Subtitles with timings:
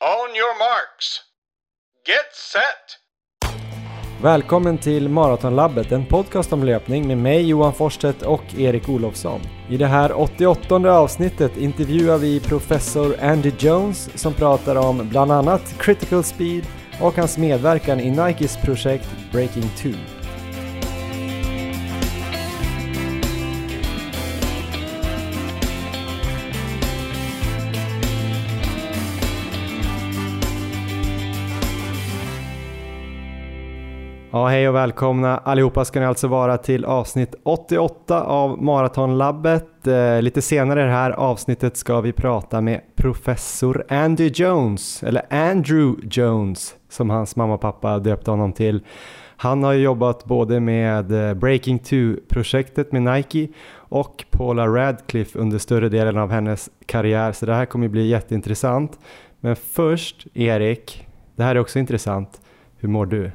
[0.00, 1.20] On your marks.
[2.06, 2.98] Get set!
[4.22, 9.40] Välkommen till Maratonlabbet, en podcast om löpning med mig Johan Forstedt och Erik Olofsson.
[9.70, 15.74] I det här 88 avsnittet intervjuar vi professor Andy Jones som pratar om bland annat
[15.78, 16.66] critical speed
[17.00, 19.88] och hans medverkan i Nikes projekt Breaking 2.
[34.38, 39.86] Ja, hej och välkomna allihopa ska ni alltså vara till avsnitt 88 av Maratonlabbet.
[39.86, 45.22] Eh, lite senare i det här avsnittet ska vi prata med professor Andy Jones, eller
[45.30, 48.84] Andrew Jones som hans mamma och pappa döpte honom till.
[49.36, 55.88] Han har jobbat både med eh, Breaking 2-projektet med Nike och Paula Radcliffe under större
[55.88, 58.98] delen av hennes karriär, så det här kommer bli jätteintressant.
[59.40, 62.40] Men först, Erik, det här är också intressant.
[62.76, 63.30] Hur mår du?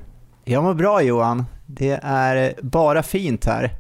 [0.45, 1.45] Jag mår bra Johan.
[1.65, 3.71] Det är bara fint här.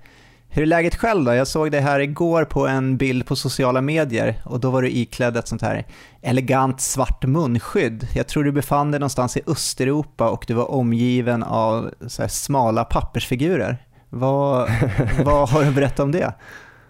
[0.49, 1.33] Hur är läget själv då?
[1.33, 4.89] Jag såg dig här igår på en bild på sociala medier och då var du
[4.89, 5.85] iklädd ett sånt här
[6.21, 8.07] elegant svart munskydd.
[8.15, 12.83] Jag tror du befann dig någonstans i Östeuropa och du var omgiven av så smala
[12.83, 13.77] pappersfigurer.
[14.09, 14.69] Vad,
[15.23, 16.33] vad har du berättat om det?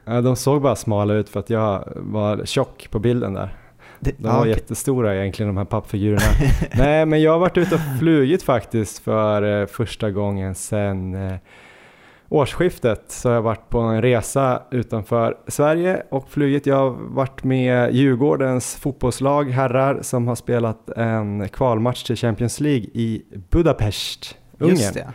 [0.05, 3.62] De såg bara smala ut för att jag var tjock på bilden där.
[4.03, 4.49] De var okay.
[4.51, 6.21] jättestora egentligen de här pappfigurerna.
[6.77, 11.35] Nej men jag har varit ute och flugit faktiskt för eh, första gången sedan eh,
[12.29, 13.03] årsskiftet.
[13.07, 16.65] Så jag har varit på en resa utanför Sverige och flugit.
[16.65, 22.85] Jag har varit med Djurgårdens fotbollslag herrar som har spelat en kvalmatch till Champions League
[22.93, 25.11] i Budapest, Ungern.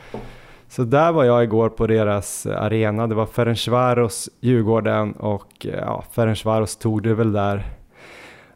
[0.68, 3.06] Så där var jag igår på deras arena.
[3.06, 7.77] Det var Ferencvaros Djurgården och ja, Ferencvaros tog det väl där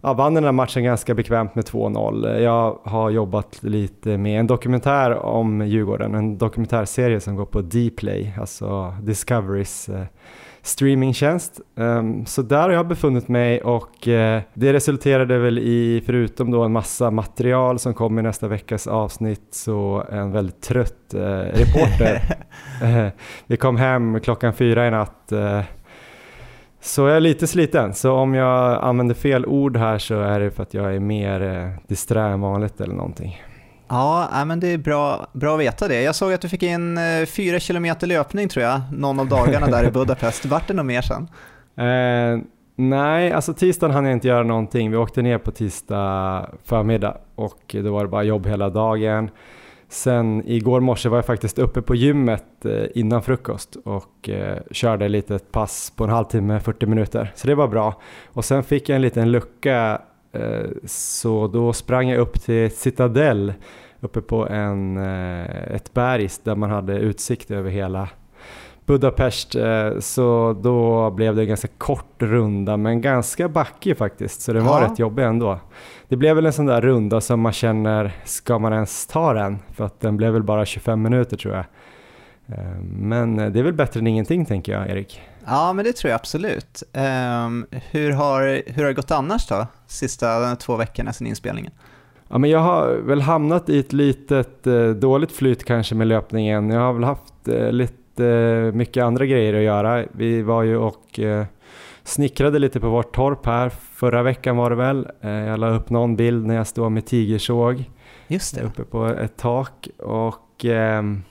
[0.03, 2.39] ja, vann den här matchen ganska bekvämt med 2-0.
[2.39, 8.34] Jag har jobbat lite med en dokumentär om Djurgården, en dokumentärserie som går på Dplay,
[8.39, 10.05] alltså Discoverys eh,
[10.63, 11.61] streamingtjänst.
[11.74, 16.63] Um, så där har jag befunnit mig och uh, det resulterade väl i, förutom då
[16.63, 22.36] en massa material som kommer i nästa veckas avsnitt, så en väldigt trött uh, reporter.
[22.83, 23.08] uh,
[23.46, 25.33] vi kom hem klockan fyra i natt
[26.85, 30.51] så jag är lite sliten, så om jag använder fel ord här så är det
[30.51, 33.43] för att jag är mer eh, disträ än vanligt eller någonting.
[33.89, 36.03] Ja, men det är bra, bra att veta det.
[36.03, 39.67] Jag såg att du fick in eh, fyra kilometer löpning tror jag, någon av dagarna
[39.67, 40.47] där i Budapest.
[40.47, 41.29] Vart det något mer sen?
[41.77, 42.45] Eh,
[42.77, 44.91] nej, alltså tisdagen hann jag inte göra någonting.
[44.91, 49.31] Vi åkte ner på tisdag förmiddag och då var det bara jobb hela dagen.
[49.92, 55.05] Sen igår morse var jag faktiskt uppe på gymmet eh, innan frukost och eh, körde
[55.05, 57.33] ett litet pass på en halvtimme, 40 minuter.
[57.35, 58.01] Så det var bra.
[58.27, 60.02] Och sen fick jag en liten lucka
[60.33, 63.52] eh, så då sprang jag upp till Citadel
[64.01, 68.08] uppe på en, ett berg där man hade utsikt över hela
[68.87, 69.57] Budapest.
[70.01, 74.81] Så då blev det en ganska kort runda men ganska backig faktiskt så det var
[74.81, 74.89] ja.
[74.89, 75.59] rätt jobbig ändå.
[76.09, 79.59] Det blev väl en sån där runda som man känner, ska man ens ta den?
[79.75, 81.65] För att den blev väl bara 25 minuter tror jag.
[82.47, 85.20] Eh, men det är väl bättre än ingenting tänker jag, Erik.
[85.47, 86.83] Ja, men det tror jag absolut.
[86.93, 91.73] Um, hur, har, hur har det gått annars då, sista två veckorna sedan inspelningen?
[92.29, 96.70] Ja, men jag har väl hamnat i ett litet eh, dåligt flyt kanske med löpningen.
[96.70, 100.05] Jag har väl haft eh, lite eh, mycket andra grejer att göra.
[100.12, 101.45] Vi var ju och eh,
[102.02, 103.68] snickrade lite på vårt torp här.
[103.68, 105.08] Förra veckan var det väl.
[105.20, 107.84] Eh, jag la upp någon bild när jag står med tigersåg.
[108.27, 108.62] Just det.
[108.62, 109.89] Uppe på ett tak.
[109.98, 111.22] Och ehm,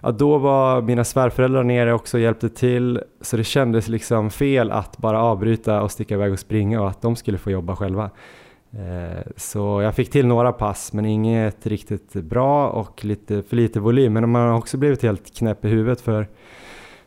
[0.00, 3.00] ja, då var mina svärföräldrar nere också och hjälpte till.
[3.20, 7.02] Så det kändes liksom fel att bara avbryta och sticka iväg och springa och att
[7.02, 8.10] de skulle få jobba själva.
[8.78, 13.80] Eh, så jag fick till några pass men inget riktigt bra och lite för lite
[13.80, 14.12] volym.
[14.12, 16.28] Men man har också blivit helt knäpp i huvudet för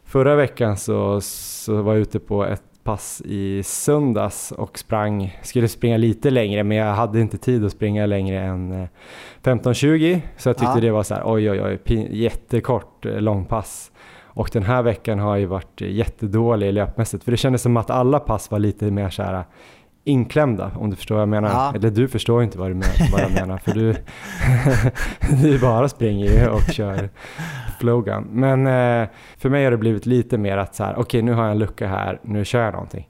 [0.04, 5.68] förra veckan så, så var jag ute på ett pass i söndags och sprang, skulle
[5.68, 8.88] springa lite längre men jag hade inte tid att springa längre än
[9.44, 10.82] 15-20 eh, så jag tyckte ja.
[10.82, 13.92] det var så här oj oj oj jättekort eh, långpass.
[14.38, 18.20] Och den här veckan har ju varit jättedålig löpmässigt för det kändes som att alla
[18.20, 19.44] pass var lite mer så här
[20.08, 21.50] inklämda om du förstår vad jag menar.
[21.50, 21.74] Ja.
[21.76, 23.96] Eller du förstår inte vad, du menar, vad jag menar för du,
[25.42, 27.10] du bara springer och kör
[27.80, 28.28] flowgun.
[28.32, 31.34] Men eh, för mig har det blivit lite mer att så här, okej okay, nu
[31.34, 33.08] har jag en lucka här, nu kör jag någonting.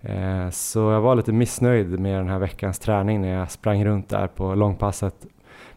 [0.00, 4.08] Eh, så jag var lite missnöjd med den här veckans träning när jag sprang runt
[4.08, 5.14] där på långpasset.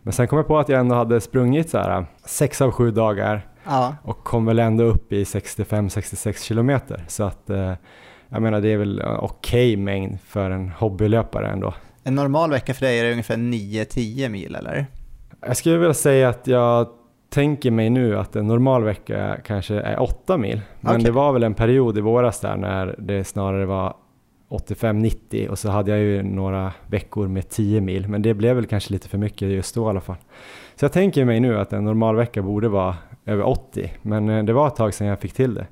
[0.02, 2.92] Men sen kom jag på att jag ändå hade sprungit så här sex av sju
[2.92, 3.96] dagar ja.
[4.04, 7.04] och kom väl ändå upp i 65-66 kilometer.
[7.08, 7.74] Så att eh,
[8.30, 11.74] jag menar det är väl okej okay mängd för en hobbylöpare ändå.
[12.04, 14.86] En normal vecka för dig är det ungefär 9-10 mil eller?
[15.42, 16.88] Jag skulle vilja säga att jag
[17.30, 20.62] tänker mig nu att en normal vecka kanske är 8 mil.
[20.80, 21.04] Men okay.
[21.04, 23.94] det var väl en period i våras där när det snarare var
[24.50, 28.08] 85-90 och så hade jag ju några veckor med 10 mil.
[28.08, 30.18] Men det blev väl kanske lite för mycket just då i alla fall.
[30.76, 32.96] Så jag tänker mig nu att en normal vecka borde vara
[33.26, 33.92] över 80.
[34.02, 35.68] Men eh, det var ett tag sedan jag fick till det.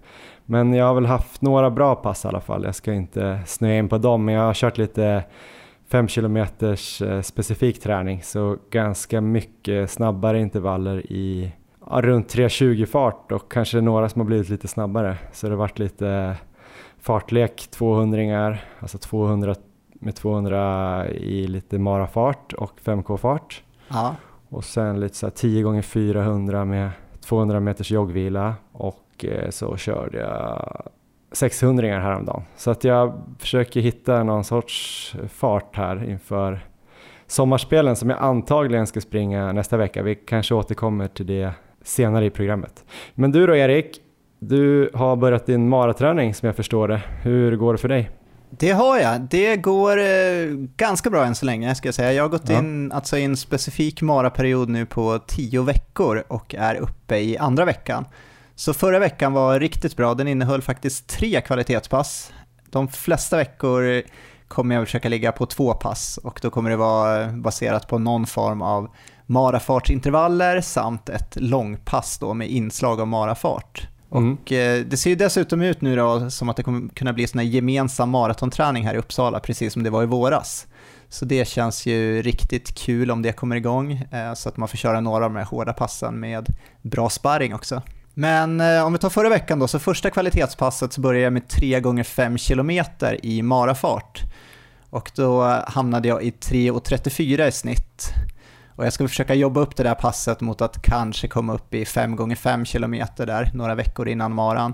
[0.45, 2.63] Men jag har väl haft några bra pass i alla fall.
[2.63, 5.23] Jag ska inte snöa in på dem, men jag har kört lite
[5.87, 11.51] 5 km eh, specifik träning, så ganska mycket snabbare intervaller i
[11.89, 15.17] ja, runt 3.20 fart och kanske några som har blivit lite snabbare.
[15.31, 16.35] Så det har varit lite
[16.99, 19.55] fartlek 200 alltså 200
[19.93, 23.63] med 200 i lite marafart och 5k-fart.
[23.87, 24.15] Ja.
[24.49, 26.89] Och sen lite så 10 gånger 400 med
[27.21, 30.81] 200 meters joggvila och eh, så körde jag
[31.31, 32.43] 600 häromdagen.
[32.55, 36.65] Så att jag försöker hitta någon sorts fart här inför
[37.27, 40.03] sommarspelen som jag antagligen ska springa nästa vecka.
[40.03, 41.51] Vi kanske återkommer till det
[41.83, 42.85] senare i programmet.
[43.15, 44.01] Men du då Erik,
[44.39, 47.01] du har börjat din maraträning som jag förstår det.
[47.21, 48.11] Hur går det för dig?
[48.49, 49.21] Det har jag.
[49.21, 50.05] Det går eh,
[50.77, 52.13] ganska bra än så länge ska jag säga.
[52.13, 52.59] Jag har gått ja.
[52.59, 57.65] in alltså, i en specifik maraperiod nu på tio veckor och är uppe i andra
[57.65, 58.05] veckan.
[58.55, 60.13] Så förra veckan var riktigt bra.
[60.13, 62.33] Den innehöll faktiskt tre kvalitetspass.
[62.69, 64.01] De flesta veckor
[64.47, 68.25] kommer jag försöka ligga på två pass och då kommer det vara baserat på någon
[68.25, 68.89] form av
[69.25, 73.87] marafartsintervaller samt ett långpass då med inslag av marafart.
[74.11, 74.33] Mm.
[74.33, 77.27] Och eh, det ser ju dessutom ut nu då som att det kommer kunna bli
[77.27, 80.67] sån här gemensam maratonträning här i Uppsala, precis som det var i våras.
[81.09, 84.77] Så det känns ju riktigt kul om det kommer igång, eh, så att man får
[84.77, 87.81] köra några av de här hårda passen med bra sparring också.
[88.17, 91.47] Men eh, om vi tar förra veckan då, så första kvalitetspasset så började jag med
[91.47, 92.71] 3 gånger 5 km
[93.23, 94.21] i marafart.
[94.89, 98.13] Och då hamnade jag i 3.34 i snitt.
[98.75, 101.85] Och jag ska försöka jobba upp det där passet mot att kanske komma upp i
[101.85, 104.73] 5 gånger 5 km där, några veckor innan maran.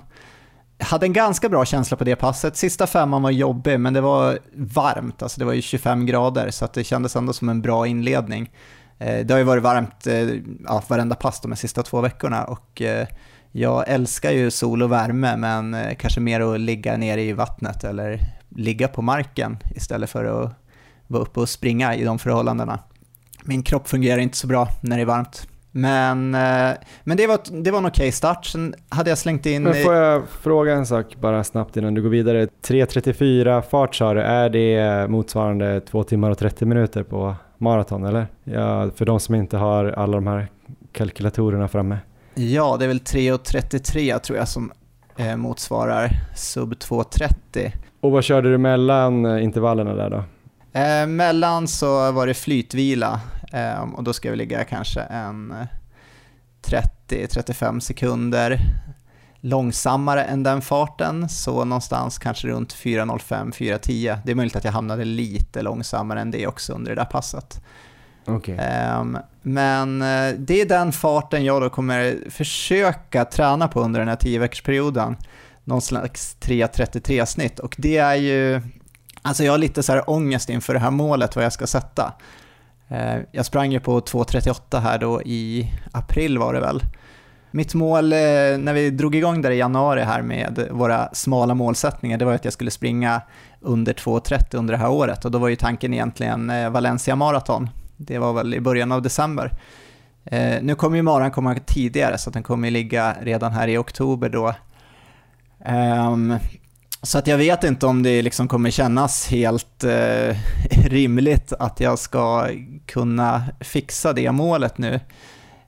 [0.78, 2.58] Jag hade en ganska bra känsla på det passet.
[2.58, 6.66] Sista femman var jobbig, men det var varmt, alltså det var ju 25 grader, så
[6.66, 8.52] att det kändes ändå som en bra inledning.
[9.01, 10.30] Eh, det har ju varit varmt eh,
[10.65, 13.07] ja, varenda pass de sista två veckorna och eh,
[13.51, 18.19] jag älskar ju sol och värme, men kanske mer att ligga nere i vattnet eller
[18.50, 20.51] ligga på marken istället för att
[21.07, 22.80] vara uppe och springa i de förhållandena.
[23.44, 25.48] Min kropp fungerar inte så bra när det är varmt.
[25.71, 26.31] Men,
[27.03, 28.45] men det, var, det var en okej okay start.
[28.45, 29.63] Sen hade jag slängt in...
[29.63, 32.45] Men får jag fråga en sak bara snabbt innan du går vidare?
[32.45, 38.28] 3.34 fart sa du, är det motsvarande 2 timmar och 30 minuter på maraton eller?
[38.44, 40.48] Ja, för de som inte har alla de här
[40.92, 41.98] kalkylatorerna framme.
[42.36, 44.72] Ja, det är väl 3.33 tror jag som
[45.18, 47.72] eh, motsvarar sub 2.30.
[48.02, 50.24] Och vad körde du mellan eh, intervallerna där då?
[50.80, 53.19] Eh, mellan så var det flytvila
[53.54, 55.54] eh, och då ska vi ligga kanske en
[57.10, 58.60] 30-35 sekunder
[59.42, 64.20] långsammare än den farten, så någonstans kanske runt 4.05-4.10.
[64.26, 67.62] Det är möjligt att jag hamnade lite långsammare än det också under det där passet.
[68.26, 68.56] Okay.
[68.60, 74.10] Ehm, men uh, det är den farten jag då kommer försöka träna på under den
[74.10, 75.18] här 10 veckorsperioden.
[75.64, 78.62] Någon slags 3.33 snitt och det är ju,
[79.22, 82.14] alltså jag har lite så här ångest inför det här målet vad jag ska sätta.
[82.92, 86.82] Uh, jag sprang ju på 2.38 här då i april var det väl.
[87.53, 88.17] Mitt mål eh,
[88.58, 92.46] när vi drog igång där i januari här med våra smala målsättningar, det var att
[92.46, 93.22] jag skulle springa
[93.60, 97.70] under 2.30 under det här året och då var ju tanken egentligen eh, Valencia Marathon.
[97.98, 99.51] Det var väl i början av december.
[100.25, 103.77] Eh, nu kommer ju maran komma tidigare så att den kommer ligga redan här i
[103.77, 104.53] oktober då.
[105.65, 106.36] Ehm,
[107.01, 109.84] så att jag vet inte om det liksom kommer kännas helt
[110.86, 112.48] rimligt att jag ska
[112.86, 115.00] kunna fixa det målet nu.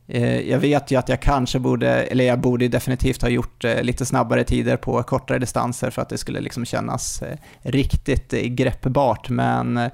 [0.07, 3.81] Eh, jag vet ju att jag kanske borde, eller jag borde definitivt ha gjort eh,
[3.81, 9.29] lite snabbare tider på kortare distanser för att det skulle liksom kännas eh, riktigt greppbart,
[9.29, 9.89] men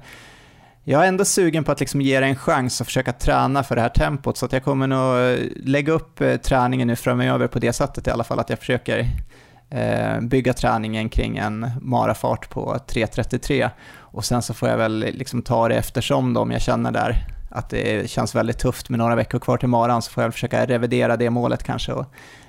[0.84, 3.74] jag är ändå sugen på att liksom ge det en chans och försöka träna för
[3.74, 7.72] det här tempot, så att jag kommer nog lägga upp träningen nu framöver på det
[7.72, 9.06] sättet i alla fall, att jag försöker
[10.20, 15.68] bygga träningen kring en marafart på 3.33 och sen så får jag väl liksom ta
[15.68, 19.38] det eftersom då, om jag känner där att det känns väldigt tufft med några veckor
[19.38, 22.06] kvar till maran så får jag försöka revidera det målet kanske och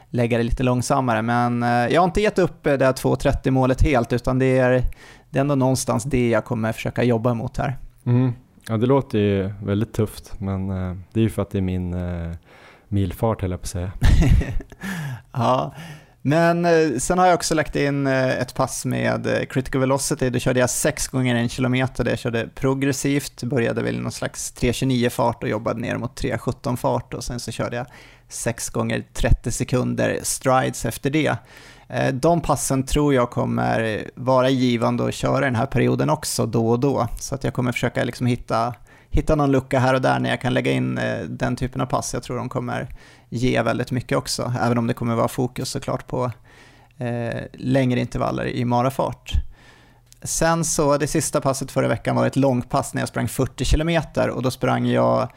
[0.10, 1.22] lägga det lite långsammare.
[1.22, 4.84] Men eh, jag har inte gett upp det här 2.30 målet helt utan det är,
[5.30, 7.78] det är ändå någonstans det jag kommer försöka jobba mot här.
[8.06, 8.34] Mm.
[8.68, 11.62] Ja det låter ju väldigt tufft men eh, det är ju för att det är
[11.62, 12.34] min uh,
[12.88, 13.92] milfart höll jag på att säga.
[15.32, 15.74] ja,
[16.22, 20.30] men eh, sen har jag också lagt in eh, ett pass med eh, critical velocity.
[20.30, 22.06] Då körde jag 6 gånger en kilometer.
[22.06, 27.14] Jag körde progressivt, började väl någon slags 3.29 fart och jobbade ner mot 3.17 fart
[27.14, 27.86] och sen så körde jag
[28.30, 31.36] 6 gånger 30 sekunder strides efter det.
[32.14, 36.80] De passen tror jag kommer vara givande att köra den här perioden också då och
[36.80, 37.08] då.
[37.20, 38.74] Så att jag kommer försöka liksom hitta,
[39.10, 41.00] hitta någon lucka här och där när jag kan lägga in
[41.30, 42.14] den typen av pass.
[42.14, 42.90] Jag tror de kommer
[43.34, 46.32] ge väldigt mycket också, även om det kommer vara fokus såklart på
[46.98, 49.32] eh, längre intervaller i marafart.
[50.24, 54.02] Sen så, det sista passet förra veckan var ett långpass när jag sprang 40 km
[54.32, 55.32] och då sprang jag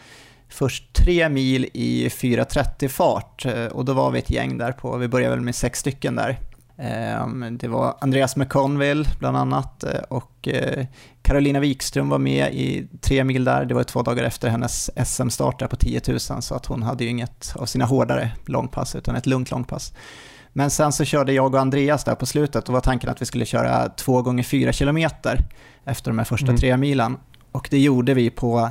[0.48, 4.96] först tre mil i 4.30 fart eh, och då var vi ett gäng där på,
[4.96, 6.38] vi började väl med sex stycken där.
[6.78, 10.86] Ehm, det var Andreas McConville bland annat eh, och eh,
[11.22, 13.64] Carolina Wikström var med i tre mil där.
[13.64, 17.04] Det var två dagar efter hennes SM-start där på 10 000 så att hon hade
[17.04, 19.92] ju inget av sina hårdare långpass utan ett lugnt långpass.
[20.52, 23.26] Men sen så körde jag och Andreas där på slutet och var tanken att vi
[23.26, 25.38] skulle köra två gånger fyra kilometer
[25.84, 26.56] efter de här första mm.
[26.56, 27.16] tre milen.
[27.52, 28.70] Och det gjorde vi på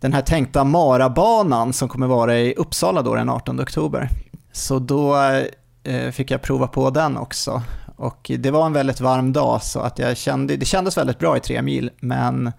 [0.00, 4.08] den här tänkta Marabanan som kommer vara i Uppsala då den 18 oktober.
[4.52, 5.44] Så då eh,
[5.84, 7.62] Eh, fick jag prova på den också.
[7.96, 11.36] Och det var en väldigt varm dag så att jag kände, det kändes väldigt bra
[11.36, 12.52] i tre mil men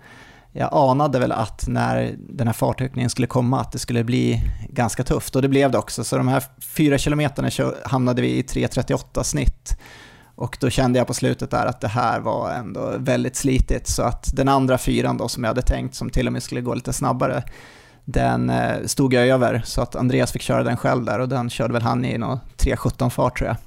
[0.51, 5.03] jag anade väl att när den här fartökningen skulle komma att det skulle bli ganska
[5.03, 6.03] tufft och det blev det också.
[6.03, 7.49] Så de här fyra kilometerna
[7.85, 9.77] hamnade vi i 3.38 snitt
[10.35, 14.03] och då kände jag på slutet där att det här var ändå väldigt slitigt så
[14.03, 16.73] att den andra fyran då som jag hade tänkt som till och med skulle gå
[16.73, 17.43] lite snabbare
[18.05, 21.49] den eh, stod jag över så att Andreas fick köra den själv där och den
[21.49, 23.57] körde väl han i någon 3.17 fart tror jag.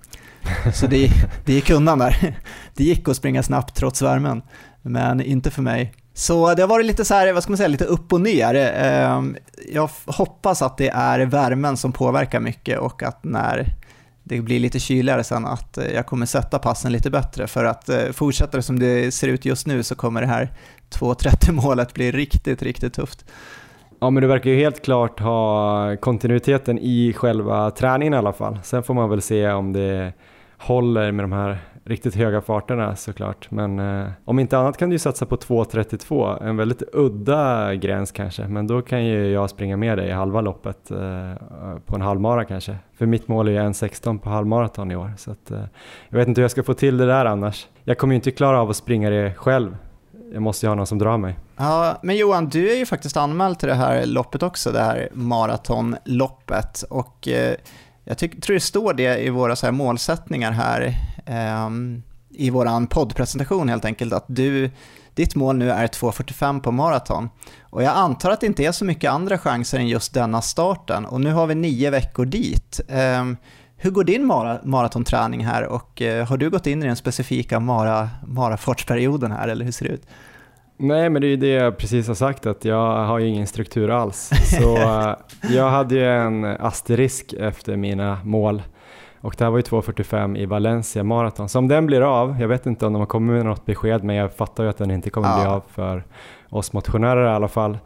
[0.74, 1.10] Så det,
[1.44, 2.38] det gick undan där.
[2.74, 4.42] Det gick att springa snabbt trots värmen,
[4.82, 5.94] men inte för mig.
[6.14, 8.54] Så det har varit lite så här, vad ska man säga, lite upp och ner.
[8.54, 9.36] Ehm,
[9.72, 13.76] jag hoppas att det är värmen som påverkar mycket och att när
[14.28, 17.88] det blir lite kyligare sen att eh, jag kommer sätta passen lite bättre för att
[17.88, 20.52] eh, fortsätter det som det ser ut just nu så kommer det här
[20.90, 23.24] 2.30 målet bli riktigt, riktigt tufft.
[24.00, 28.58] Ja men du verkar ju helt klart ha kontinuiteten i själva träningen i alla fall.
[28.62, 30.12] Sen får man väl se om det
[30.58, 33.50] håller med de här riktigt höga farterna såklart.
[33.50, 38.12] Men eh, om inte annat kan du ju satsa på 2.32, en väldigt udda gräns
[38.12, 38.48] kanske.
[38.48, 40.98] Men då kan ju jag springa med dig i halva loppet eh,
[41.86, 42.76] på en halvmara kanske.
[42.98, 45.12] För mitt mål är ju 1.16 på halvmaraton i år.
[45.16, 45.60] Så att, eh,
[46.08, 47.68] jag vet inte hur jag ska få till det där annars.
[47.84, 49.76] Jag kommer ju inte klara av att springa det själv.
[50.32, 51.38] Jag måste ju ha någon som drar mig.
[51.56, 55.08] Ja, men Johan, du är ju faktiskt anmäld till det här loppet också, det här
[55.12, 56.82] maratonloppet.
[56.82, 57.54] Och eh,
[58.04, 60.94] jag tyck, tror det står det i våra så här målsättningar här,
[61.26, 61.70] eh,
[62.30, 64.70] i vår poddpresentation helt enkelt, att du,
[65.14, 67.28] ditt mål nu är 2.45 på maraton.
[67.60, 71.04] Och jag antar att det inte är så mycket andra chanser än just denna starten,
[71.06, 72.80] och nu har vi nio veckor dit.
[72.88, 73.24] Eh,
[73.86, 77.60] hur går din mara, maratonträning här och eh, har du gått in i den specifika
[77.60, 80.06] mara, marafartsperioden här, eller hur ser det ut?
[80.76, 83.46] Nej, men det är ju det jag precis har sagt, att jag har ju ingen
[83.46, 84.30] struktur alls.
[84.44, 85.14] Så eh,
[85.50, 88.62] jag hade ju en asterisk efter mina mål
[89.20, 91.48] och det här var ju 2.45 i Valencia maraton.
[91.48, 94.04] Så om den blir av, jag vet inte om de har kommit med något besked,
[94.04, 95.36] men jag fattar ju att den inte kommer ja.
[95.36, 96.04] bli av för
[96.48, 97.78] oss motionärer i alla fall.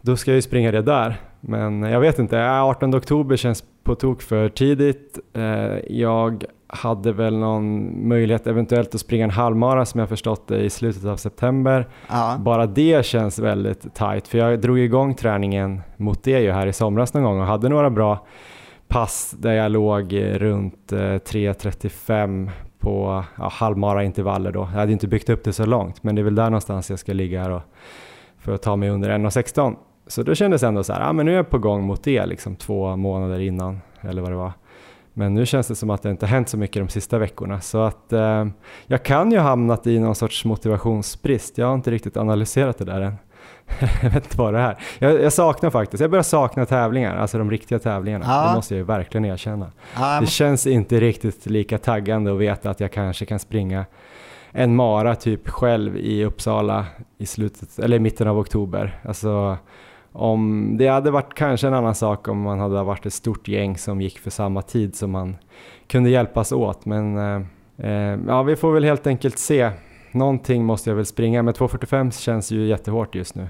[0.00, 1.20] Då ska jag ju springa det där.
[1.44, 5.18] Men jag vet inte, 18 oktober känns på tok för tidigt.
[5.32, 10.60] Eh, jag hade väl någon möjlighet eventuellt att springa en halvmara som jag förstått det
[10.60, 11.88] i slutet av september.
[12.08, 12.36] Ja.
[12.40, 16.72] Bara det känns väldigt tight för jag drog igång träningen mot det ju här i
[16.72, 18.26] somras någon gång och hade några bra
[18.88, 24.60] pass där jag låg runt 3.35 eh, på ja, halvmara intervaller då.
[24.60, 26.98] Jag hade inte byggt upp det så långt men det är väl där någonstans jag
[26.98, 27.62] ska ligga här och
[28.38, 29.76] för att ta mig under 1.16.
[30.12, 32.04] Så då kändes det ändå så här, ja men nu är jag på gång mot
[32.04, 34.52] det liksom två månader innan eller vad det var.
[35.12, 37.82] Men nu känns det som att det inte hänt så mycket de sista veckorna så
[37.82, 38.46] att eh,
[38.86, 41.58] jag kan ju ha hamnat i någon sorts motivationsbrist.
[41.58, 43.14] Jag har inte riktigt analyserat det där än.
[44.02, 44.78] jag vet inte vad det är.
[44.98, 48.24] Jag, jag, saknar faktiskt, jag börjar sakna tävlingar, alltså de riktiga tävlingarna.
[48.28, 48.48] Ja.
[48.48, 49.72] Det måste jag ju verkligen erkänna.
[49.96, 53.84] Ja, det känns inte riktigt lika taggande att veta att jag kanske kan springa
[54.50, 56.86] en mara typ själv i Uppsala
[57.18, 59.00] i slutet, eller i mitten av oktober.
[59.04, 59.56] Alltså,
[60.12, 63.78] om, det hade varit kanske en annan sak om man hade varit ett stort gäng
[63.78, 65.36] som gick för samma tid som man
[65.86, 66.84] kunde hjälpas åt.
[66.86, 67.42] Men eh,
[67.88, 69.70] eh ja, vi får väl helt enkelt se.
[70.12, 73.48] Någonting måste jag väl springa, men 2.45 känns ju jättehårt just nu.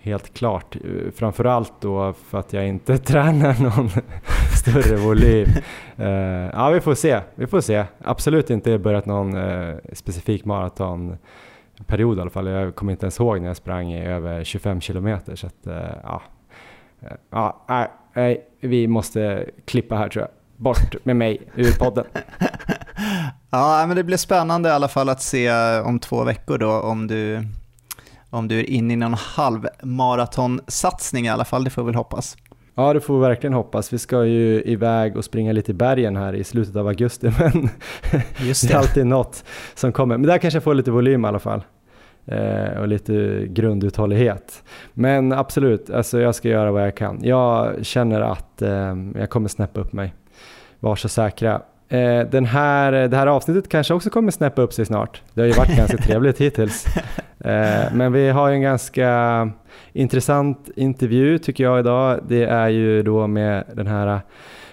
[0.00, 0.76] Helt klart.
[0.76, 3.90] Eh, framförallt då för att jag inte tränar någon
[4.56, 5.48] större volym.
[5.96, 6.08] Eh,
[6.52, 7.20] ja, vi får se.
[7.34, 7.84] Vi får se.
[8.04, 11.16] Absolut inte börjat någon eh, specifik maraton
[11.86, 12.46] period i alla fall.
[12.46, 15.36] Jag kommer inte ens ihåg när jag sprang i över 25 kilometer.
[15.36, 16.22] Så att, eh, ja.
[17.00, 20.30] Eh, ja, nej, nej, vi måste klippa här tror jag.
[20.56, 22.04] bort med mig ur podden.
[23.50, 26.80] ja, men det blir spännande i alla fall att se eh, om två veckor då
[26.80, 27.42] om du,
[28.30, 32.36] om du är inne i någon halvmaratonsatsning i alla fall, det får vi väl hoppas.
[32.78, 33.92] Ja, det får vi verkligen hoppas.
[33.92, 37.68] Vi ska ju iväg och springa lite i bergen här i slutet av augusti, men
[38.40, 38.68] Just det.
[38.68, 39.44] det är alltid något
[39.74, 40.18] som kommer.
[40.18, 41.64] Men där kanske jag får lite volym i alla fall
[42.26, 44.62] eh, och lite grunduthållighet.
[44.94, 47.18] Men absolut, alltså jag ska göra vad jag kan.
[47.22, 50.14] Jag känner att eh, jag kommer snäppa upp mig.
[50.80, 51.62] Var så säkra.
[51.88, 55.22] Eh, den här, det här avsnittet kanske också kommer snäppa upp sig snart.
[55.34, 56.86] Det har ju varit ganska trevligt hittills.
[57.40, 59.50] Eh, men vi har ju en ganska
[59.92, 62.20] intressant intervju tycker jag idag.
[62.28, 64.20] Det är ju då med den här äh,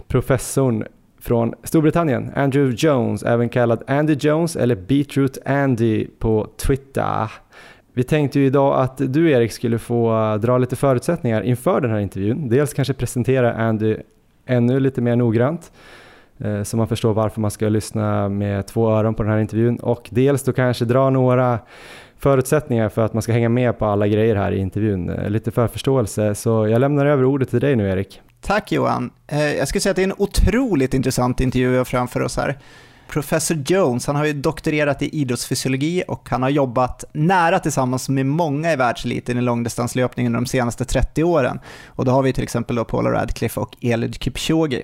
[0.07, 0.83] professorn
[1.19, 7.31] från Storbritannien, Andrew Jones, även kallad Andy Jones eller Beetroot Andy på Twitter.
[7.93, 11.91] Vi tänkte ju idag att du Erik skulle få äh, dra lite förutsättningar inför den
[11.91, 12.49] här intervjun.
[12.49, 13.97] Dels kanske presentera Andy
[14.45, 15.71] ännu lite mer noggrant
[16.37, 19.77] äh, så man förstår varför man ska lyssna med två öron på den här intervjun
[19.77, 21.59] och dels då kanske dra några
[22.25, 25.09] förutsättningar för att man ska hänga med på alla grejer här i intervjun.
[25.09, 28.21] Eh, lite förförståelse, så jag lämnar över ordet till dig nu Erik.
[28.41, 29.09] Tack Johan.
[29.27, 32.37] Eh, jag skulle säga att det är en otroligt intressant intervju vi har framför oss
[32.37, 32.57] här.
[33.07, 38.25] Professor Jones, han har ju doktorerat i idrottsfysiologi och han har jobbat nära tillsammans med
[38.25, 41.59] många i världseliten i långdistanslöpning under de senaste 30 åren.
[41.85, 44.83] Och då har vi till exempel då Paula Radcliffe och Elid Kipchoge.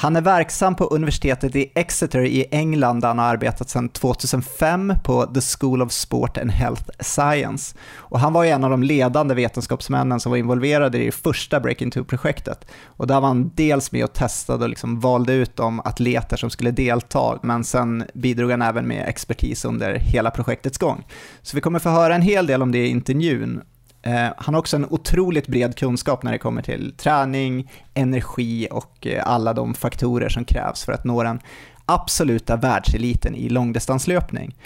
[0.00, 4.94] Han är verksam på universitetet i Exeter i England där han har arbetat sedan 2005
[5.04, 7.76] på The School of Sport and Health Science.
[7.96, 11.90] Och han var en av de ledande vetenskapsmännen som var involverade i det första Breaking
[11.90, 12.66] 2-projektet.
[12.84, 16.50] Och där var han dels med och testade och liksom valde ut de atleter som
[16.50, 21.06] skulle delta, men sen bidrog han även med expertis under hela projektets gång.
[21.42, 23.62] Så vi kommer få höra en hel del om det i intervjun
[24.02, 29.06] Eh, han har också en otroligt bred kunskap när det kommer till träning, energi och
[29.06, 31.40] eh, alla de faktorer som krävs för att nå den
[31.86, 34.56] absoluta världseliten i långdistanslöpning.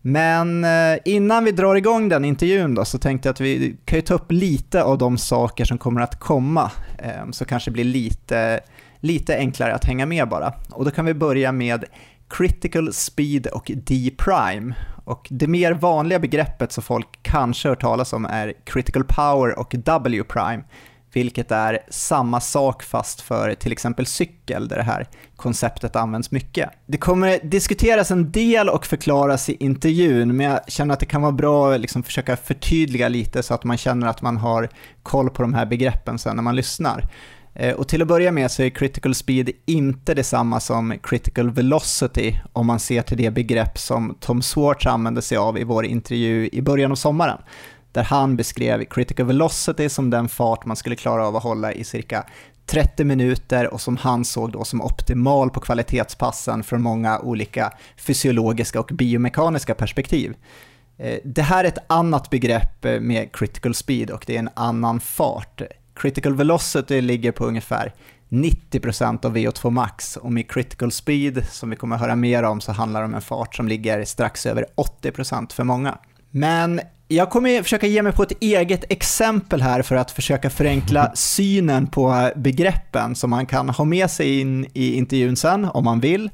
[0.00, 3.98] Men eh, innan vi drar igång den intervjun då, så tänkte jag att vi kan
[3.98, 6.70] ju ta upp lite av de saker som kommer att komma,
[7.32, 8.60] så kanske det blir lite,
[9.00, 10.52] lite enklare att hänga med bara.
[10.70, 11.84] Och då kan vi börja med
[12.28, 14.74] critical speed och D-prime.
[15.04, 19.74] Och det mer vanliga begreppet som folk kanske hört talas om är critical power och
[19.84, 20.62] W-prime,
[21.12, 26.70] vilket är samma sak fast för till exempel cykel, där det här konceptet används mycket.
[26.86, 31.22] Det kommer diskuteras en del och förklaras i intervjun, men jag känner att det kan
[31.22, 34.68] vara bra att liksom försöka förtydliga lite så att man känner att man har
[35.02, 37.08] koll på de här begreppen sen när man lyssnar.
[37.54, 42.38] Eh, och till att börja med så är critical speed inte detsamma som critical velocity
[42.52, 46.48] om man ser till det begrepp som Tom Swartz använde sig av i vår intervju
[46.52, 47.38] i början av sommaren.
[47.92, 51.84] Där han beskrev critical velocity som den fart man skulle klara av att hålla i
[51.84, 52.26] cirka
[52.66, 58.80] 30 minuter och som han såg då som optimal på kvalitetspassen från många olika fysiologiska
[58.80, 60.34] och biomekaniska perspektiv.
[60.98, 64.50] Eh, det här är ett annat begrepp eh, med critical speed och det är en
[64.54, 65.62] annan fart.
[65.94, 67.92] Critical velocity ligger på ungefär
[68.28, 72.60] 90% av VO2 max och med critical speed, som vi kommer att höra mer om,
[72.60, 74.66] så handlar det om en fart som ligger strax över
[75.02, 75.98] 80% för många.
[76.30, 81.12] Men jag kommer försöka ge mig på ett eget exempel här för att försöka förenkla
[81.14, 86.00] synen på begreppen som man kan ha med sig in i intervjun sen om man
[86.00, 86.30] vill.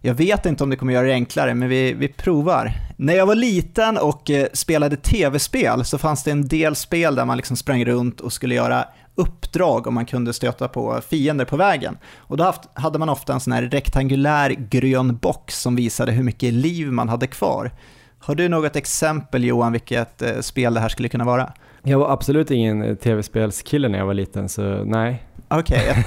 [0.00, 2.72] Jag vet inte om det kommer göra det enklare, men vi, vi provar.
[2.96, 7.24] När jag var liten och eh, spelade tv-spel så fanns det en del spel där
[7.24, 11.56] man liksom sprang runt och skulle göra uppdrag om man kunde stöta på fiender på
[11.56, 11.98] vägen.
[12.16, 16.52] Och då hade man ofta en sån här rektangulär grön box som visade hur mycket
[16.52, 17.70] liv man hade kvar.
[18.18, 21.52] Har du något exempel Johan, vilket eh, spel det här skulle kunna vara?
[21.82, 25.22] Jag var absolut ingen eh, tv-spelskille när jag var liten, så nej.
[25.48, 26.04] Okej.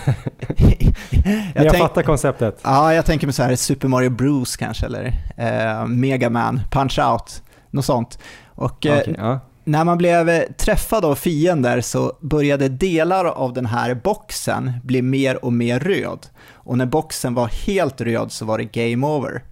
[0.49, 0.93] Okay.
[1.55, 2.59] jag, jag fattar konceptet.
[2.63, 6.99] Ja, jag tänker mig så här Super Mario Bros kanske, eller eh, Mega Man, Punch
[6.99, 8.19] Out, något sånt.
[8.47, 9.39] Och eh, okay, ja.
[9.63, 15.45] när man blev träffad av fiender så började delar av den här boxen bli mer
[15.45, 16.27] och mer röd.
[16.53, 19.43] Och när boxen var helt röd så var det game over.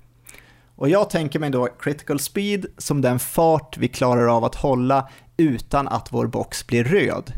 [0.75, 5.09] Och jag tänker mig då critical speed som den fart vi klarar av att hålla
[5.37, 7.33] utan att vår box blir röd.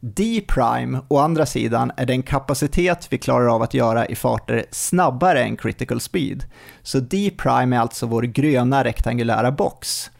[0.00, 5.42] D-prime, å andra sidan, är den kapacitet vi klarar av att göra i farter snabbare
[5.42, 6.44] än critical speed.
[6.82, 10.10] Så D-prime är alltså vår gröna rektangulära box.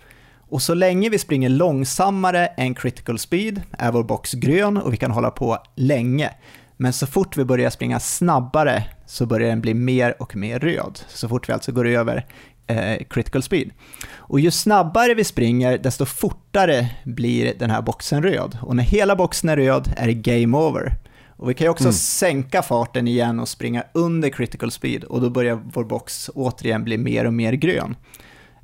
[0.48, 4.96] Och så länge vi springer långsammare än critical speed är vår box grön och vi
[4.96, 6.30] kan hålla på länge.
[6.76, 11.00] Men så fort vi börjar springa snabbare så börjar den bli mer och mer röd.
[11.08, 12.26] Så fort vi alltså går över
[12.66, 13.70] eh, critical speed.
[14.16, 18.59] Och ju snabbare vi springer, desto fortare blir den här boxen röd.
[18.62, 20.96] Och när hela boxen är röd är det game over.
[21.37, 21.92] Och vi kan ju också mm.
[21.92, 26.98] sänka farten igen och springa under critical speed och då börjar vår box återigen bli
[26.98, 27.96] mer och mer grön.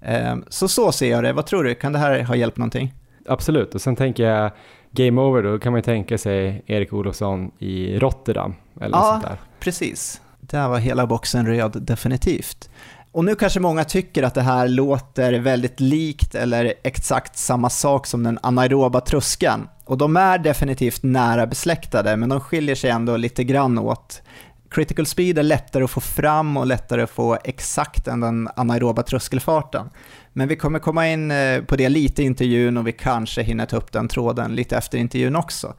[0.03, 1.33] Ehm, så så ser jag det.
[1.33, 1.75] Vad tror du?
[1.75, 2.95] Kan det här ha hjälpt någonting?
[3.29, 4.51] Absolut, och sen tänker jag
[4.91, 9.25] game over då kan man ju tänka sig Erik Olofsson i Rotterdam eller ja, sånt
[9.25, 9.37] där.
[9.61, 10.21] precis.
[10.41, 12.71] Där var hela boxen röd definitivt.
[13.13, 18.07] Och nu kanske många tycker att det här låter väldigt likt eller exakt samma sak
[18.07, 19.69] som den anaeroba tröskeln.
[19.85, 24.23] Och de är definitivt nära besläktade, men de skiljer sig ändå lite grann åt.
[24.71, 29.03] Critical speed är lättare att få fram och lättare att få exakt än den anaeroba
[29.03, 29.91] tröskelfarten.
[30.33, 33.67] Men vi kommer komma in eh, på det lite i intervjun och vi kanske hinner
[33.67, 35.75] ta upp den tråden lite efter intervjun också.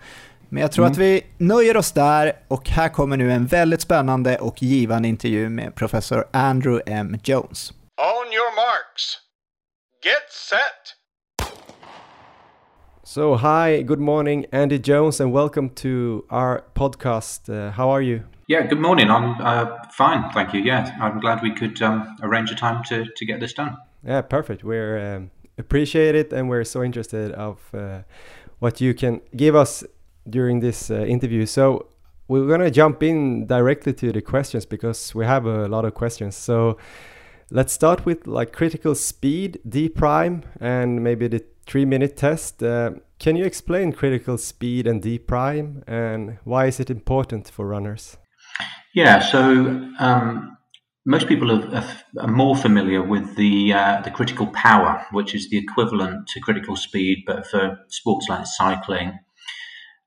[0.54, 0.92] Men jag tror mm.
[0.92, 5.50] att vi nöjer oss där och här kommer nu en väldigt spännande och givande intervju
[5.50, 7.18] med professor Andrew M.
[7.24, 7.72] Jones.
[7.98, 9.18] On your marks.
[10.04, 10.96] Get set.
[13.04, 17.50] So, hi, good morning, Andy Jones, and welcome to our podcast.
[17.50, 18.22] Uh, how are you?
[18.48, 19.10] Yeah, good morning.
[19.10, 19.66] I'm uh,
[19.98, 20.62] fine, thank you.
[20.62, 23.76] Yeah, I'm glad we could um, arrange a time to, to get this done.
[24.08, 24.64] Yeah, perfect.
[24.64, 28.04] We're um, appreciate it, and we're so interested of uh,
[28.60, 29.84] what you can give us
[30.30, 31.46] during this uh, interview.
[31.46, 31.88] So
[32.28, 36.36] we're gonna jump in directly to the questions because we have a lot of questions.
[36.36, 36.78] So
[37.52, 42.64] let's start with like critical speed, D prime, and maybe the three minute test.
[42.64, 47.68] Uh, can you explain critical speed and D prime and why is it important for
[47.68, 48.18] runners?
[48.94, 49.42] Yeah, so
[50.00, 50.58] um,
[51.06, 51.84] most people are,
[52.20, 56.76] are, more familiar with the uh, the critical power, which is the equivalent to critical
[56.76, 59.20] speed, but for sports like cycling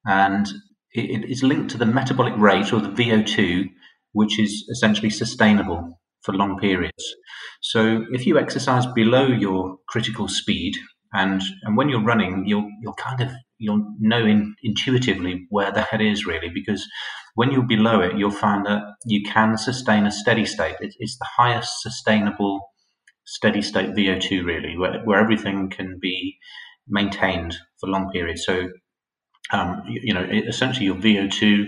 [0.07, 0.47] and
[0.93, 3.69] it is linked to the metabolic rate or the VO2,
[4.13, 7.15] which is essentially sustainable for long periods.
[7.61, 10.77] So if you exercise below your critical speed,
[11.13, 15.83] and and when you're running, you'll you'll kind of you'll know in, intuitively where the
[15.83, 16.87] head is really because
[17.35, 20.77] when you're below it, you'll find that you can sustain a steady state.
[20.81, 22.61] It, it's the highest sustainable
[23.27, 26.39] steady state VO2 really, where, where everything can be
[26.89, 28.45] maintained for long periods.
[28.45, 28.69] So
[29.53, 31.65] um, you, you, know, essentially your VO2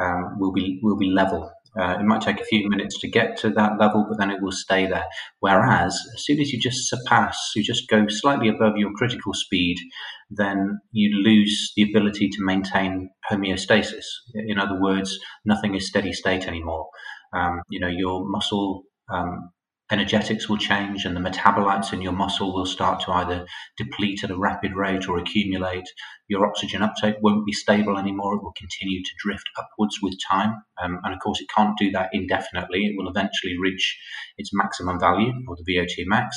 [0.00, 1.50] um, will be will be level.
[1.78, 4.40] Uh, it might take a few minutes to get to that level, but then it
[4.40, 5.04] will stay there.
[5.40, 9.76] Whereas, as soon as you just surpass, you just go slightly above your critical speed,
[10.30, 14.06] then you lose the ability to maintain homeostasis.
[14.34, 16.88] In other words, nothing is steady state anymore.
[17.34, 19.50] Um, you know, your muscle um,
[19.90, 23.46] energetics will change and the metabolites in your muscle will start to either
[23.76, 25.88] deplete at a rapid rate or accumulate.
[26.28, 28.34] Your oxygen uptake won't be stable anymore.
[28.34, 30.62] It will continue to drift upwards with time.
[30.82, 32.86] Um, and of course, it can't do that indefinitely.
[32.86, 33.98] It will eventually reach
[34.38, 36.36] its maximum value or the VO2 max,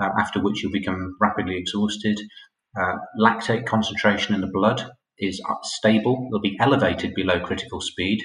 [0.00, 2.20] uh, after which you'll become rapidly exhausted.
[2.78, 6.26] Uh, lactate concentration in the blood is stable.
[6.28, 8.20] It'll be elevated below critical speed,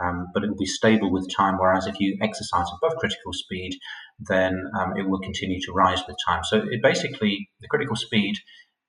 [0.00, 1.58] um, but it will be stable with time.
[1.58, 3.78] Whereas if you exercise above critical speed,
[4.18, 6.42] then um, it will continue to rise with time.
[6.44, 8.36] So it basically, the critical speed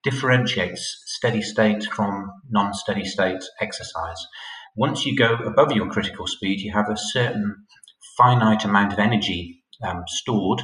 [0.04, 4.26] differentiates steady state from non steady state exercise.
[4.76, 7.66] Once you go above your critical speed, you have a certain
[8.18, 10.62] finite amount of energy um, stored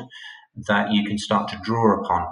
[0.68, 2.26] that you can start to draw upon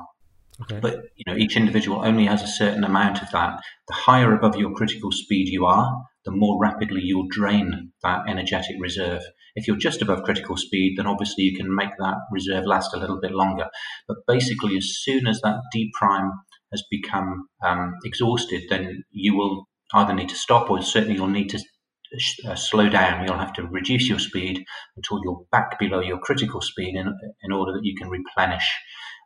[0.61, 0.79] Okay.
[0.79, 3.59] But you know, each individual only has a certain amount of that.
[3.87, 8.75] The higher above your critical speed you are, the more rapidly you'll drain that energetic
[8.79, 9.21] reserve.
[9.55, 12.97] If you're just above critical speed, then obviously you can make that reserve last a
[12.97, 13.67] little bit longer.
[14.07, 16.31] But basically, as soon as that D prime
[16.71, 21.49] has become um, exhausted, then you will either need to stop or certainly you'll need
[21.49, 21.59] to
[22.47, 23.25] uh, slow down.
[23.25, 24.63] You'll have to reduce your speed
[24.95, 28.69] until you're back below your critical speed in, in order that you can replenish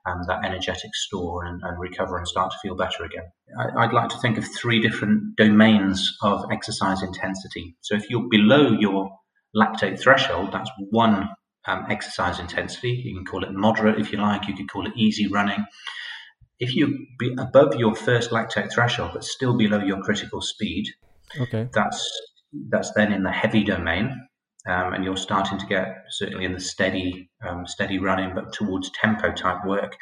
[0.08, 3.26] and that energetic store and, and, recover and start to feel better again.
[3.60, 7.76] I, would like to think of three different domains of exercise intensity.
[7.82, 9.12] So if you're below your
[9.56, 11.30] lactate threshold, that's one
[11.66, 12.92] um, exercise intensity.
[12.92, 15.66] You can call it moderate if you like, you could call it easy running.
[16.60, 16.90] If you're
[17.38, 20.88] above your first lactate threshold but still below your critical speed,
[21.40, 21.70] okay.
[21.74, 22.10] that's
[22.70, 24.28] that's then in the heavy domain
[24.68, 28.92] um, and you're starting to get certainly in the steady, um, steady running, but towards
[28.92, 29.96] tempo type work.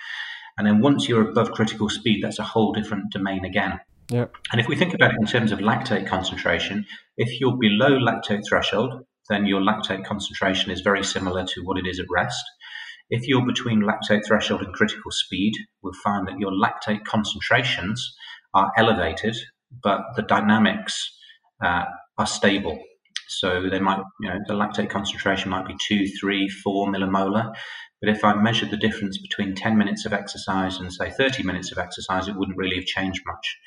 [0.57, 3.79] And then once you're above critical speed, that's a whole different domain again.
[4.09, 4.35] Yep.
[4.51, 6.85] And if we think about it in terms of lactate concentration,
[7.17, 11.87] if you're below lactate threshold, then your lactate concentration is very similar to what it
[11.87, 12.43] is at rest.
[13.09, 18.15] If you're between lactate threshold and critical speed, we'll find that your lactate concentrations
[18.53, 19.35] are elevated,
[19.83, 21.11] but the dynamics
[21.63, 21.85] uh,
[22.17, 22.79] are stable.
[23.27, 27.53] So they might, you know, the lactate concentration might be two, three, four millimolar.
[28.01, 31.71] But if I measured the difference between 10 minutes of exercise and say 30 minutes
[31.71, 33.57] of exercise, it wouldn't really have changed much.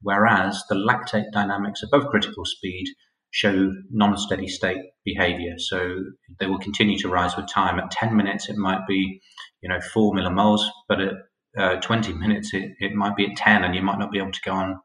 [0.00, 2.86] Whereas the lactate dynamics above critical speed
[3.30, 5.54] show non-steady state behavior.
[5.58, 6.04] So
[6.38, 7.78] they will continue to rise with time.
[7.78, 9.20] At 10 minutes, it might be,
[9.60, 11.14] you know, four millimoles, but at
[11.58, 14.32] uh, 20 minutes, it, it might be at 10 and you might not be able
[14.32, 14.80] to go on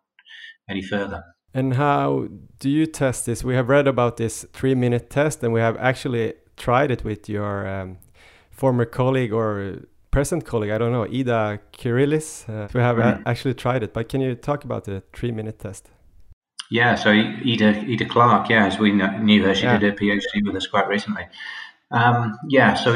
[0.70, 1.24] any further.
[1.54, 2.28] And how
[2.60, 3.44] do you test this?
[3.44, 7.28] We have read about this three minute test and we have actually tried it with
[7.28, 7.98] your um,
[8.52, 9.80] former colleague or
[10.12, 12.48] present colleague, I don't know, Ida Kyrillis.
[12.48, 13.24] Uh, we have mm.
[13.26, 15.90] actually tried it, but can you talk about the three minute test?
[16.72, 19.78] Yeah, so Ida Ida Clark, yeah, as we knew her, she yeah.
[19.78, 21.26] did her PhD with us quite recently.
[21.92, 22.92] Um, yeah, so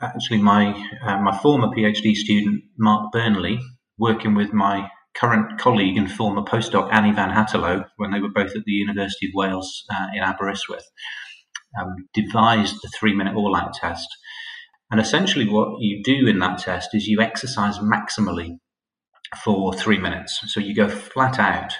[0.00, 0.72] actually, my
[1.04, 3.60] uh, my former PhD student Mark Burnley,
[3.98, 8.56] working with my current colleague and former postdoc Annie Van Hatelo, when they were both
[8.56, 10.90] at the University of Wales uh, in Aberystwyth,
[11.80, 14.08] um, devised the three minute all out test.
[14.90, 18.58] And essentially, what you do in that test is you exercise maximally
[19.42, 20.40] for three minutes.
[20.46, 21.72] So you go flat out.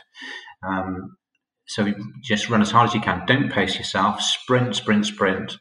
[0.66, 1.16] Um,
[1.66, 1.92] so
[2.22, 3.24] just run as hard as you can.
[3.26, 4.20] Don't pace yourself.
[4.20, 5.56] Sprint, sprint, sprint.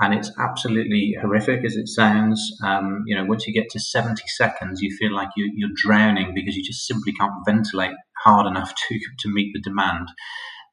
[0.00, 2.40] And it's absolutely horrific as it sounds.
[2.64, 6.34] Um, you know, once you get to 70 seconds, you feel like you, you're drowning
[6.34, 10.08] because you just simply can't ventilate hard enough to, to meet the demand.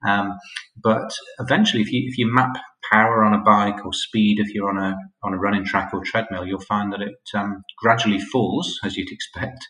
[0.08, 0.38] Um,
[0.82, 2.56] but eventually, if you if you map
[2.92, 6.04] power on a bike or speed, if you're on a on a running track or
[6.04, 9.66] treadmill, you'll find that it um, gradually falls as you'd expect.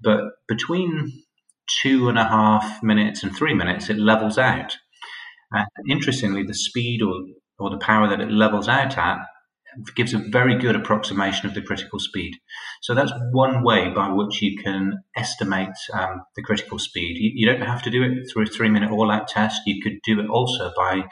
[0.00, 1.22] But between
[1.82, 4.76] two and a half minutes and three minutes, it levels out.
[5.52, 7.14] And interestingly, the speed or,
[7.58, 9.18] or the power that it levels out at
[9.94, 12.34] gives a very good approximation of the critical speed.
[12.82, 17.16] So that's one way by which you can estimate um, the critical speed.
[17.18, 19.62] You, you, don't have to do it through a three minute all out test.
[19.66, 21.04] You could do it also by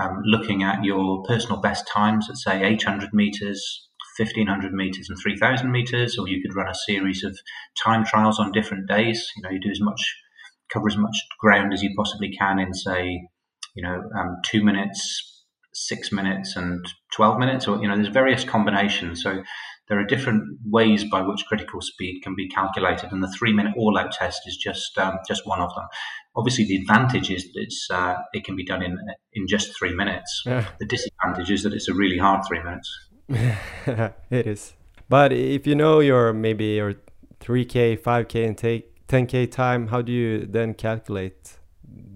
[0.00, 5.70] um, looking at your personal best times at, say, 800 meters, 1500 meters and 3000
[5.70, 7.36] meters, or you could run a series of
[7.82, 9.30] time trials on different days.
[9.36, 10.16] You know, you do as much,
[10.72, 13.28] cover as much ground as you possibly can in, say,
[13.74, 15.35] you know, um, two minutes,
[15.84, 16.84] six minutes, and
[17.14, 19.22] 12 minutes, or, you know, there's various combinations.
[19.22, 19.42] So
[19.88, 24.12] there are different ways by which critical speed can be calculated, and the three-minute all-out
[24.12, 25.84] test is just um, just one of them.
[26.34, 28.98] Obviously, the advantage is that it's uh, it can be done in
[29.34, 30.42] in just three minutes.
[30.44, 30.66] Yeah.
[30.80, 33.08] The disadvantage is that it's a really hard three minutes.
[34.30, 34.74] it is.
[35.08, 36.94] But if you know your maybe your
[37.40, 41.58] 3k, 5k, and take 10k time, how do you then calculate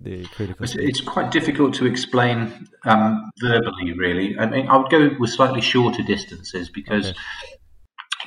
[0.03, 0.65] the critical?
[0.65, 3.93] It's, it's quite difficult to explain um, verbally.
[3.97, 7.07] Really, I mean, I would go with slightly shorter distances because.
[7.07, 7.19] Okay.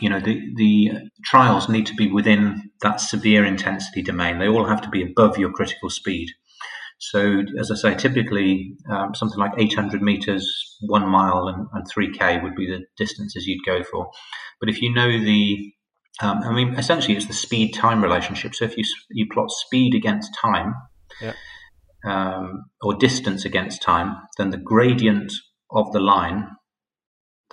[0.01, 0.91] You know the the
[1.23, 4.39] trials need to be within that severe intensity domain.
[4.39, 6.29] They all have to be above your critical speed.
[7.11, 12.41] So, as I say, typically um, something like 800 meters, one mile, and, and 3K
[12.41, 14.09] would be the distances you'd go for.
[14.59, 15.73] But if you know the,
[16.21, 18.55] um, I mean, essentially it's the speed time relationship.
[18.55, 20.75] So if you, you plot speed against time,
[21.21, 21.33] yeah.
[22.03, 25.31] Um, or distance against time, then the gradient
[25.71, 26.47] of the line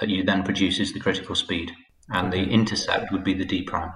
[0.00, 1.72] that you then produce is the critical speed,
[2.08, 3.92] and the intercept would be the d prime.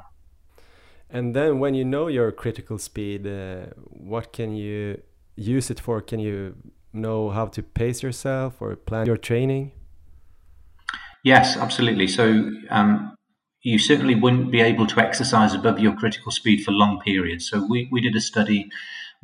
[1.10, 5.00] And then when you know your critical speed, uh, what can you
[5.36, 6.00] use it for?
[6.00, 6.56] Can you
[6.92, 9.72] know how to pace yourself or plan your training?
[11.24, 12.06] Yes, absolutely.
[12.06, 13.14] So um,
[13.62, 17.48] you certainly wouldn't be able to exercise above your critical speed for long periods.
[17.48, 18.68] So we, we did a study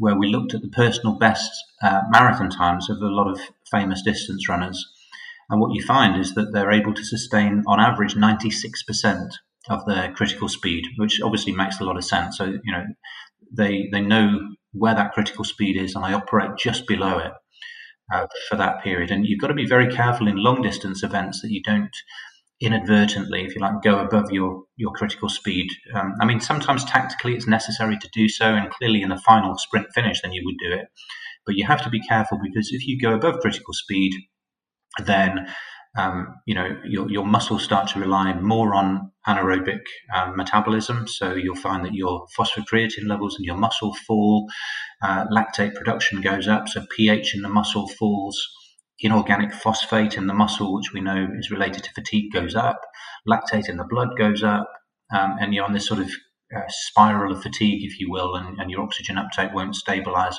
[0.01, 1.51] where we looked at the personal best
[1.83, 3.39] uh, marathon times of a lot of
[3.71, 4.85] famous distance runners.
[5.51, 9.29] And what you find is that they're able to sustain, on average, 96%
[9.69, 12.39] of their critical speed, which obviously makes a lot of sense.
[12.39, 12.85] So, you know,
[13.53, 14.39] they, they know
[14.73, 17.33] where that critical speed is, and I operate just below it
[18.11, 19.11] uh, for that period.
[19.11, 21.95] And you've got to be very careful in long distance events that you don't
[22.61, 25.69] inadvertently, if you like, go above your your critical speed.
[25.95, 29.57] Um, I mean, sometimes tactically it's necessary to do so, and clearly in the final
[29.59, 30.87] sprint finish, then you would do it.
[31.47, 34.13] But you have to be careful because if you go above critical speed,
[35.05, 35.49] then
[35.99, 39.81] um, you know your, your muscles start to rely more on anaerobic
[40.15, 41.07] um, metabolism.
[41.09, 44.49] So you'll find that your phosphocreatine levels in your muscle fall,
[45.03, 48.39] uh, lactate production goes up, so pH in the muscle falls.
[49.03, 52.81] Inorganic phosphate in the muscle, which we know is related to fatigue, goes up.
[53.29, 54.71] Lactate in the blood goes up,
[55.17, 56.11] um, and you're on this sort of
[56.55, 60.39] uh, spiral of fatigue, if you will, and, and your oxygen uptake won't stabilize.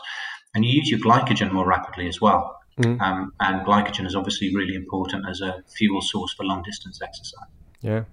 [0.54, 2.58] And you use your glycogen more rapidly as well.
[2.80, 3.02] Mm.
[3.02, 7.50] Um, and glycogen is obviously really important as a fuel source for long distance exercise.
[7.82, 8.04] Yeah.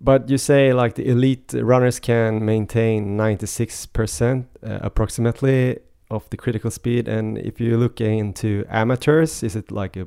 [0.00, 5.78] But you say like the elite runners can maintain 96% uh, approximately
[6.12, 7.08] of the critical speed.
[7.08, 10.06] And if you look into amateurs, is it like a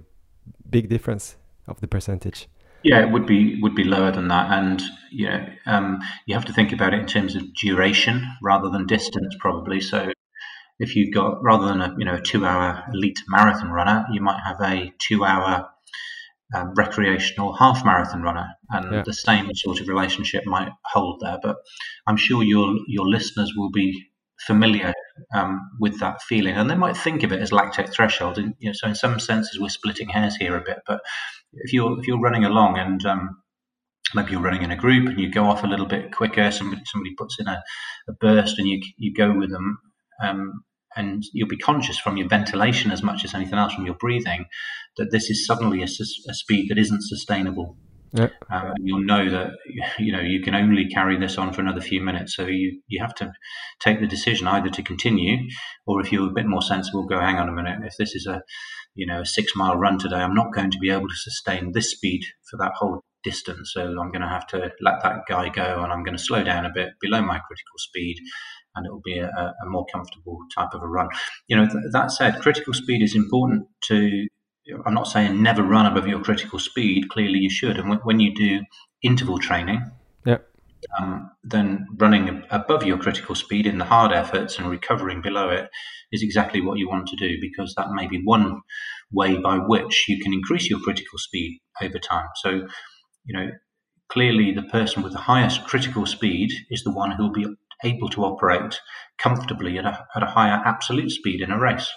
[0.70, 1.36] big difference
[1.68, 2.48] of the percentage?
[2.84, 4.80] Yeah, it would be would be lower than that, and
[5.12, 9.36] yeah, um, you have to think about it in terms of duration rather than distance,
[9.39, 9.82] probably.
[9.82, 10.12] So
[10.78, 14.39] if you've got rather than a you know a two-hour elite marathon runner, you might
[14.46, 15.68] have a two-hour
[16.54, 19.04] um, recreational half marathon runner, and yeah.
[19.04, 21.39] the same sort of relationship might hold there.
[21.41, 21.58] But
[22.06, 24.10] I'm sure your your listeners will be
[24.48, 24.93] familiar
[25.36, 28.38] um, with that feeling, and they might think of it as lactate threshold.
[28.38, 30.80] And you know, so in some senses, we're splitting hairs here a bit.
[30.86, 31.02] But
[31.54, 33.38] if you're if you're running along and um,
[34.13, 36.82] maybe you're running in a group and you go off a little bit quicker, somebody
[36.86, 37.63] somebody puts in a,
[38.08, 39.80] a burst and you you go with them.
[40.21, 40.63] Um,
[40.98, 44.45] and you'll be conscious from your ventilation as much as anything else from your breathing
[44.98, 47.78] that this is suddenly a, a speed that isn't sustainable.
[48.15, 48.30] Yeah.
[48.49, 49.51] Um, you'll know that
[49.99, 52.36] you know you can only carry this on for another few minutes.
[52.36, 53.34] So you you have to
[53.82, 55.38] take the decision either to continue,
[55.86, 57.80] or if you're a bit more sensible, go hang on a minute.
[57.84, 58.41] If this is a
[58.95, 61.73] you know a six mile run today, I'm not going to be able to sustain
[61.73, 63.71] this speed for that whole distance.
[63.73, 66.41] So I'm going to have to let that guy go, and I'm going to slow
[66.43, 68.17] down a bit below my critical speed
[68.75, 71.08] and it will be a, a, more comfortable type of a run.
[71.47, 74.28] You know, th- that said, critical speed is important to.
[74.86, 77.10] I'm not saying never run above your critical speed.
[77.10, 77.78] Clearly, you should.
[77.78, 78.62] And when you do
[79.04, 79.91] interval training,
[80.25, 80.38] yeah.
[80.99, 85.69] Um, then running above your critical speed in the hard efforts and recovering below it
[86.12, 88.62] is exactly what you want to do because that may be one
[89.12, 92.28] way by which you can increase your critical speed over time.
[92.36, 92.67] So,
[93.25, 93.51] you know,
[94.10, 97.47] clearly the person with the highest critical speed is the one who will be
[97.84, 98.80] able to operate
[99.17, 101.89] comfortably at a, at a higher absolute speed in a race.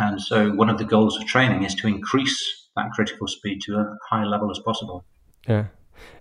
[0.00, 3.74] And so, one of the goals of training is to increase that critical speed to
[3.74, 5.04] a high level as possible.
[5.46, 5.66] Yeah.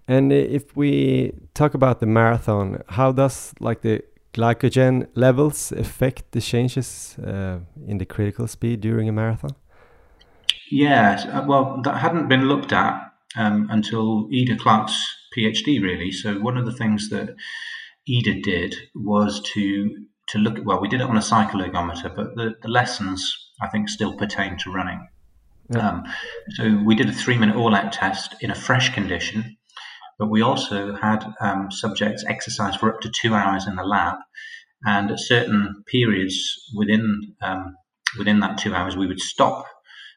[0.07, 4.01] And if we talk about the marathon, how does like the
[4.33, 9.55] glycogen levels affect the changes uh, in the critical speed during a marathon?
[10.71, 14.99] Yes, uh, well, that hadn't been looked at um, until Ida Clark's
[15.35, 16.11] PhD, really.
[16.11, 17.35] So, one of the things that
[18.09, 22.35] Ida did was to to look at well, we did it on a cycloergometer, but
[22.35, 25.07] the, the lessons I think still pertain to running.
[25.69, 25.87] Yeah.
[25.87, 26.03] Um,
[26.51, 29.57] so we did a three minute all out test in a fresh condition,
[30.17, 34.15] but we also had um, subjects exercise for up to two hours in the lab,
[34.85, 37.75] and at certain periods within um,
[38.17, 39.65] within that two hours, we would stop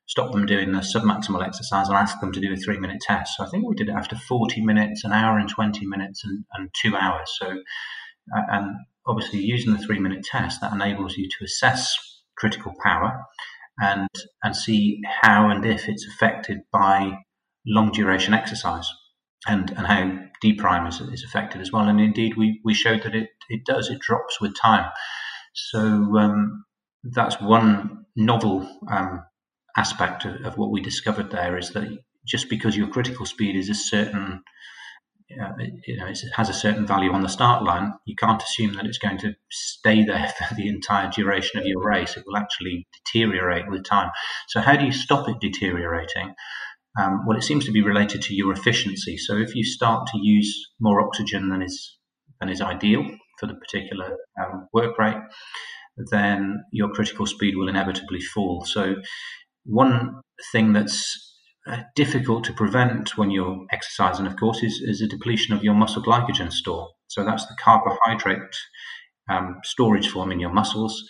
[0.06, 3.36] stop them doing the submaximal exercise and ask them to do a three minute test.
[3.36, 6.44] So I think we did it after 40 minutes, an hour and 20 minutes, and,
[6.52, 7.30] and two hours.
[7.40, 7.46] So,
[8.36, 11.96] uh, and obviously using the three minute test, that enables you to assess
[12.36, 13.22] critical power
[13.80, 14.08] and,
[14.42, 17.18] and see how and if it's affected by
[17.66, 18.88] long duration exercise
[19.46, 21.88] and, and how D is, is affected as well.
[21.88, 24.90] And indeed, we, we showed that it, it does, it drops with time.
[25.54, 26.64] So um,
[27.04, 29.24] that's one novel um,
[29.76, 33.68] aspect of, of, what we discovered there is that just because your critical speed is
[33.68, 34.42] a certain
[35.86, 38.86] you know, it has a certain value on the start line, you can't assume that
[38.86, 42.16] it's going to stay there for the entire duration of your race.
[42.16, 44.10] It will actually deteriorate with time.
[44.48, 46.34] So, how do you stop it deteriorating?
[47.00, 49.16] Um, well, it seems to be related to your efficiency.
[49.16, 51.96] So, if you start to use more oxygen than is
[52.40, 53.04] than is ideal
[53.38, 55.16] for the particular um, work rate,
[56.10, 58.64] then your critical speed will inevitably fall.
[58.64, 58.96] So,
[59.64, 60.20] one
[60.52, 61.31] thing that's
[61.66, 65.74] uh, difficult to prevent when you're exercising, of course, is, is a depletion of your
[65.74, 66.88] muscle glycogen store.
[67.06, 68.56] So that's the carbohydrate
[69.30, 71.02] um, storage form in your muscles.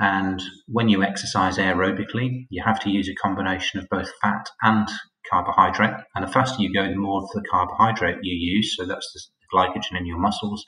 [0.00, 4.88] And when you exercise aerobically, you have to use a combination of both fat and
[5.30, 5.94] carbohydrate.
[6.14, 8.74] And the faster you go, the more of the carbohydrate you use.
[8.76, 10.64] So that's the glycogen in your muscles.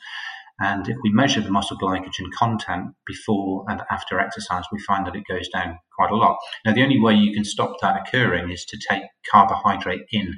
[0.58, 5.16] And if we measure the muscle glycogen content before and after exercise, we find that
[5.16, 6.38] it goes down quite a lot.
[6.64, 10.32] Now, the only way you can stop that occurring is to take carbohydrate in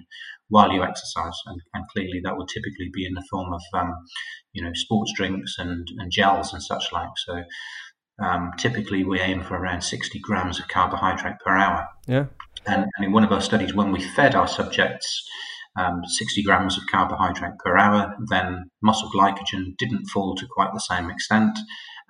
[0.48, 3.94] while you exercise, and, and clearly that would typically be in the form of, um,
[4.52, 7.10] you know, sports drinks and, and gels and such like.
[7.16, 7.44] So,
[8.18, 11.86] um, typically we aim for around 60 grams of carbohydrate per hour.
[12.06, 12.26] Yeah.
[12.66, 15.28] And, and in one of our studies, when we fed our subjects
[15.78, 20.80] um, 60 grams of carbohydrate per hour, then muscle glycogen didn't fall to quite the
[20.80, 21.56] same extent,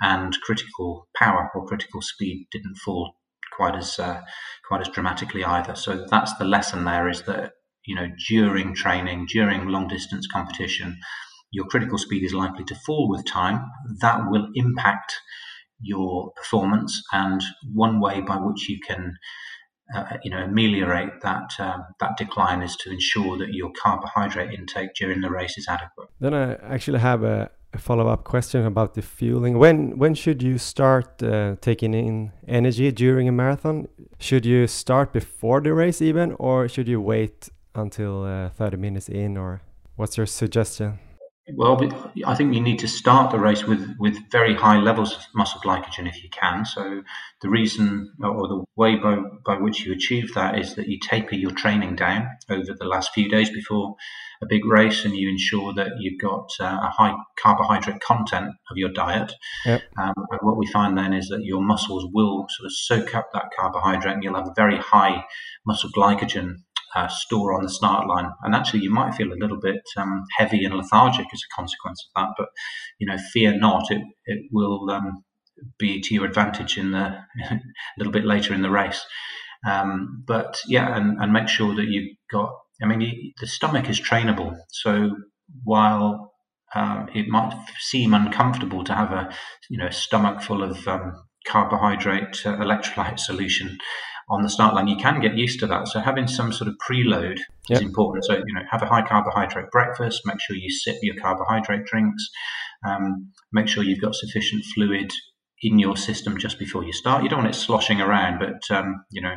[0.01, 3.15] and critical power or critical speed didn't fall
[3.53, 4.23] quite as uh,
[4.67, 5.75] quite as dramatically either.
[5.75, 7.53] So that's the lesson there is that
[7.85, 10.99] you know during training, during long distance competition,
[11.51, 13.61] your critical speed is likely to fall with time.
[14.01, 15.13] That will impact
[15.81, 17.43] your performance, and
[17.75, 19.15] one way by which you can
[19.95, 24.95] uh, you know, ameliorate that um, that decline is to ensure that your carbohydrate intake
[24.95, 26.09] during the race is adequate.
[26.21, 29.59] Then I actually have a, a follow-up question about the fueling.
[29.59, 33.89] When when should you start uh, taking in energy during a marathon?
[34.19, 39.09] Should you start before the race even, or should you wait until uh, 30 minutes
[39.09, 39.63] in, or
[39.97, 40.99] what's your suggestion?
[41.55, 41.81] Well,
[42.27, 45.61] I think you need to start the race with, with very high levels of muscle
[45.61, 46.65] glycogen if you can.
[46.65, 47.03] So
[47.41, 51.35] the reason or the way by, by which you achieve that is that you taper
[51.35, 53.97] your training down over the last few days before
[54.43, 58.77] a big race and you ensure that you've got uh, a high carbohydrate content of
[58.77, 59.33] your diet.
[59.65, 59.83] Yep.
[59.99, 63.31] Um, and what we find then is that your muscles will sort of soak up
[63.33, 65.25] that carbohydrate and you'll have a very high
[65.67, 66.57] muscle glycogen
[66.95, 68.31] uh, store on the start line.
[68.43, 72.05] And actually, you might feel a little bit um, heavy and lethargic as a consequence
[72.05, 72.35] of that.
[72.39, 72.49] But
[72.99, 75.25] you know, fear not; it it will um,
[75.79, 77.61] be to your advantage in the a
[77.99, 79.05] little bit later in the race.
[79.69, 82.53] Um, but yeah, and, and make sure that you've got.
[82.83, 85.11] I mean, you, the stomach is trainable, so
[85.65, 86.33] while
[86.75, 89.31] um, it might seem uncomfortable to have a
[89.69, 91.13] you know stomach full of um,
[91.47, 93.79] carbohydrate uh, electrolyte solution
[94.31, 95.89] on the start line, you can get used to that.
[95.89, 97.79] So having some sort of preload yep.
[97.79, 98.25] is important.
[98.25, 100.23] So you know, have a high carbohydrate breakfast.
[100.25, 102.29] Make sure you sip your carbohydrate drinks.
[102.87, 105.11] Um, make sure you've got sufficient fluid
[105.63, 107.23] in your system just before you start.
[107.23, 109.35] You don't want it sloshing around, but um, you know,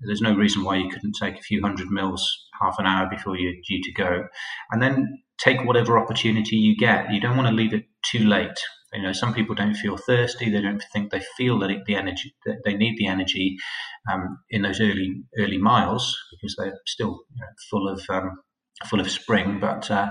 [0.00, 3.36] there's no reason why you couldn't take a few hundred mils half an hour before
[3.38, 4.24] you're due to go,
[4.70, 7.10] and then take whatever opportunity you get.
[7.12, 8.58] You don't want to leave it too late.
[8.92, 10.50] You know, some people don't feel thirsty.
[10.50, 13.56] They don't think they feel that it, the energy that they need the energy
[14.10, 18.40] um, in those early early miles because they're still you know, full of um,
[18.86, 19.60] full of spring.
[19.60, 20.10] But uh,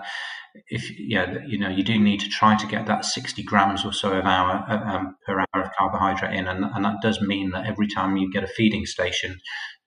[0.67, 3.93] if yeah, you know, you do need to try to get that 60 grams or
[3.93, 7.65] so of hour um, per hour of carbohydrate in, and, and that does mean that
[7.65, 9.37] every time you get a feeding station,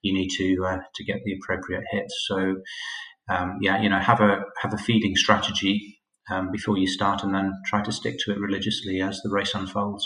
[0.01, 2.57] you need to uh, to get the appropriate hit So
[3.29, 5.92] um, yeah, you know, have a have a feeding strategy
[6.29, 9.55] um, before you start, and then try to stick to it religiously as the race
[9.55, 10.05] unfolds.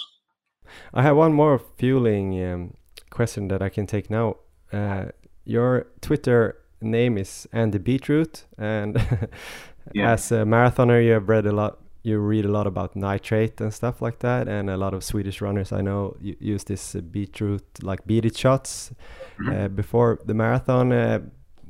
[0.94, 2.74] I have one more fueling um,
[3.10, 4.38] question that I can take now.
[4.72, 5.06] Uh,
[5.46, 8.96] your Twitter name is Andy Beetroot, and
[9.94, 10.14] yeah.
[10.14, 11.80] as a marathoner, you have read a lot.
[12.04, 15.42] You read a lot about nitrate and stuff like that, and a lot of Swedish
[15.42, 19.66] runners I know use this uh, beetroot like beat it shots mm -hmm.
[19.66, 20.92] uh, before the marathon.
[20.92, 21.20] Uh,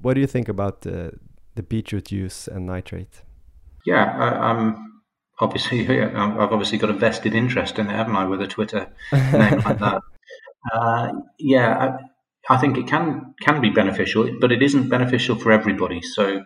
[0.01, 0.93] what do you think about uh,
[1.55, 3.26] the beetroot use and nitrate?
[3.88, 5.01] Yeah, I, am
[5.39, 9.61] obviously I've obviously got a vested interest in it, haven't I, with a Twitter name
[9.61, 10.01] like that.
[10.73, 11.97] Uh, yeah,
[12.49, 16.01] I, I, think it can can be beneficial, but it isn't beneficial for everybody.
[16.01, 16.43] So,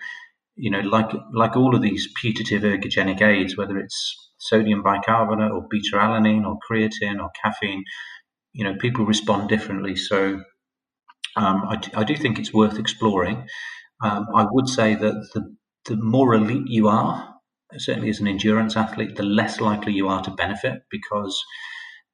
[0.56, 5.66] you know, like like all of these putative ergogenic aids, whether it's sodium bicarbonate or
[5.68, 7.84] beta alanine or creatine or caffeine,
[8.54, 9.96] you know, people respond differently.
[9.96, 10.44] So,
[11.36, 13.48] um, I, I do think it's worth exploring.
[14.04, 17.31] Um, I would say that the, the more elite you are,
[17.78, 21.44] certainly as an endurance athlete, the less likely you are to benefit because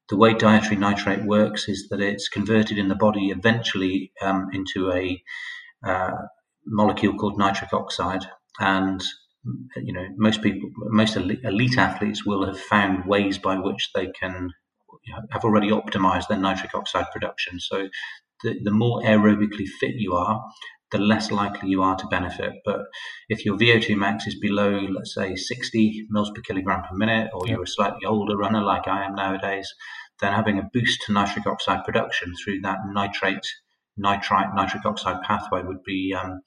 [0.10, 4.92] the way dietary nitrate works is that it's converted in the body eventually um, into
[4.92, 5.22] a
[5.86, 6.12] uh,
[6.66, 8.24] molecule called nitric oxide.
[8.60, 9.04] And
[9.76, 14.52] you know, most people, most elite, athletes will have found ways by which they can
[15.06, 17.60] you know, have already optimized their nitric oxide production.
[17.60, 17.90] So
[18.44, 20.44] the, the more aerobically fit you are,
[20.92, 22.54] the less likely you are to benefit.
[22.64, 22.82] But
[23.30, 27.48] if your VO2 max is below, let's say, 60 mils per kilogram per minute, or
[27.48, 29.74] you're a slightly older runner like I am nowadays,
[30.20, 33.46] then having a boost to nitric oxide production through that nitrate,
[33.98, 36.42] nitrite, nitric oxide pathway would be um,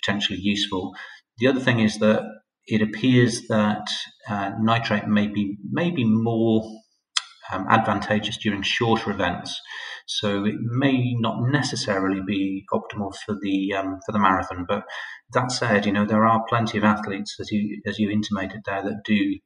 [0.00, 0.94] potentially useful.
[1.38, 2.22] The other thing is that
[2.66, 3.86] it appears that
[4.28, 6.64] uh, nitrate may be, may be more
[7.52, 9.60] um, advantageous during shorter events.
[10.06, 14.66] So it may not necessarily be optimal for the um, for the marathon.
[14.68, 14.84] But
[15.32, 18.82] that said, you know there are plenty of athletes, as you as you intimated there,
[18.82, 19.38] that do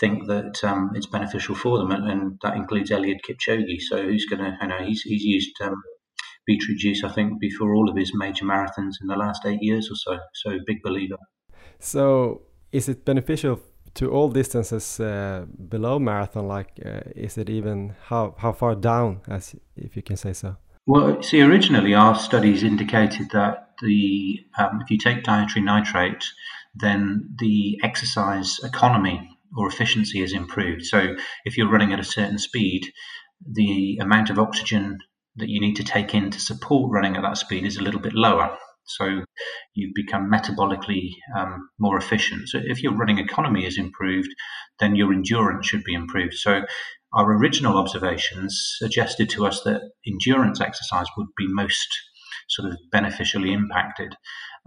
[0.00, 3.80] think that um, it's beneficial for them, and, and, that includes Eliud Kipchoge.
[3.80, 5.82] So who's going to, you know, he's he's used um,
[6.46, 9.90] beetroot juice, I think, before all of his major marathons in the last eight years
[9.90, 10.18] or so.
[10.34, 11.16] So big believer.
[11.78, 13.60] So is it beneficial
[13.98, 16.46] to all distances uh, below marathon?
[16.46, 20.56] Like, uh, is it even how how far down, as if you can say so?
[20.86, 26.24] Well, see, originally our studies indicated that the um, if you take dietary nitrate,
[26.74, 29.18] then the exercise economy
[29.56, 30.84] or efficiency is improved.
[30.84, 32.92] So, if you're running at a certain speed,
[33.44, 34.98] the amount of oxygen
[35.36, 38.00] that you need to take in to support running at that speed is a little
[38.00, 38.56] bit lower.
[38.88, 39.24] So
[39.74, 42.48] you've become metabolically um, more efficient.
[42.48, 44.28] So if your running economy is improved,
[44.80, 46.34] then your endurance should be improved.
[46.34, 46.62] So
[47.12, 51.88] our original observations suggested to us that endurance exercise would be most
[52.48, 54.14] sort of beneficially impacted.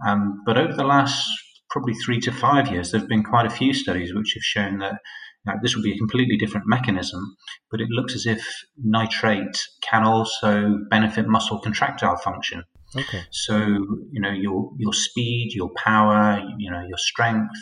[0.06, 1.28] Um, but over the last
[1.70, 4.78] probably three to five years, there have been quite a few studies which have shown
[4.78, 4.96] that
[5.44, 7.36] now, this would be a completely different mechanism,
[7.70, 8.46] but it looks as if
[8.76, 12.62] nitrate can also benefit muscle contractile function.
[12.96, 13.22] Okay.
[13.30, 17.54] So you know your your speed, your power, you know your strength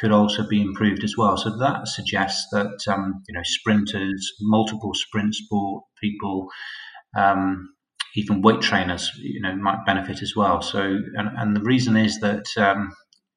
[0.00, 1.36] could also be improved as well.
[1.36, 6.48] So that suggests that um, you know sprinters, multiple sprint sport people,
[7.16, 7.74] um,
[8.16, 10.62] even weight trainers, you know, might benefit as well.
[10.62, 12.90] So and, and the reason is that um,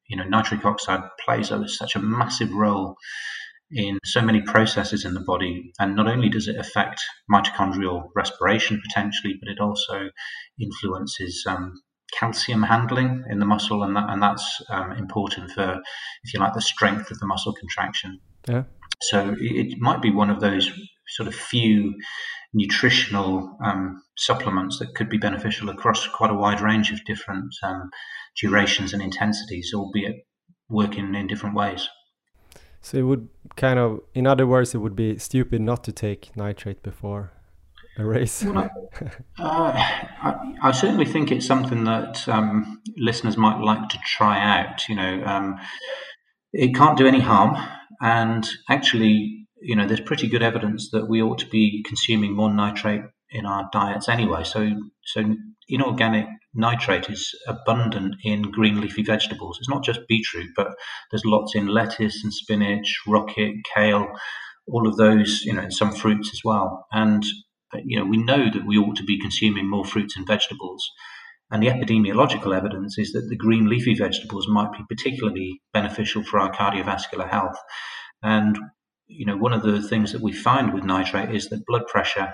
[0.07, 2.95] you know nitric oxide plays such a massive role
[3.72, 5.72] in so many processes in the body.
[5.80, 7.01] And not only does it affect
[7.32, 10.09] mitochondrial respiration potentially, but it also
[10.59, 11.74] influences um,
[12.13, 15.82] calcium handling in the muscle, and that, and that's um, important for,
[16.24, 18.20] if you like, the strength of the muscle contraction.
[18.47, 18.63] Yeah.
[19.01, 20.72] So it, might be one of those
[21.09, 21.93] sort of few
[22.53, 27.89] nutritional um, supplements that could be beneficial across quite a wide range of different um,
[28.41, 30.15] durations and intensities, albeit
[30.70, 31.88] working in different ways.
[32.88, 33.27] So it would
[33.57, 37.33] kind of, in other words, it would be stupid not to take nitrate before
[37.97, 38.43] a race.
[38.43, 38.69] Well,
[39.39, 44.88] uh, I, I, certainly think it's something that um, listeners might like to try out.
[44.88, 45.59] You know, um,
[46.53, 47.57] it can't do any harm,
[47.99, 52.53] and actually, you know, there's pretty good evidence that we ought to be consuming more
[52.53, 54.45] nitrate in our diets anyway.
[54.45, 54.69] So,
[55.03, 55.35] so
[55.67, 56.27] inorganic
[56.58, 59.58] nitrate is abundant in green leafy vegetables.
[59.60, 60.76] It's not just beetroot, but
[61.12, 64.08] there's lots in lettuce and spinach, rocket, kale,
[64.68, 66.86] all of those, you know, and some fruits as well.
[66.91, 67.24] And
[67.84, 70.89] you know, we know that we ought to be consuming more fruits and vegetables.
[71.49, 76.39] And the epidemiological evidence is that the green leafy vegetables might be particularly beneficial for
[76.39, 77.58] our cardiovascular health.
[78.22, 78.58] And
[79.08, 82.34] you know, one of the things that we find with nitrate is that blood pressure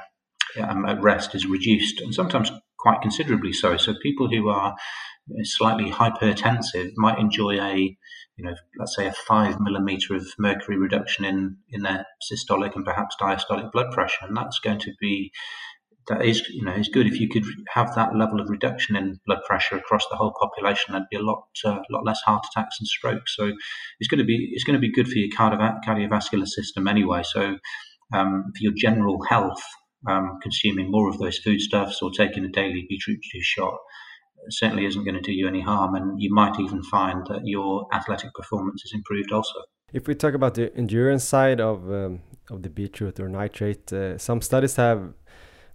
[0.61, 3.78] um, at rest is reduced, and sometimes quite considerably so.
[3.78, 4.76] So people who are
[5.43, 7.97] slightly hypertensive might enjoy a
[8.38, 12.86] you know, let's say a five millimeter of mercury reduction in, in their systolic and
[12.86, 14.26] perhaps diastolic blood pressure.
[14.26, 15.32] And that's going to be,
[16.07, 17.05] that is, you know, is good.
[17.05, 20.93] If you could have that level of reduction in blood pressure across the whole population,
[20.93, 23.36] there'd be a lot, uh, lot less heart attacks and strokes.
[23.36, 23.51] So
[23.99, 27.21] it's going to be, it's going to be good for your cardiovascular system anyway.
[27.24, 27.57] So
[28.13, 29.61] um, for your general health,
[30.07, 33.77] um, consuming more of those foodstuffs or taking a daily beetroot juice shot
[34.49, 37.87] certainly isn't going to do you any harm, and you might even find that your
[37.93, 39.59] athletic performance is improved also.
[39.93, 44.17] If we talk about the endurance side of um, of the beetroot or nitrate, uh,
[44.17, 45.13] some studies have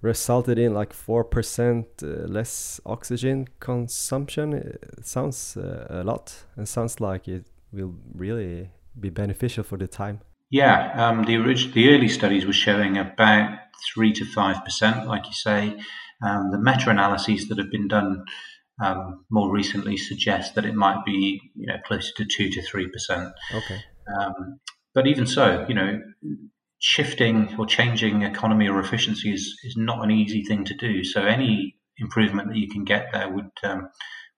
[0.02, 4.52] resulted in like four percent uh, less oxygen consumption.
[4.52, 9.86] It sounds uh, a lot, and sounds like it will really be beneficial for the
[9.86, 10.20] time.
[10.50, 13.58] Yeah, um, the orig- the early studies were showing about
[13.92, 15.78] three to five percent, like you say.
[16.20, 18.24] Um, the meta-analyses that have been done
[18.82, 22.88] um, more recently suggest that it might be you know closer to two to three
[22.88, 23.32] percent.
[23.54, 23.80] Okay.
[24.18, 24.60] Um,
[24.94, 26.00] but even so, you know,
[26.78, 31.04] shifting or changing economy or efficiency is, is not an easy thing to do.
[31.04, 33.88] So any improvement that you can get there would um,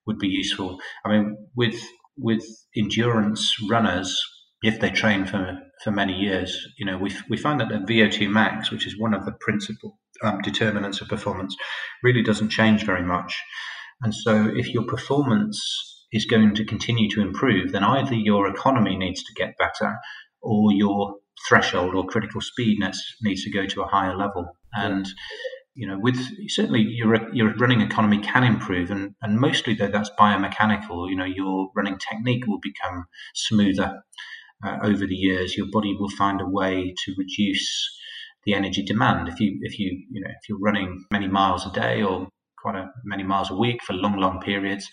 [0.06, 0.78] would be useful.
[1.04, 1.80] I mean, with
[2.16, 2.44] with
[2.76, 4.20] endurance runners,
[4.62, 8.30] if they train for for many years, you know, we we find that the VO2
[8.30, 11.56] max, which is one of the principal um, determinants of performance,
[12.02, 13.42] really doesn't change very much.
[14.02, 15.60] And so, if your performance
[16.12, 19.98] is going to continue to improve, then either your economy needs to get better
[20.42, 21.16] or your
[21.48, 22.78] threshold or critical speed
[23.22, 24.56] needs to go to a higher level.
[24.74, 25.06] And
[25.74, 30.10] you know, with certainly your your running economy can improve, and and mostly though that's
[30.18, 31.08] biomechanical.
[31.08, 34.02] You know, your running technique will become smoother
[34.64, 35.56] uh, over the years.
[35.56, 37.98] Your body will find a way to reduce
[38.44, 39.28] the energy demand.
[39.28, 42.28] If you if you you know if you're running many miles a day or
[42.60, 44.88] quite a, many miles a week for long, long periods,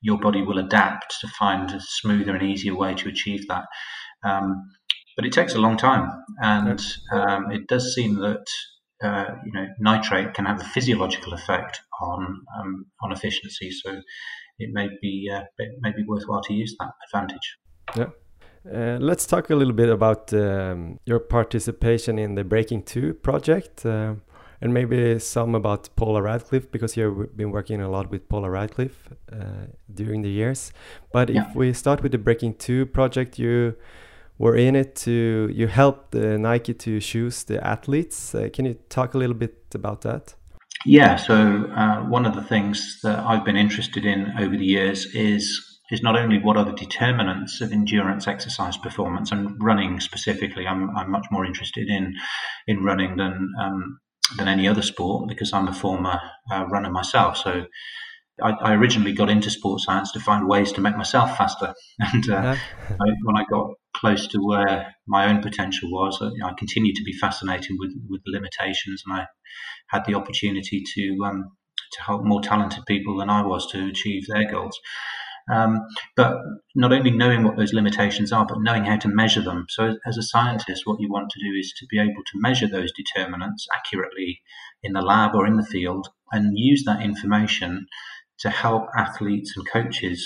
[0.00, 3.64] your body will adapt to find a smoother and easier way to achieve that.
[4.24, 4.70] Um,
[5.16, 6.10] but it takes a long time,
[6.40, 6.80] and
[7.12, 8.44] um, it does seem that
[9.02, 13.70] uh, you know nitrate can have a physiological effect on um, on efficiency.
[13.70, 14.00] So
[14.58, 17.56] it may be uh, it may be worthwhile to use that advantage.
[17.96, 18.06] Yeah.
[18.70, 23.84] Uh, let's talk a little bit about um, your participation in the Breaking Two project.
[23.84, 24.14] Uh,
[24.62, 29.08] and maybe some about Paula Radcliffe because you've been working a lot with Paula Radcliffe
[29.32, 30.72] uh, during the years.
[31.12, 31.48] But yeah.
[31.48, 33.74] if we start with the Breaking Two project, you
[34.38, 38.34] were in it to you helped uh, Nike to choose the athletes.
[38.34, 40.34] Uh, can you talk a little bit about that?
[40.86, 41.16] Yeah.
[41.16, 41.34] So
[41.76, 46.02] uh, one of the things that I've been interested in over the years is is
[46.02, 50.66] not only what are the determinants of endurance exercise performance and running specifically.
[50.66, 52.14] I'm, I'm much more interested in
[52.66, 53.98] in running than um,
[54.38, 56.18] than any other sport because I'm a former
[56.50, 57.36] uh, runner myself.
[57.36, 57.66] So
[58.42, 61.74] I, I, originally got into sports science to find ways to make myself faster.
[62.00, 62.56] And uh, yeah.
[62.88, 67.04] I, when I got close to where my own potential was, I, I continued to
[67.04, 69.26] be fascinated with, with the limitations, and I
[69.88, 71.50] had the opportunity to um,
[71.92, 74.80] to help more talented people than I was to achieve their goals.
[75.50, 75.80] Um,
[76.16, 76.36] but
[76.74, 79.66] not only knowing what those limitations are, but knowing how to measure them.
[79.68, 82.68] So, as a scientist, what you want to do is to be able to measure
[82.68, 84.40] those determinants accurately
[84.82, 87.86] in the lab or in the field and use that information
[88.38, 90.24] to help athletes and coaches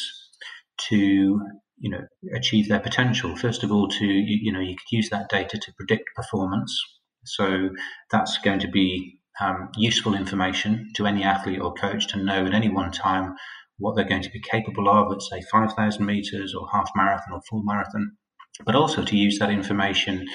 [0.79, 1.41] to
[1.79, 2.01] you know
[2.35, 5.59] achieve their potential first of all to you, you know you could use that data
[5.59, 6.79] to predict performance
[7.25, 7.71] so
[8.11, 12.55] that's going to be um, useful information to any athlete or coach to know at
[12.55, 13.35] any one time
[13.79, 17.41] what they're going to be capable of at, say, 5,000 meters or half marathon or
[17.49, 18.17] full marathon,
[18.65, 20.27] but also to use that information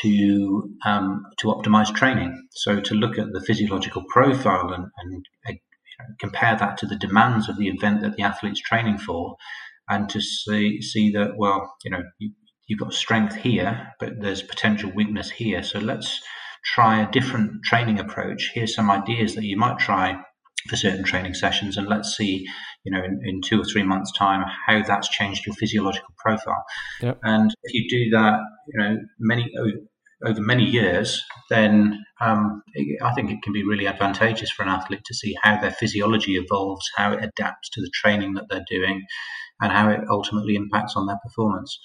[0.00, 2.48] to um, to optimize training.
[2.52, 5.52] So to look at the physiological profile and, and uh,
[6.18, 9.36] compare that to the demands of the event that the athlete's training for,
[9.88, 12.32] and to see see that well, you know, you,
[12.66, 15.62] you've got strength here, but there's potential weakness here.
[15.62, 16.20] So let's
[16.64, 18.52] try a different training approach.
[18.54, 20.22] Here's some ideas that you might try
[20.68, 22.46] for certain training sessions, and let's see,
[22.84, 26.64] you know, in, in two or three months' time, how that's changed your physiological profile.
[27.02, 27.18] Yep.
[27.22, 29.52] And if you do that, you know, many
[30.24, 32.62] over many years, then um,
[33.02, 36.36] I think it can be really advantageous for an athlete to see how their physiology
[36.36, 39.02] evolves, how it adapts to the training that they're doing,
[39.60, 41.78] and how it ultimately impacts on their performance.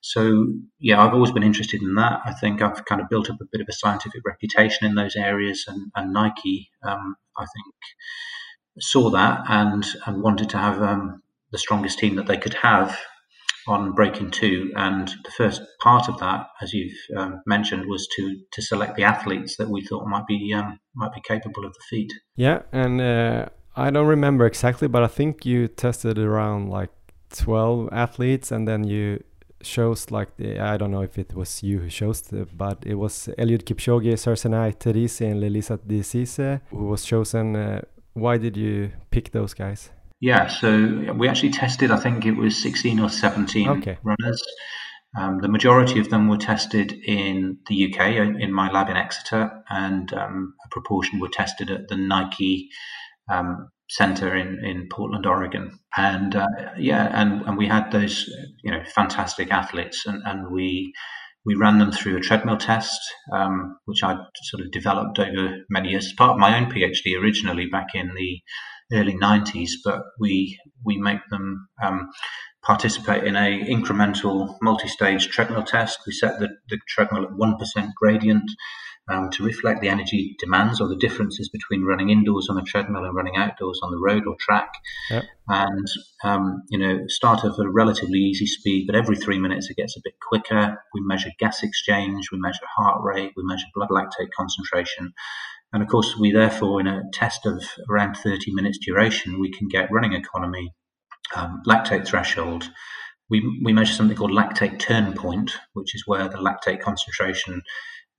[0.00, 0.46] So,
[0.80, 2.20] yeah, I've always been interested in that.
[2.24, 5.16] I think I've kind of built up a bit of a scientific reputation in those
[5.16, 7.74] areas, and, and Nike, um, I think,
[8.80, 11.22] saw that and, and wanted to have um,
[11.52, 12.98] the strongest team that they could have
[13.66, 14.72] on Breaking Two.
[14.76, 19.04] And the first part of that, as you've um, mentioned, was to to select the
[19.04, 22.12] athletes that we thought might be um, might be capable of the feat.
[22.36, 26.90] Yeah, and uh, I don't remember exactly, but I think you tested around like
[27.30, 29.22] 12 athletes and then you
[29.64, 32.94] shows like the, I don't know if it was you who chose the, but it
[32.94, 37.56] was Eliud Kipchoge, Sarsenai Terisi and Lelisa Desise who was chosen.
[37.56, 37.82] Uh,
[38.14, 39.90] why did you pick those guys?
[40.20, 43.98] Yeah, so we actually tested, I think it was 16 or 17 okay.
[44.02, 44.42] runners.
[45.16, 49.62] Um, the majority of them were tested in the UK, in my lab in Exeter,
[49.68, 52.70] and um, a proportion were tested at the Nike
[53.30, 55.78] um, center in, in Portland, Oregon.
[55.96, 56.46] And uh,
[56.78, 58.28] yeah, and, and we had those,
[58.62, 60.92] you know, fantastic athletes and, and we,
[61.44, 63.00] we ran them through a treadmill test,
[63.32, 67.66] um, which I sort of developed over many years part of my own PhD originally
[67.66, 68.40] back in the
[68.92, 69.70] early 90s.
[69.84, 72.10] But we we make them um,
[72.64, 76.00] participate in a incremental multi-stage treadmill test.
[76.06, 78.50] We set the, the treadmill at one percent gradient
[79.08, 83.04] um, to reflect the energy demands or the differences between running indoors on a treadmill
[83.04, 84.72] and running outdoors on the road or track.
[85.10, 85.24] Yep.
[85.48, 85.86] And,
[86.22, 89.96] um, you know, start at a relatively easy speed, but every three minutes it gets
[89.96, 90.78] a bit quicker.
[90.94, 95.12] We measure gas exchange, we measure heart rate, we measure blood lactate concentration.
[95.72, 99.68] And of course, we therefore, in a test of around 30 minutes duration, we can
[99.68, 100.72] get running economy,
[101.34, 102.70] um, lactate threshold.
[103.28, 107.62] We, we measure something called lactate turn point, which is where the lactate concentration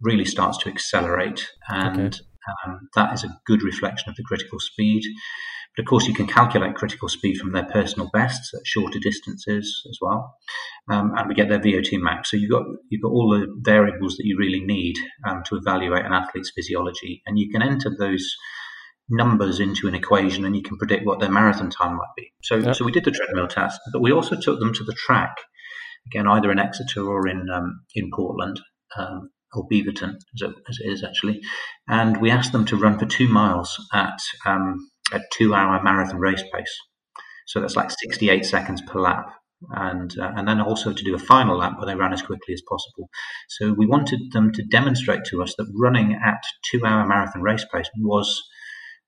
[0.02, 1.48] really starts to accelerate.
[1.68, 2.24] And okay.
[2.66, 5.04] um, that is a good reflection of the critical speed.
[5.76, 9.84] But of course, you can calculate critical speed from their personal bests at shorter distances
[9.90, 10.36] as well,
[10.90, 12.32] um, and we get their VO2 max.
[12.32, 14.96] So you've got you've got all the variables that you really need
[15.28, 18.36] um, to evaluate an athlete's physiology, and you can enter those
[19.10, 22.32] numbers into an equation, and you can predict what their marathon time might be.
[22.44, 22.76] So yep.
[22.76, 25.36] so we did the treadmill test, but we also took them to the track,
[26.08, 28.62] again either in Exeter or in um, in Portland,
[28.98, 31.42] um, or Beaverton, as it, is actually,
[31.88, 36.44] and we asked them to run for two miles at um, a two-hour marathon race
[36.54, 36.80] pace.
[37.48, 39.32] So that's like 68 seconds per lap,
[39.70, 42.54] and uh, and then also to do a final lap where they ran as quickly
[42.54, 43.10] as possible.
[43.50, 47.90] So we wanted them to demonstrate to us that running at two-hour marathon race pace
[47.98, 48.44] was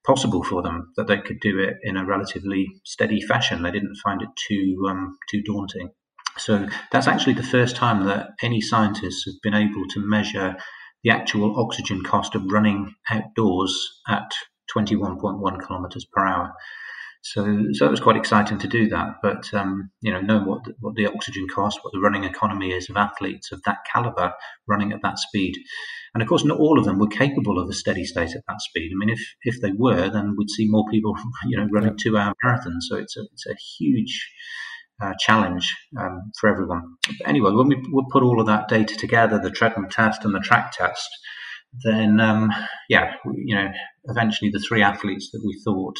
[0.06, 3.62] possible for them, that they could do it in a relatively steady fashion.
[3.62, 5.90] They didn't find it too um, too daunting.
[6.38, 10.56] So that's actually the first time that any scientists have been able to measure
[11.04, 14.30] the actual oxygen cost of running outdoors at
[14.74, 16.52] 21.1 kilometers per hour.
[17.22, 19.16] So, so it was quite exciting to do that.
[19.22, 22.70] But um, you know, know what the, what the oxygen cost, what the running economy
[22.70, 24.32] is of athletes of that caliber
[24.66, 25.56] running at that speed.
[26.14, 28.60] And of course, not all of them were capable of a steady state at that
[28.60, 28.92] speed.
[28.92, 31.14] I mean, if if they were, then we'd see more people,
[31.46, 32.82] you know, running two-hour marathons.
[32.88, 34.30] So it's a it's a huge
[35.02, 36.82] uh, challenge um, for everyone.
[37.06, 40.34] But anyway, when we, we put all of that data together, the treadmill test and
[40.34, 41.08] the track test,
[41.84, 42.50] then um,
[42.88, 43.70] yeah, you know,
[44.04, 45.96] eventually the three athletes that we thought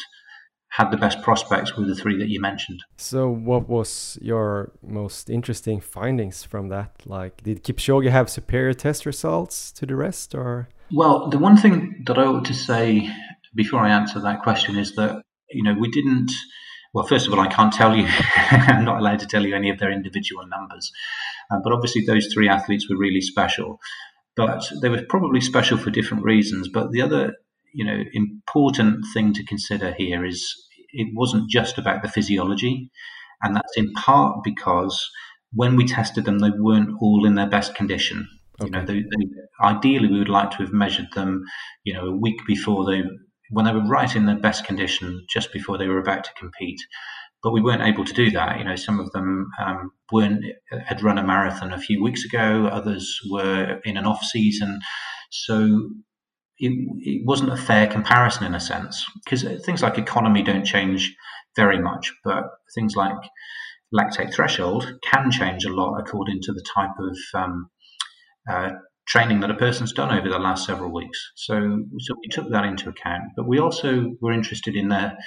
[0.71, 2.79] had the best prospects were the three that you mentioned.
[2.97, 6.91] So, what was your most interesting findings from that?
[7.05, 10.69] Like, did Kipchoge have superior test results to the rest, or?
[10.91, 13.09] Well, the one thing that I ought to say
[13.55, 15.21] before I answer that question is that
[15.51, 16.31] you know we didn't
[16.93, 18.07] well, first of all, I can't tell you.
[18.51, 20.91] I'm not allowed to tell you any of their individual numbers.
[21.51, 23.79] Uh, but obviously, those three athletes were really special.
[24.35, 26.69] But they were probably special for different reasons.
[26.69, 27.33] But the other,
[27.73, 30.55] you know, important thing to consider here is
[30.93, 32.89] it wasn't just about the physiology,
[33.41, 35.09] and that's in part because
[35.53, 38.27] when we tested them, they weren't all in their best condition.
[38.61, 38.65] Okay.
[38.65, 39.25] You know, they, they,
[39.63, 41.43] ideally, we would like to have measured them,
[41.83, 43.03] you know, a week before they
[43.49, 46.79] when they were right in their best condition just before they were about to compete.
[47.41, 48.59] But we weren't able to do that.
[48.59, 50.43] You know, some of them um, weren't
[50.85, 52.67] had run a marathon a few weeks ago.
[52.67, 54.79] Others were in an off season,
[55.31, 55.89] so
[56.57, 61.15] it, it wasn't a fair comparison in a sense because things like economy don't change
[61.55, 62.43] very much, but
[62.75, 63.15] things like
[63.93, 67.69] lactate threshold can change a lot according to the type of um,
[68.49, 68.71] uh,
[69.09, 71.31] training that a person's done over the last several weeks.
[71.35, 71.55] So,
[71.99, 75.17] so we took that into account, but we also were interested in their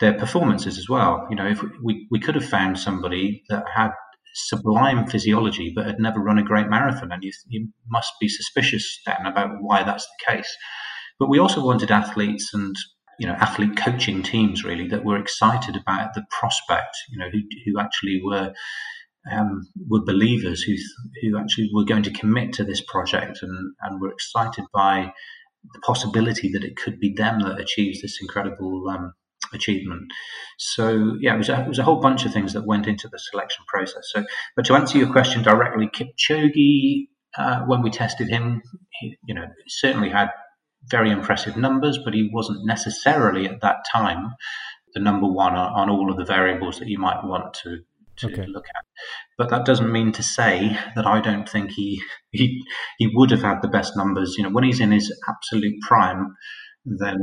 [0.00, 1.26] their performances as well.
[1.30, 3.90] You know, if we we could have found somebody that had
[4.34, 9.00] sublime physiology but had never run a great marathon, and you, you must be suspicious
[9.06, 10.56] then about why that's the case.
[11.18, 12.74] But we also wanted athletes and
[13.20, 16.96] you know athlete coaching teams really that were excited about the prospect.
[17.10, 18.52] You know, who who actually were
[19.30, 20.74] um, were believers who
[21.20, 25.12] who actually were going to commit to this project and, and were excited by
[25.72, 29.12] the possibility that it could be them that achieves this incredible um,
[29.54, 30.12] achievement.
[30.58, 33.08] So yeah, it was, a, it was a whole bunch of things that went into
[33.08, 34.02] the selection process.
[34.12, 34.24] So,
[34.56, 37.06] but to answer your question directly, Kipchoge,
[37.38, 38.62] uh, when we tested him,
[39.00, 40.30] he, you know, certainly had
[40.90, 44.32] very impressive numbers, but he wasn't necessarily at that time
[44.94, 47.78] the number one on, on all of the variables that you might want to
[48.28, 48.46] to okay.
[48.46, 48.84] look at.
[49.38, 52.00] But that doesn't mean to say that I don't think he
[52.30, 52.62] he
[52.98, 54.34] he would have had the best numbers.
[54.36, 56.34] You know, when he's in his absolute prime,
[56.84, 57.18] then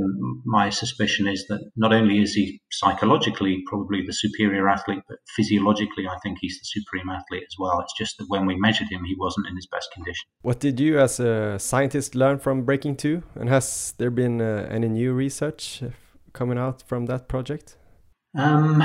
[0.46, 6.08] my suspicion is that not only is he psychologically probably the superior athlete, but physiologically,
[6.08, 7.80] I think he's the supreme athlete as well.
[7.82, 10.28] It's just that when we measured him, he wasn't in his best condition.
[10.42, 13.24] What did you, as a scientist, learn from Breaking Two?
[13.36, 15.82] And has there been uh, any new research
[16.32, 17.76] coming out from that project?
[18.38, 18.82] Um,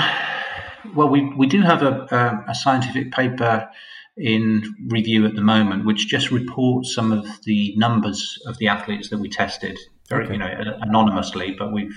[0.94, 3.68] well, we, we do have a, a, scientific paper
[4.16, 9.10] in review at the moment, which just reports some of the numbers of the athletes
[9.10, 9.78] that we tested,
[10.08, 10.34] very okay.
[10.34, 11.54] you know anonymously.
[11.58, 11.94] But we've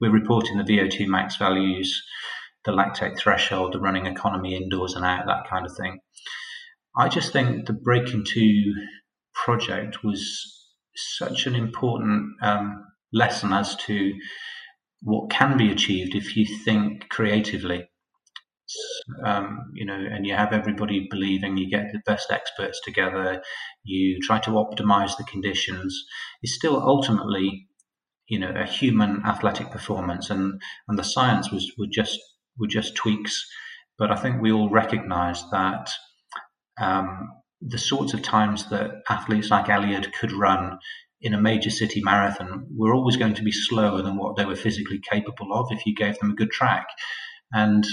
[0.00, 2.02] we're reporting the VO2 max values,
[2.64, 6.00] the lactate threshold, the running economy indoors and out, that kind of thing.
[6.96, 8.74] I just think the Breaking Two
[9.34, 10.56] project was
[10.96, 14.12] such an important um, lesson as to
[15.02, 17.88] what can be achieved if you think creatively
[19.24, 23.42] um, you know, and you have everybody believing you get the best experts together,
[23.84, 26.04] you try to optimize the conditions,
[26.42, 27.66] is still ultimately,
[28.28, 32.18] you know, a human athletic performance, and and the science was were just
[32.58, 33.46] were just tweaks,
[33.98, 35.90] but I think we all recognise that.
[36.80, 37.30] Um,
[37.62, 40.78] the sorts of times that athletes like Eliud could run
[41.20, 44.56] in a major city marathon were always going to be slower than what they were
[44.56, 46.86] physically capable of if you gave them a good track.
[47.52, 47.84] And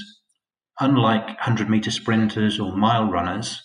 [0.79, 3.61] unlike 100 meter sprinters or mile runners,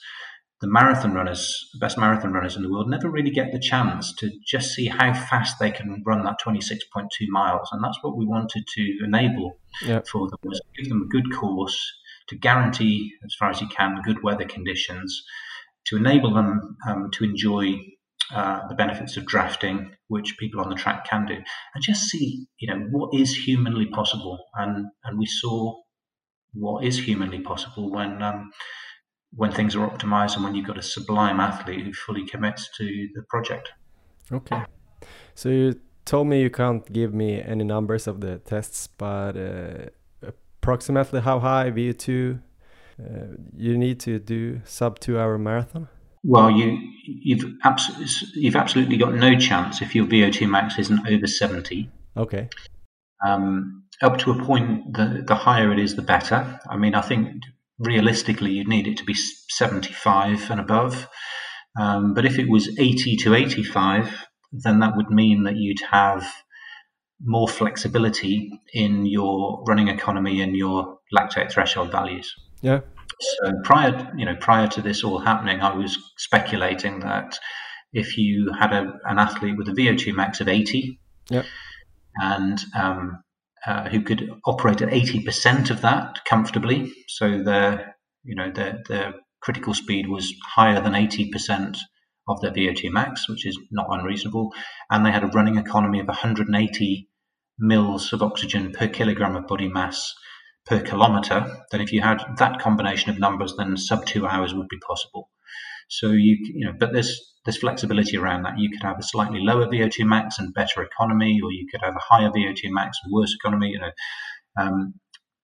[0.60, 4.14] the marathon runners, the best marathon runners in the world, never really get the chance
[4.14, 7.68] to just see how fast they can run that 26.2 miles.
[7.72, 10.06] And that's what we wanted to enable yep.
[10.06, 11.78] for them, was give them a good course
[12.28, 15.24] to guarantee, as far as you can, good weather conditions,
[15.86, 17.74] to enable them um, to enjoy
[18.32, 21.34] uh, the benefits of drafting, which people on the track can do,
[21.74, 24.38] and just see, you know, what is humanly possible.
[24.54, 25.81] And and we saw
[26.54, 28.50] what is humanly possible when um,
[29.34, 33.08] when things are optimized and when you've got a sublime athlete who fully commits to
[33.14, 33.72] the project.
[34.30, 34.62] Okay,
[35.34, 39.86] so you told me you can't give me any numbers of the tests, but uh,
[40.22, 42.40] approximately how high VO2
[43.00, 43.04] uh,
[43.56, 45.88] you need to do sub two hour marathon?
[46.24, 51.26] Well, you you've absolutely you've absolutely got no chance if your VO2 max isn't over
[51.26, 51.90] seventy.
[52.16, 52.48] Okay.
[53.26, 56.60] Um, up to a point, the, the higher it is, the better.
[56.68, 57.42] I mean, I think
[57.78, 61.08] realistically, you'd need it to be 75 and above.
[61.80, 66.30] Um, but if it was 80 to 85, then that would mean that you'd have
[67.24, 72.34] more flexibility in your running economy and your lactate threshold values.
[72.60, 72.80] Yeah.
[73.20, 77.38] So prior, you know, prior to this all happening, I was speculating that
[77.92, 80.98] if you had a, an athlete with a VO2 max of 80,
[81.30, 81.44] yeah
[82.16, 83.22] and um,
[83.66, 86.92] uh, who could operate at 80% of that comfortably.
[87.08, 91.78] So their, you know, their, their critical speed was higher than 80%
[92.28, 94.52] of their VO2 max, which is not unreasonable.
[94.90, 97.08] And they had a running economy of 180
[97.58, 100.14] mils of oxygen per kilogram of body mass
[100.66, 104.68] per kilometer, then if you had that combination of numbers, then sub two hours would
[104.68, 105.28] be possible.
[105.88, 108.58] So you you know, but there's there's flexibility around that.
[108.58, 111.96] You could have a slightly lower VO2 max and better economy, or you could have
[111.96, 113.70] a higher VO2 max and worse economy.
[113.70, 113.90] You know,
[114.60, 114.94] um,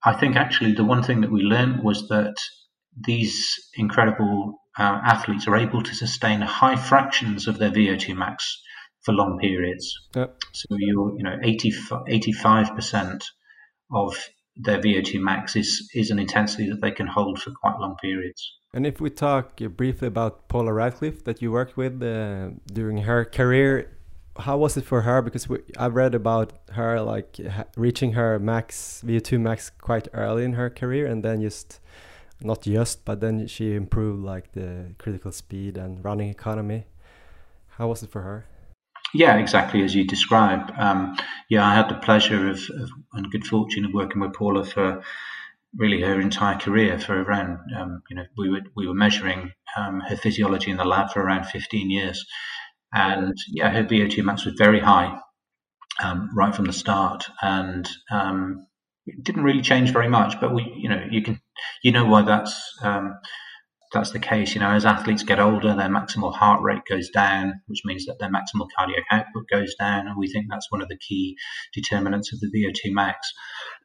[0.04, 2.36] I think actually the one thing that we learned was that
[2.96, 8.60] these incredible uh, athletes are able to sustain high fractions of their VO2 max
[9.02, 9.92] for long periods.
[10.14, 10.36] Yep.
[10.52, 13.24] So you're, you know 85 percent
[13.92, 14.14] of
[14.56, 18.57] their VO2 max is is an intensity that they can hold for quite long periods.
[18.74, 23.24] And if we talk briefly about Paula Radcliffe that you worked with uh, during her
[23.24, 23.96] career,
[24.38, 25.22] how was it for her?
[25.22, 27.40] Because we, I read about her like
[27.76, 31.80] reaching her max VO2 max quite early in her career, and then just
[32.40, 36.84] not just, but then she improved like the critical speed and running economy.
[37.78, 38.44] How was it for her?
[39.14, 40.70] Yeah, exactly as you describe.
[40.76, 41.16] Um,
[41.48, 45.02] yeah, I had the pleasure of, of, and good fortune of working with Paula for
[45.76, 46.98] really her entire career.
[46.98, 50.84] For around, um, you know, we were we were measuring um, her physiology in the
[50.84, 52.24] lab for around 15 years,
[52.92, 55.20] and yeah, her VO2 max was very high
[56.02, 58.66] um, right from the start, and um,
[59.06, 60.40] it didn't really change very much.
[60.40, 61.40] But we, you know, you can
[61.82, 63.18] you know why that's um,
[63.92, 64.54] that's the case.
[64.54, 68.18] You know, as athletes get older, their maximal heart rate goes down, which means that
[68.18, 71.36] their maximal cardiac output goes down, and we think that's one of the key
[71.74, 73.32] determinants of the VO2 max.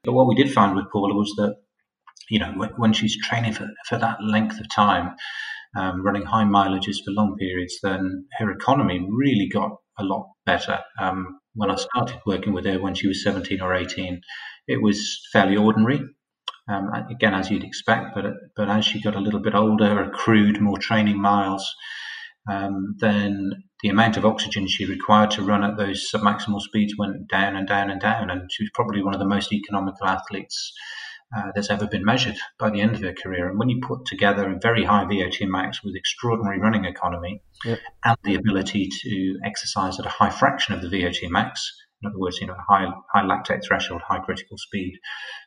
[0.03, 1.55] But what we did find with Paula was that,
[2.29, 5.15] you know, when, when she's training for, for that length of time,
[5.75, 10.79] um, running high mileages for long periods, then her economy really got a lot better.
[10.99, 14.21] Um, when I started working with her when she was 17 or 18,
[14.67, 16.01] it was fairly ordinary.
[16.69, 20.61] Um, again, as you'd expect, but but as she got a little bit older, accrued
[20.61, 21.69] more training miles,
[22.49, 23.51] um, then
[23.81, 27.67] the amount of oxygen she required to run at those submaximal speeds went down and
[27.67, 30.71] down and down, and she was probably one of the most economical athletes
[31.35, 33.49] uh, that's ever been measured by the end of her career.
[33.49, 37.79] And when you put together a very high VO2 max with extraordinary running economy yep.
[38.03, 41.71] and the ability to exercise at a high fraction of the VO2 max,
[42.01, 44.99] in other words, you know, high high lactate threshold, high critical speed,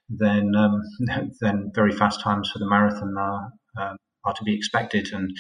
[0.09, 0.83] then um,
[1.41, 5.13] then very fast times for the marathon are uh, are to be expected.
[5.13, 5.37] And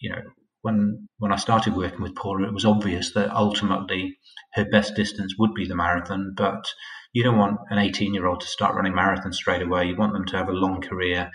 [0.00, 0.22] you know,
[0.62, 4.18] when when I started working with Paula, it was obvious that ultimately
[4.54, 6.34] her best distance would be the marathon.
[6.36, 6.64] But
[7.12, 9.86] you don't want an 18 year old to start running marathons straight away.
[9.86, 11.30] You want them to have a long career,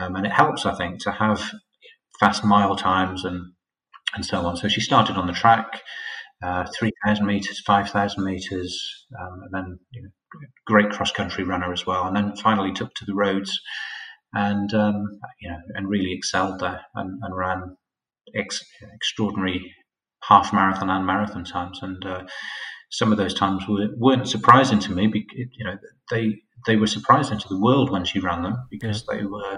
[0.00, 1.50] um, and it helps, I think, to have
[2.20, 3.52] fast mile times and
[4.14, 4.56] and so on.
[4.56, 5.82] So she started on the track
[6.44, 10.08] uh, 3,000 meters, 5,000 meters, um, and then you know,
[10.66, 12.04] great cross country runner as well.
[12.06, 13.58] And then finally took to the roads
[14.34, 17.76] and, um, you know, and really excelled there and, and ran
[18.34, 18.64] ex-
[18.94, 19.74] extraordinary
[20.28, 21.80] half marathon and marathon times.
[21.82, 22.24] And uh,
[22.90, 25.06] some of those times were, weren't surprising to me.
[25.06, 25.76] Because, you know,
[26.10, 29.18] they they were surprising to the world when she ran them because yeah.
[29.18, 29.56] they were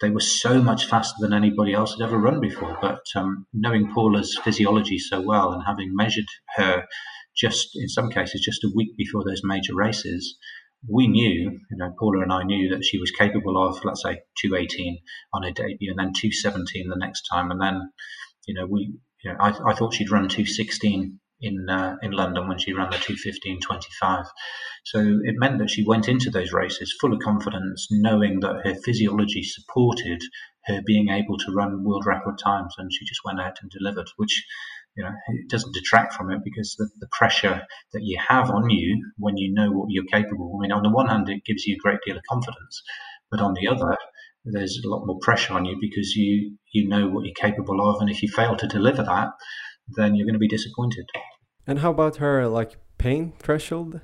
[0.00, 2.76] they were so much faster than anybody else had ever run before.
[2.82, 6.26] But um, knowing Paula's physiology so well and having measured
[6.56, 6.84] her
[7.36, 10.36] just in some cases just a week before those major races,
[10.88, 14.22] we knew, you know, Paula and I knew that she was capable of, let's say,
[14.40, 14.98] 218
[15.32, 17.50] on her debut and then 217 the next time.
[17.50, 17.92] And then,
[18.46, 22.48] you know, we, you know, I, I thought she'd run 216 in uh, in London
[22.48, 24.24] when she ran the 215.25.
[24.84, 28.74] So it meant that she went into those races full of confidence, knowing that her
[28.84, 30.22] physiology supported
[30.66, 34.08] her being able to run world record times, and she just went out and delivered,
[34.16, 34.44] which
[34.96, 38.70] you know it doesn't detract from it because the, the pressure that you have on
[38.70, 40.56] you when you know what you're capable.
[40.56, 42.82] I mean, on the one hand, it gives you a great deal of confidence,
[43.30, 43.96] but on the other,
[44.44, 48.00] there's a lot more pressure on you because you you know what you're capable of,
[48.00, 49.28] and if you fail to deliver that,
[49.96, 51.06] then you're going to be disappointed.
[51.66, 54.00] And how about her like pain threshold?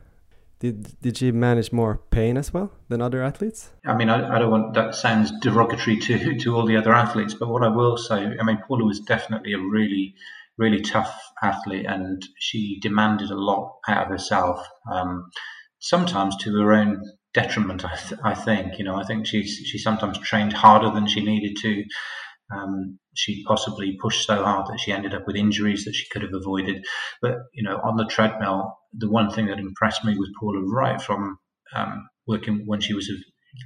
[0.60, 3.70] Did did she manage more pain as well than other athletes?
[3.86, 7.34] I mean, I, I don't want that sounds derogatory to to all the other athletes,
[7.34, 10.14] but what I will say, I mean, Paula was definitely a really
[10.56, 14.66] really tough athlete, and she demanded a lot out of herself.
[14.92, 15.30] Um,
[15.80, 17.04] sometimes to her own
[17.40, 18.78] detriment, I, th- I think.
[18.78, 21.84] You know, I think she she sometimes trained harder than she needed to.
[22.54, 26.22] Um, she possibly pushed so hard that she ended up with injuries that she could
[26.22, 26.84] have avoided.
[27.20, 31.00] But you know, on the treadmill, the one thing that impressed me with Paula right
[31.00, 31.38] from
[31.74, 33.16] um, working when she was a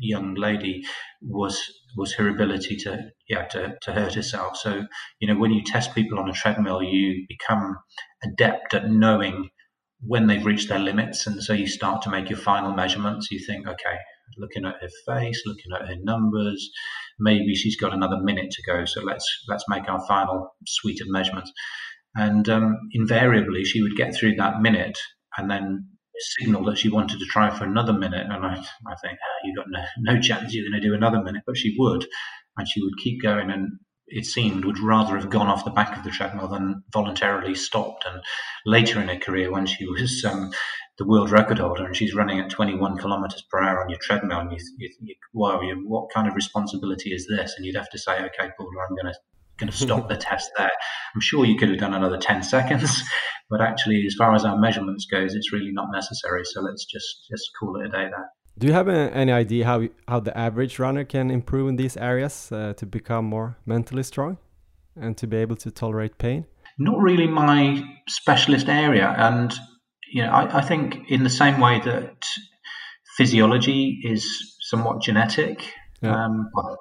[0.01, 0.83] young lady
[1.23, 1.61] was
[1.97, 4.57] was her ability to yeah to, to hurt herself.
[4.57, 4.85] So
[5.20, 7.77] you know, when you test people on a treadmill, you become
[8.25, 9.51] adept at knowing
[10.05, 13.28] when they've reached their limits, and so you start to make your final measurements.
[13.30, 13.96] You think, okay,
[14.38, 16.70] looking at her face, looking at her numbers.
[17.18, 21.09] Maybe she's got another minute to go, so let's let's make our final suite of
[21.11, 21.53] measurements.
[22.14, 24.98] And um, invariably, she would get through that minute,
[25.38, 25.86] and then
[26.38, 28.26] signal that she wanted to try for another minute.
[28.28, 31.22] And I, I think, oh, you've got no, no chance you're going to do another
[31.22, 32.07] minute, but she would.
[32.57, 33.78] And she would keep going and
[34.12, 38.04] it seemed would rather have gone off the back of the treadmill than voluntarily stopped.
[38.06, 38.22] And
[38.66, 40.52] later in her career, when she was um,
[40.98, 44.40] the world record holder and she's running at 21 kilometers per hour on your treadmill,
[44.40, 47.54] and you, you, you wow, you, what kind of responsibility is this?
[47.56, 49.18] And you'd have to say, okay, Paula, I'm going to
[49.58, 50.70] going to stop the test there.
[51.14, 53.02] I'm sure you could have done another 10 seconds,
[53.50, 56.42] but actually, as far as our measurements goes, it's really not necessary.
[56.44, 58.30] So let's just just call it a day there.
[58.59, 62.53] Do you have any idea how how the average runner can improve in these areas
[62.53, 64.36] uh, to become more mentally strong
[64.94, 66.44] and to be able to tolerate pain?
[66.78, 69.55] Not really my specialist area, and
[70.12, 72.24] you know, I, I think in the same way that
[73.16, 75.64] physiology is somewhat genetic.
[76.03, 76.24] Yeah.
[76.24, 76.78] Um, well,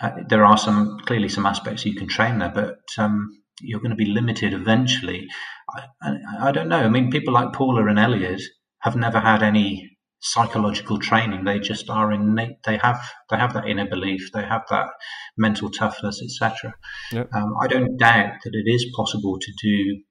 [0.00, 3.28] uh, there are some clearly some aspects you can train there, but um,
[3.60, 5.26] you're going to be limited eventually.
[5.74, 6.78] I, I, I, don't know.
[6.78, 8.40] I mean, people like Paula and Elliot
[8.80, 11.44] have never had any psychological training.
[11.44, 12.62] They just are innate.
[12.64, 13.00] They have
[13.30, 14.30] they have that inner belief.
[14.32, 14.88] They have that
[15.36, 16.74] mental toughness, etc.
[17.12, 17.30] Yep.
[17.34, 20.02] Um, I don't doubt that it is possible to do.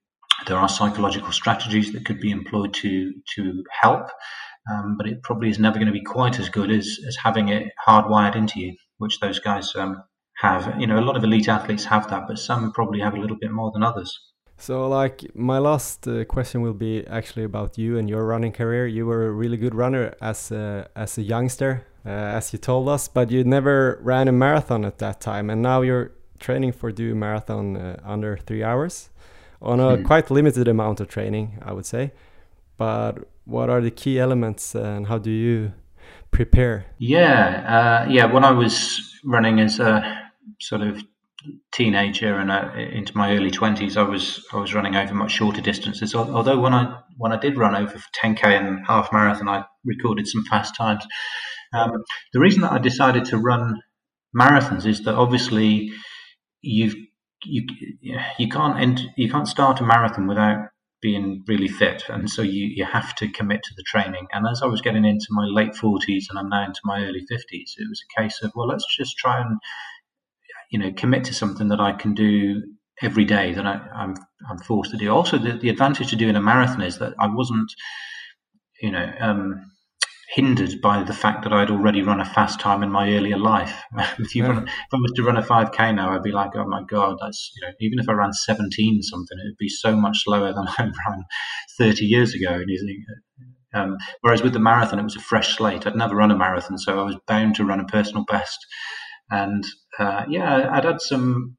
[0.47, 4.09] There are psychological strategies that could be employed to to help,
[4.71, 7.49] um, but it probably is never going to be quite as good as as having
[7.49, 10.03] it hardwired into you which those guys um,
[10.37, 10.79] have.
[10.79, 13.37] You know, a lot of elite athletes have that, but some probably have a little
[13.39, 14.15] bit more than others.
[14.61, 18.87] So, like, my last uh, question will be actually about you and your running career.
[18.87, 22.89] You were a really good runner as a, as a youngster, uh, as you told
[22.89, 26.91] us, but you never ran a marathon at that time, and now you're training for
[26.91, 29.09] do a marathon uh, under three hours
[29.61, 30.05] on a mm.
[30.05, 32.11] quite limited amount of training, I would say.
[32.75, 35.71] But what are the key elements, and how do you
[36.31, 36.85] prepare?
[36.97, 38.25] Yeah, uh, yeah.
[38.25, 41.01] When I was running as a sort of
[41.71, 45.61] teenager and uh, into my early twenties, I was I was running over much shorter
[45.61, 46.13] distances.
[46.15, 50.43] Although when I when I did run over 10k and half marathon, I recorded some
[50.45, 51.05] fast times.
[51.73, 53.81] Um, the reason that I decided to run
[54.35, 55.91] marathons is that obviously
[56.61, 56.95] you've
[57.45, 57.63] you
[58.37, 60.69] you can't end, you can't start a marathon without
[61.01, 64.27] being really fit, and so you you have to commit to the training.
[64.33, 67.25] And as I was getting into my late forties, and I'm now into my early
[67.29, 69.57] fifties, it was a case of well, let's just try and
[70.69, 72.61] you know commit to something that I can do
[73.01, 74.15] every day that I, am I'm,
[74.49, 75.09] I'm forced to do.
[75.09, 77.71] Also, the, the advantage to doing a marathon is that I wasn't
[78.81, 79.71] you know um,
[80.29, 83.81] hindered by the fact that I'd already run a fast time in my earlier life.
[84.19, 84.49] if, you yeah.
[84.49, 87.17] run, if I was to run a 5K now, I'd be like, oh my God,
[87.19, 90.67] that's, you know, even if I ran 17 something, it'd be so much slower than
[90.77, 91.25] I ran
[91.79, 92.53] 30 years ago.
[92.53, 95.87] And you think, um, whereas with the marathon, it was a fresh slate.
[95.87, 98.59] I'd never run a marathon, so I was bound to run a personal best.
[99.29, 99.65] And
[99.97, 101.57] uh, yeah, I'd had some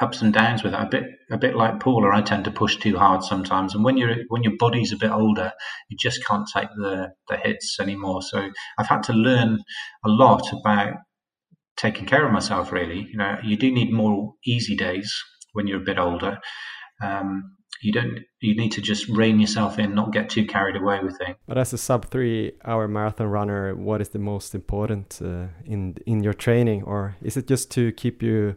[0.00, 0.80] ups and downs with it.
[0.80, 3.96] A bit a bit like Paula, I tend to push too hard sometimes, and when
[3.96, 5.52] you're when your body's a bit older,
[5.88, 8.22] you just can't take the the hits anymore.
[8.22, 9.60] So I've had to learn
[10.04, 10.94] a lot about
[11.76, 12.72] taking care of myself.
[12.72, 15.14] Really, you know, you do need more easy days
[15.52, 16.38] when you're a bit older.
[17.02, 21.00] Um, you don't you need to just rein yourself in not get too carried away
[21.02, 25.20] with things but as a sub three hour marathon runner what is the most important
[25.22, 28.56] uh, in in your training or is it just to keep you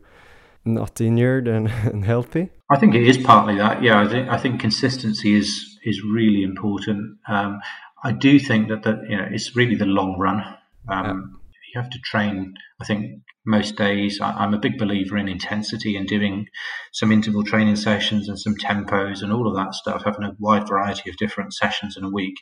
[0.68, 2.50] not injured and, and healthy?
[2.70, 3.82] I think it is partly that.
[3.82, 7.18] Yeah, I think I think consistency is is really important.
[7.28, 7.62] Um,
[8.04, 10.44] I do think that that you know it's really the long run.
[10.90, 11.37] Um.
[11.78, 12.56] Have to train.
[12.82, 14.20] I think most days.
[14.22, 16.48] I, am a big believer in intensity and doing
[16.92, 20.04] some interval training sessions and some tempos and all of that stuff.
[20.04, 22.36] Having a wide variety of different sessions in a week.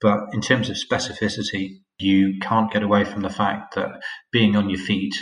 [0.00, 4.00] But in terms of specificity, you can't get away from the fact that
[4.32, 5.14] being on your feet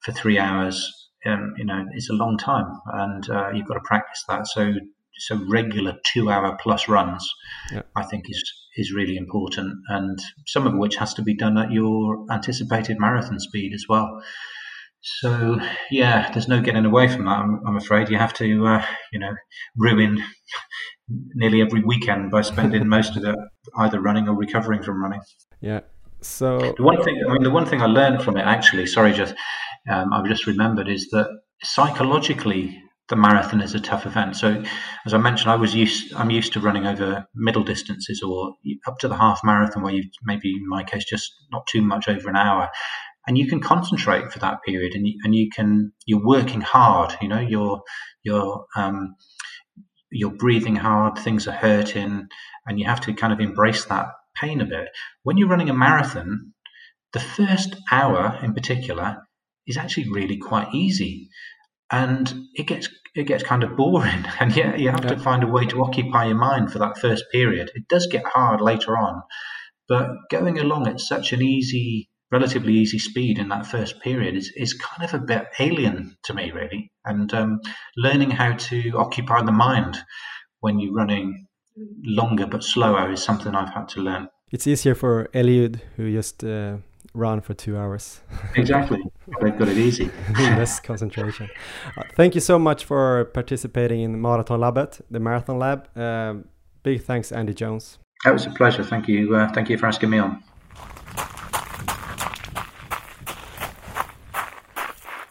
[0.00, 3.80] for three hours um, you know, it's a long time, and uh, you've got to
[3.84, 4.46] practice that.
[4.46, 4.72] So,
[5.18, 7.28] so regular two-hour plus runs,
[7.72, 7.82] yeah.
[7.96, 8.42] I think, is
[8.76, 13.40] is really important, and some of which has to be done at your anticipated marathon
[13.40, 14.22] speed as well.
[15.00, 15.60] So,
[15.90, 17.38] yeah, there's no getting away from that.
[17.38, 19.34] I'm, I'm afraid you have to, uh, you know,
[19.76, 20.22] ruin
[21.34, 23.36] nearly every weekend by spending most of it
[23.78, 25.20] either running or recovering from running.
[25.60, 25.80] Yeah.
[26.20, 29.12] So the one thing, I mean, the one thing I learned from it actually, sorry,
[29.12, 29.34] just
[29.88, 31.28] um, I've just remembered is that
[31.62, 34.36] psychologically the marathon is a tough event.
[34.36, 34.62] So,
[35.06, 36.14] as I mentioned, I was used.
[36.14, 38.54] I'm used to running over middle distances or
[38.86, 42.08] up to the half marathon, where you maybe in my case just not too much
[42.08, 42.68] over an hour,
[43.26, 47.14] and you can concentrate for that period, and you, and you can you're working hard.
[47.22, 47.80] You know, you're
[48.22, 49.14] you're um,
[50.10, 51.18] you're breathing hard.
[51.18, 52.28] Things are hurting,
[52.66, 54.06] and you have to kind of embrace that
[54.36, 54.88] pain a bit.
[55.22, 56.52] When you're running a marathon,
[57.12, 59.18] the first hour in particular
[59.66, 61.28] is actually really quite easy.
[61.90, 65.14] And it gets it gets kind of boring, and yet you have yeah.
[65.14, 67.70] to find a way to occupy your mind for that first period.
[67.74, 69.22] It does get hard later on,
[69.88, 74.52] but going along at such an easy, relatively easy speed in that first period is,
[74.54, 76.92] is kind of a bit alien to me, really.
[77.04, 77.60] And um,
[77.96, 79.98] learning how to occupy the mind
[80.60, 81.46] when you're running
[82.04, 84.28] longer but slower is something I've had to learn.
[84.50, 86.78] It's easier for Eliud, who just uh,
[87.18, 88.20] run for two hours.
[88.56, 89.02] exactly.
[89.40, 90.10] They've got it easy.
[90.38, 91.50] Less concentration.
[91.96, 95.88] Uh, thank you so much for participating in Marathon Labet, the Marathon Lab.
[95.96, 96.44] Um,
[96.82, 97.98] big thanks, Andy Jones.
[98.24, 98.84] It was a pleasure.
[98.84, 99.34] Thank you.
[99.36, 100.42] Uh, thank you for asking me on.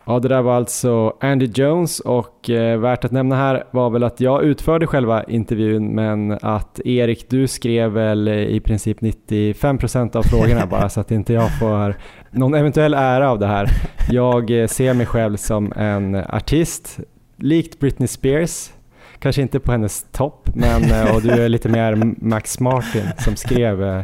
[0.10, 4.04] Ja, det där var alltså Andy Jones och eh, värt att nämna här var väl
[4.04, 10.24] att jag utförde själva intervjun men att Erik, du skrev väl i princip 95% av
[10.24, 11.96] frågorna bara så att inte jag får
[12.32, 13.70] någon eventuell ära av det här.
[14.10, 17.00] Jag eh, ser mig själv som en artist,
[17.38, 18.70] likt Britney Spears,
[19.20, 23.36] kanske inte på hennes topp, men eh, och du är lite mer Max Martin som
[23.36, 24.02] skrev eh,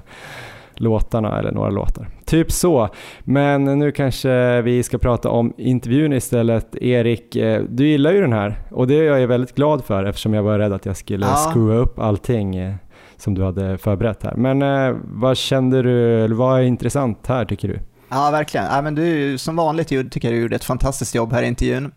[0.75, 2.07] låtarna eller några låtar.
[2.25, 2.89] Typ så.
[3.19, 6.75] Men nu kanske vi ska prata om intervjun istället.
[6.75, 10.33] Erik, eh, du gillar ju den här och det är jag väldigt glad för eftersom
[10.33, 11.35] jag var rädd att jag skulle ja.
[11.35, 12.75] screwa upp allting eh,
[13.17, 14.35] som du hade förberett här.
[14.35, 17.79] Men eh, vad kände du, eller vad är intressant här tycker du?
[18.09, 18.65] Ja, verkligen.
[18.65, 21.91] Ja, men du, som vanligt tycker jag du gjorde ett fantastiskt jobb här i intervjun.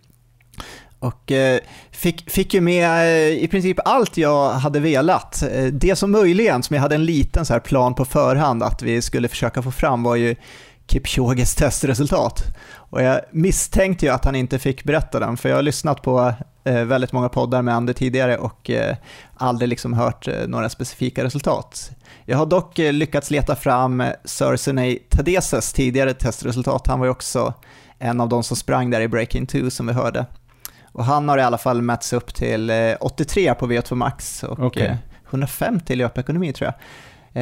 [0.99, 5.43] Och eh, fick, fick ju med eh, i princip allt jag hade velat.
[5.43, 8.83] Eh, det som möjligen, som jag hade en liten så här plan på förhand att
[8.83, 10.37] vi skulle försöka få fram var ju
[10.89, 12.43] Kipchoges testresultat.
[12.75, 16.35] Och jag misstänkte ju att han inte fick berätta den, för jag har lyssnat på
[16.65, 18.71] väldigt många poddar med Ander tidigare och
[19.35, 21.91] aldrig liksom hört några specifika resultat.
[22.25, 26.87] Jag har dock lyckats leta fram Sir Tadeses tidigare testresultat.
[26.87, 27.55] Han var ju också
[27.99, 30.27] en av de som sprang där i Breaking 2 som vi hörde.
[30.97, 34.59] Och han har i alla fall mätts upp till 83 eh, på V2 Max och
[34.59, 34.95] okay.
[35.29, 36.75] 150 i löpekonomi tror jag.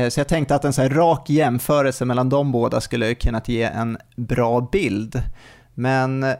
[0.00, 3.42] Eh, så jag tänkte att en så här rak jämförelse mellan de båda skulle kunna
[3.46, 5.22] ge en bra bild.
[5.74, 6.34] Men eh,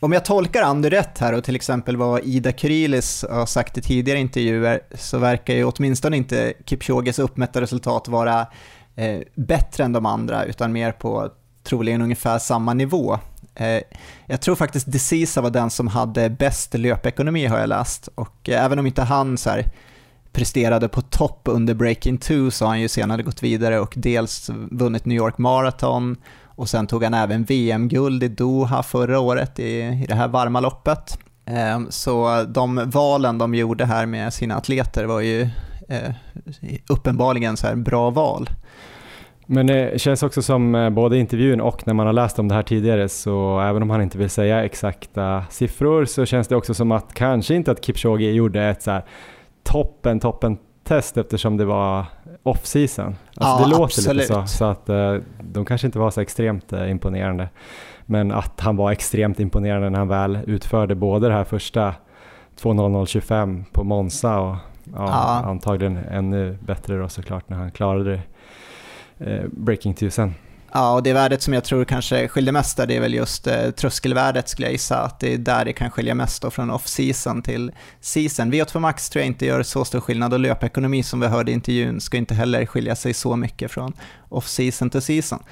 [0.00, 3.82] om jag tolkar Ander rätt här och till exempel vad Ida Kyrilis har sagt i
[3.82, 8.46] tidigare intervjuer så verkar ju åtminstone inte Kipchoges uppmätta resultat vara
[8.96, 11.30] eh, bättre än de andra utan mer på
[11.64, 13.18] troligen ungefär samma nivå.
[13.54, 13.80] Eh,
[14.26, 18.64] jag tror faktiskt Decisa var den som hade bäst löpekonomi har jag läst och eh,
[18.64, 19.66] även om inte han så här,
[20.32, 24.50] presterade på topp under Breaking 2 så har han ju senare gått vidare och dels
[24.70, 29.78] vunnit New York Marathon och sen tog han även VM-guld i Doha förra året i,
[29.78, 31.18] i det här varma loppet.
[31.46, 35.48] Ehm, så de valen de gjorde här med sina atleter var ju
[35.88, 36.14] eh,
[36.88, 38.48] uppenbarligen så här bra val.
[39.52, 42.48] Men det känns också som eh, både i intervjun och när man har läst om
[42.48, 46.56] det här tidigare så även om han inte vill säga exakta siffror så känns det
[46.56, 49.00] också som att kanske inte att Kipchoge gjorde ett så
[49.62, 52.04] toppen, toppen test eftersom det var
[52.42, 53.06] off-season.
[53.06, 54.16] Alltså ja, det låter absolut.
[54.16, 57.48] lite så, så att uh, de kanske inte var så extremt uh, imponerande.
[58.06, 61.94] Men att han var extremt imponerande när han väl utförde både det här första
[62.60, 65.42] 2.00.25 på Monza och ja, ja.
[65.44, 68.20] antagligen ännu bättre då såklart när han klarade det
[69.20, 70.34] Eh, Breaking 2000.
[70.72, 73.46] Ja, och det värdet som jag tror kanske skiljer mest där, det är väl just
[73.46, 76.70] eh, tröskelvärdet skulle jag gissa, att det är där det kan skilja mest då från
[76.70, 78.52] off-season till season.
[78.52, 81.54] V8 Max tror jag inte gör så stor skillnad och löpekonomi som vi hörde i
[81.54, 83.92] intervjun ska inte heller skilja sig så mycket från
[84.28, 85.42] off-season till season.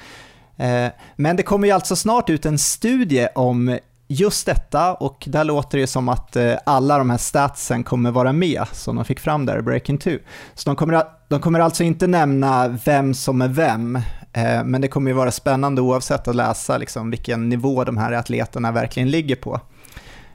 [0.56, 3.78] Eh, men det kommer ju alltså snart ut en studie om
[4.08, 8.32] just detta och där låter det som att eh, alla de här statsen kommer vara
[8.32, 10.10] med som de fick fram där i Breaking 2.
[10.54, 13.96] Så de kommer, de kommer alltså inte nämna vem som är vem,
[14.32, 18.12] eh, men det kommer ju vara spännande oavsett att läsa liksom vilken nivå de här
[18.12, 19.60] atleterna verkligen ligger på.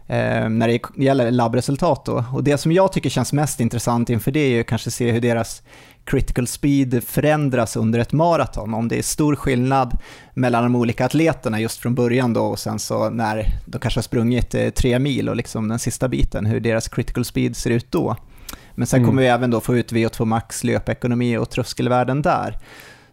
[0.08, 2.26] Eh, när det gäller labbresultat då.
[2.34, 5.22] Och det som jag tycker känns mest intressant inför det är ju kanske se hur
[5.22, 5.62] deras
[6.06, 8.74] critical speed förändras under ett maraton.
[8.74, 9.98] Om det är stor skillnad
[10.34, 14.04] mellan de olika atleterna just från början då och sen så när de kanske har
[14.04, 17.92] sprungit eh, tre mil och liksom den sista biten, hur deras critical speed ser ut
[17.92, 18.16] då.
[18.76, 19.10] Men sen mm.
[19.10, 22.60] kommer vi även då få ut VO2 max, löpekonomi och tröskelvärden där.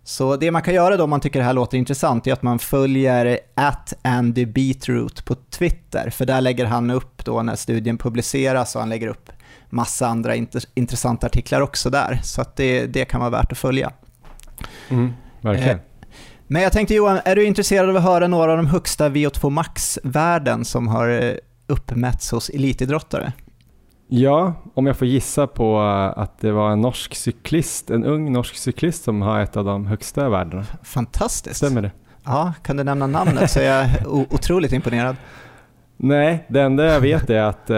[0.04, 2.42] Så det man kan göra då om man tycker det här låter intressant är att
[2.42, 7.98] man följer at Andy Beatroot på Twitter, för där lägger han upp då när studien
[7.98, 9.30] publiceras och han lägger upp
[9.70, 10.34] massa andra
[10.74, 12.20] intressanta artiklar också där.
[12.22, 13.92] Så att det, det kan vara värt att följa.
[14.88, 15.76] Mm, verkligen.
[15.76, 15.82] Eh,
[16.46, 19.50] men jag tänkte Johan, är du intresserad av att höra några av de högsta VO2
[19.50, 21.34] max-värden som har eh,
[21.66, 23.32] uppmätts hos elitidrottare?
[24.08, 28.32] Ja, om jag får gissa på eh, att det var en norsk cyklist, en ung
[28.32, 30.64] norsk cyklist som har ett av de högsta värdena.
[30.82, 31.56] Fantastiskt.
[31.56, 31.90] Stämmer det?
[32.24, 33.88] Ja, kan du nämna namnet så är jag
[34.32, 35.16] otroligt imponerad.
[35.96, 37.70] Nej, det enda jag vet är att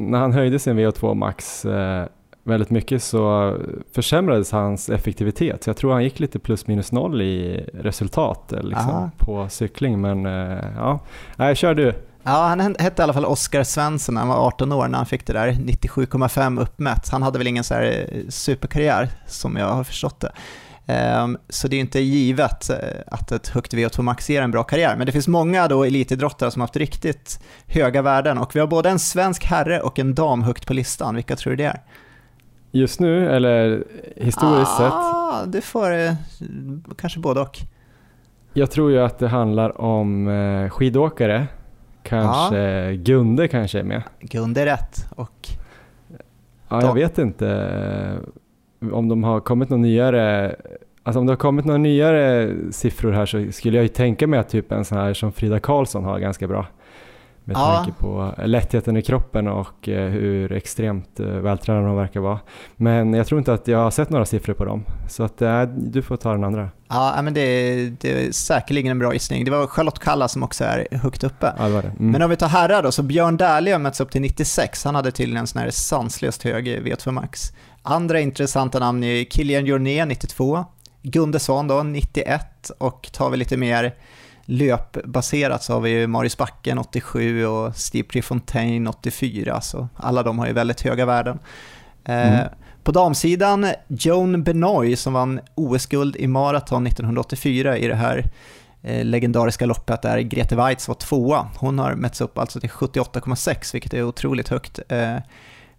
[0.00, 2.06] när han höjde sin VO2 max eh,
[2.44, 3.56] väldigt mycket så
[3.94, 5.64] försämrades hans effektivitet.
[5.64, 10.00] Så jag tror han gick lite plus minus noll i resultat eh, liksom, på cykling.
[10.00, 11.00] Men eh, ja,
[11.36, 11.94] Nej, kör du.
[12.22, 15.06] Ja, han hette i alla fall Oskar Svensson när han var 18 år när han
[15.06, 17.08] fick det där 97,5 uppmätt.
[17.08, 20.32] Han hade väl ingen så här eh, superkarriär som jag har förstått det.
[20.90, 22.70] Ehm, så det är inte givet
[23.06, 24.96] att ett högt VO2 max ger en bra karriär.
[24.96, 28.88] Men det finns många då elitidrottare som haft riktigt höga värden och vi har både
[28.88, 31.14] en svensk herre och en dam högt på listan.
[31.14, 31.80] Vilka tror du det är?
[32.72, 33.84] Just nu eller
[34.16, 35.52] historiskt ah, sett?
[35.52, 36.12] Du får eh,
[36.96, 37.58] kanske både och.
[38.52, 41.46] Jag tror ju att det handlar om eh, skidåkare.
[42.02, 42.92] Kanske ja.
[42.92, 44.02] Gunde kanske är med.
[44.20, 45.06] Gunde är rätt.
[45.10, 45.48] Och
[46.68, 50.56] ja, jag vet inte eh, om de har kommit några nyare
[51.02, 54.40] Alltså om det har kommit några nyare siffror här så skulle jag ju tänka mig
[54.40, 56.66] att typ en sån här som Frida Karlsson har ganska bra
[57.44, 57.76] med ja.
[57.76, 62.38] tanke på lättheten i kroppen och eh, hur extremt eh, vältränad de verkar vara.
[62.76, 65.62] Men jag tror inte att jag har sett några siffror på dem, så att, äh,
[65.62, 66.68] du får ta den andra.
[66.88, 69.44] Ja, men det, är, det är säkerligen en bra gissning.
[69.44, 71.52] Det var Charlotte Kalla som också är högt uppe.
[71.58, 71.88] Ja, det det.
[71.88, 72.10] Mm.
[72.10, 74.84] Men om vi tar herrar då, så Björn Dählie har mötts upp till 96.
[74.84, 77.52] Han hade tydligen en sån här sanslöst hög V2 Max.
[77.82, 80.64] Andra intressanta namn är Kilian Jorné 92,
[81.02, 83.94] Gunde Svan då 91 och tar vi lite mer
[84.44, 90.38] löpbaserat så har vi ju Marius Backen 87 och Steve Prefontaine 84, så alla de
[90.38, 91.38] har ju väldigt höga värden.
[92.04, 92.48] Eh, mm.
[92.82, 98.24] På damsidan, Joan Benoit som vann OS-guld i maraton 1984 i det här
[98.82, 101.48] eh, legendariska loppet där Grete Weitz var tvåa.
[101.56, 104.78] Hon har mätts upp alltså till 78,6 vilket är otroligt högt.
[104.88, 105.16] Eh,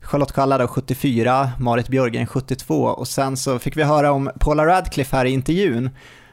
[0.01, 4.65] Charlotte Kalla då 74, Marit Björgen 72 och sen så fick vi höra om Paula
[4.65, 5.89] Radcliffe här i intervjun.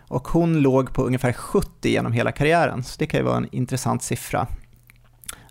[0.09, 3.49] Och hon låg på ungefär 70 genom hela karriären, så det kan ju vara en
[3.53, 4.47] intressant siffra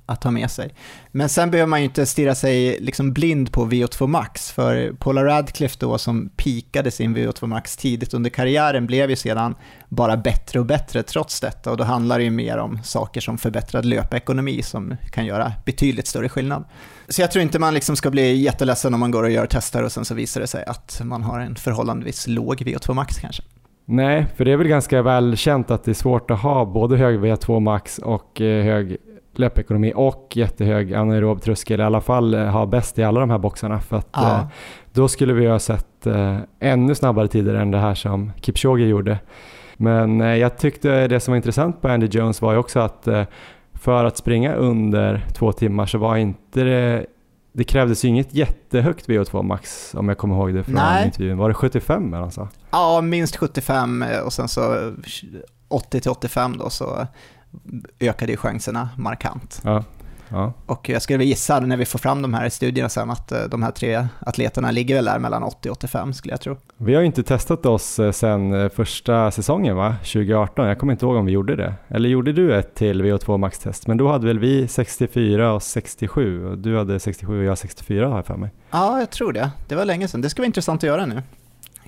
[0.06, 0.76] att ha med sig.
[1.12, 5.26] Men sen behöver man ju inte stirra sig liksom blind på VO2 max, för Paula
[5.26, 9.56] Radcliffe då som pikade sin VO2 max tidigt under karriären blev ju sedan
[9.90, 11.72] bara bättre och bättre trots detta.
[11.72, 16.08] Och då handlar det ju mer om saker som förbättrad löpekonomi som kan göra betydligt
[16.08, 16.64] större skillnad.
[17.10, 19.84] Så jag tror inte man liksom ska bli jätteledsen om man går och gör tester
[19.84, 23.44] och sen så visar det sig att man har en förhållandevis låg VO2 max kanske.
[23.86, 27.20] Nej, för det är väl ganska välkänt att det är svårt att ha både hög
[27.20, 28.98] V2 max och eh, hög
[29.36, 33.38] löpekonomi och jättehög anaerob tröskel, i alla fall eh, ha bäst i alla de här
[33.38, 33.80] boxarna.
[33.80, 34.36] För att ja.
[34.36, 34.46] eh,
[34.94, 39.20] då skulle vi ha sett eh, ännu snabbare tider än det här som Kipchoge gjorde.
[39.78, 43.08] Men eh, jag tyckte det som var intressant på Andy Jones var ju också att
[43.08, 43.24] eh,
[43.82, 47.06] för att springa under två timmar så var inte det
[47.58, 51.06] det krävdes ju inget jättehögt VO2 max om jag kommer ihåg det från Nej.
[51.06, 51.38] intervjun.
[51.38, 52.48] Var det 75 eller så?
[52.72, 54.94] Ja, minst 75 och sen så
[55.68, 57.08] 80 till 85 då så
[58.00, 59.62] ökade ju chanserna markant.
[59.64, 59.84] Ja.
[60.30, 60.54] Ja.
[60.66, 63.64] Och jag skulle gissa när vi får fram de här studierna sen att eh, de
[63.64, 66.58] här tre atleterna ligger väl där mellan 80 och 85 skulle jag tro.
[66.78, 69.96] Vi har ju inte testat oss eh, sen eh, första säsongen va?
[70.00, 70.68] 2018.
[70.68, 71.74] Jag kommer inte ihåg om vi gjorde det.
[71.88, 73.88] Eller gjorde du ett till VO2 Max-test?
[73.88, 78.08] Men då hade väl vi 64 och 67 och du hade 67 och jag 64
[78.08, 78.50] har jag för mig.
[78.72, 79.52] Ja, jag tror det.
[79.68, 80.22] Det var länge sedan.
[80.22, 81.24] Det ska vara intressant att göra nu.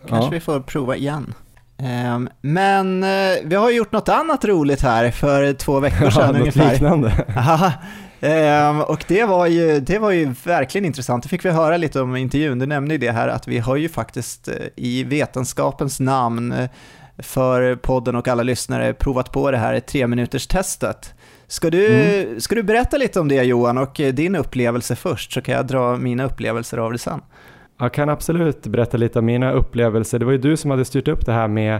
[0.07, 0.29] Kanske ja.
[0.29, 1.33] vi får prova igen.
[1.77, 3.01] Ehm, men
[3.43, 6.71] vi har gjort något annat roligt här för två veckor sedan ja, ungefär.
[6.71, 7.25] liknande.
[8.21, 11.23] Um, och det var, ju, det var ju verkligen intressant.
[11.23, 12.59] Det fick vi höra lite om i intervjun.
[12.59, 16.69] Du nämnde ju det här att vi har ju faktiskt eh, i vetenskapens namn eh,
[17.17, 21.13] för podden och alla lyssnare provat på det här tre minuters testet.
[21.47, 22.41] Ska du, mm.
[22.41, 25.67] ska du berätta lite om det Johan och eh, din upplevelse först så kan jag
[25.67, 27.21] dra mina upplevelser av det sen.
[27.79, 30.19] Jag kan absolut berätta lite om mina upplevelser.
[30.19, 31.79] Det var ju du som hade styrt upp det här med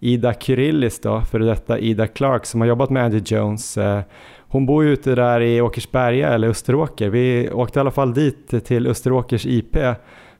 [0.00, 3.78] Ida Kyrillis då, för detta Ida Clark som har jobbat med Andy Jones
[4.52, 7.08] hon bor ju ute där i Åkersberga eller Österåker.
[7.08, 9.76] Vi åkte i alla fall dit till Österåkers IP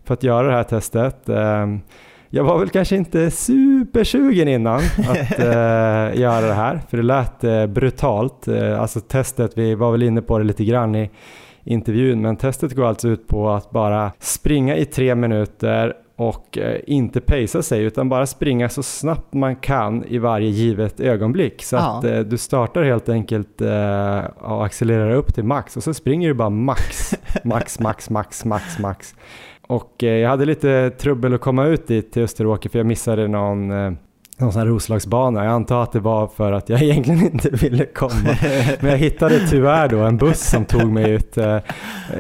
[0.05, 1.29] för att göra det här testet.
[1.29, 1.81] Ehm,
[2.29, 7.45] jag var väl kanske inte supersugen innan att uh, göra det här, för det lät
[7.45, 8.49] uh, brutalt.
[8.49, 11.11] Uh, alltså testet, vi var väl inne på det lite grann i
[11.65, 16.81] intervjun, men testet går alltså ut på att bara springa i tre minuter och eh,
[16.87, 21.63] inte pacea sig utan bara springa så snabbt man kan i varje givet ögonblick.
[21.63, 21.99] Så ja.
[21.99, 26.29] att eh, du startar helt enkelt eh, och accelererar upp till max och så springer
[26.29, 27.15] du bara max,
[27.45, 29.15] max, max, max, max, max.
[29.67, 33.71] Och jag hade lite trubbel att komma ut dit till Österåker för jag missade någon
[34.41, 35.45] någon sån här Roslagsbana.
[35.45, 38.37] Jag antar att det var för att jag egentligen inte ville komma.
[38.81, 41.39] Men jag hittade tyvärr då en buss som tog mig ut.
[41.39, 41.59] Eh,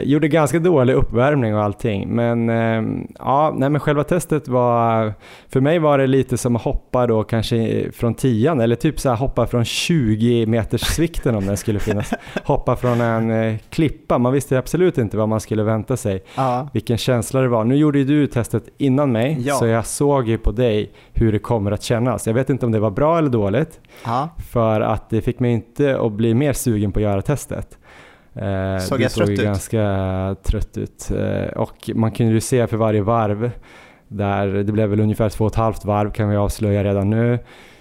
[0.01, 2.09] gjorde ganska dålig uppvärmning och allting.
[2.09, 5.13] Men eh, ja, nej men själva testet var,
[5.49, 9.09] för mig var det lite som att hoppa då kanske från tian eller typ så
[9.09, 12.15] här hoppa från 20 meters svikten om den skulle finnas.
[12.45, 14.19] Hoppa från en eh, klippa.
[14.19, 16.25] Man visste absolut inte vad man skulle vänta sig.
[16.35, 16.69] Ja.
[16.73, 17.65] Vilken känsla det var.
[17.65, 19.55] Nu gjorde ju du testet innan mig ja.
[19.55, 22.10] så jag såg ju på dig hur det kommer att kännas.
[22.27, 24.29] Jag vet inte om det var bra eller dåligt, Aha.
[24.53, 27.79] för att det fick mig inte att bli mer sugen på att göra testet.
[28.35, 29.43] Eh, såg jag såg trött ut?
[29.43, 33.51] ganska trött ut eh, och man kunde ju se för varje varv,
[34.09, 37.39] där det blev väl ungefär två och ett halvt varv kan vi avslöja redan nu,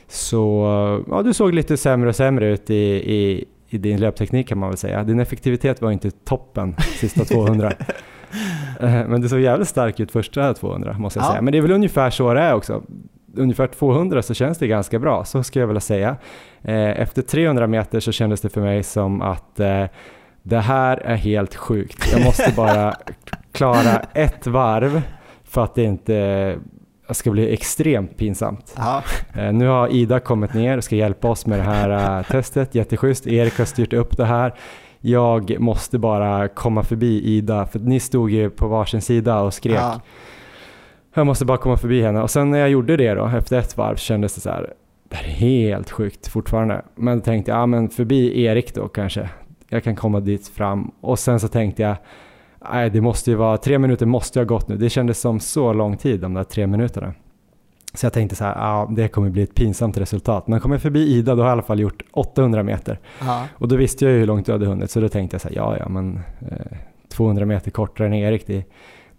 [0.08, 0.66] så
[1.10, 2.76] ja, du såg lite sämre och sämre ut i,
[3.14, 5.04] i, i din löpteknik kan man väl säga.
[5.04, 7.72] Din effektivitet var inte toppen sista 200.
[8.80, 11.30] Eh, men du såg jävligt stark ut första 200 måste jag ja.
[11.30, 11.42] säga.
[11.42, 12.84] Men det är väl ungefär så det är också
[13.36, 16.18] ungefär 200 så känns det ganska bra, så skulle jag vilja säga.
[16.62, 19.86] Eh, efter 300 meter så kändes det för mig som att eh,
[20.44, 22.12] det här är helt sjukt.
[22.12, 22.96] Jag måste bara
[23.52, 25.02] klara ett varv
[25.44, 26.56] för att det inte
[27.10, 28.76] ska bli extremt pinsamt.
[28.78, 29.04] Aha.
[29.36, 33.28] Eh, nu har Ida kommit ner och ska hjälpa oss med det här testet, jätteschysst.
[33.28, 34.54] Erik har styrt upp det här.
[35.02, 39.76] Jag måste bara komma förbi Ida, för ni stod ju på varsin sida och skrek.
[39.76, 40.02] Ja.
[41.20, 43.78] Jag måste bara komma förbi henne och sen när jag gjorde det då, efter ett
[43.78, 44.74] varv kändes det så här,
[45.10, 46.82] det här är helt sjukt fortfarande.
[46.96, 49.30] Men då tänkte jag, ja men förbi Erik då kanske,
[49.70, 50.92] jag kan komma dit fram.
[51.02, 51.96] Och sen så tänkte jag,
[52.72, 54.78] nej det måste ju vara, tre minuter måste jag ha gått nu.
[54.78, 57.14] Det kändes som så lång tid de där tre minuterna.
[57.94, 60.48] Så jag tänkte så här, ja det kommer bli ett pinsamt resultat.
[60.48, 63.00] Men kommer jag förbi Ida då har jag i alla fall gjort 800 meter.
[63.22, 63.48] Aha.
[63.54, 65.48] Och då visste jag ju hur långt du hade hunnit så då tänkte jag så
[65.48, 66.20] här, ja ja men
[66.52, 66.78] eh,
[67.10, 68.64] 200 meter kortare än Erik, det,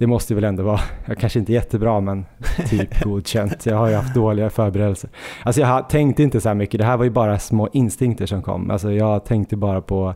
[0.01, 2.27] det måste väl ändå vara, jag kanske inte jättebra men
[2.70, 3.66] typ godkänt.
[3.66, 5.10] Jag har ju haft dåliga förberedelser.
[5.43, 8.43] Alltså jag tänkte inte så här mycket, det här var ju bara små instinkter som
[8.43, 8.70] kom.
[8.70, 10.14] Alltså jag tänkte bara på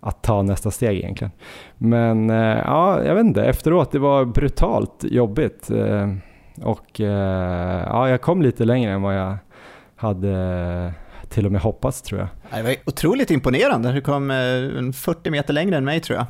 [0.00, 1.30] att ta nästa steg egentligen.
[1.78, 5.70] Men eh, ja, jag vet inte, efteråt det var brutalt jobbigt.
[5.70, 6.08] Eh,
[6.62, 9.36] och eh, ja, jag kom lite längre än vad jag
[9.96, 10.92] hade
[11.28, 12.28] till och med hoppats tror jag.
[12.58, 14.28] Det var otroligt imponerande, du kom
[14.94, 16.26] 40 meter längre än mig tror jag.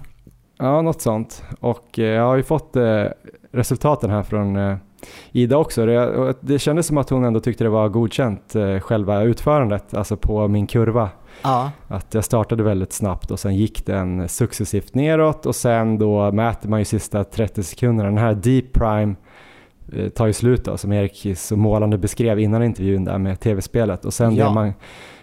[0.58, 1.42] Ja, något sånt.
[1.60, 3.04] Och eh, jag har ju fått eh,
[3.52, 4.76] resultaten här från eh,
[5.32, 5.86] Ida också.
[5.86, 10.48] Det, det kändes som att hon ändå tyckte det var godkänt, själva utförandet, alltså på
[10.48, 11.10] min kurva.
[11.42, 11.70] Ja.
[11.88, 16.68] Att jag startade väldigt snabbt och sen gick den successivt neråt och sen då mäter
[16.68, 18.10] man ju sista 30 sekunderna.
[18.10, 19.14] Den här deep prime
[20.14, 24.14] tar ju slut då, som Erik så målande beskrev innan intervjun där med tv-spelet och
[24.14, 24.48] sen ja.
[24.48, 24.72] det man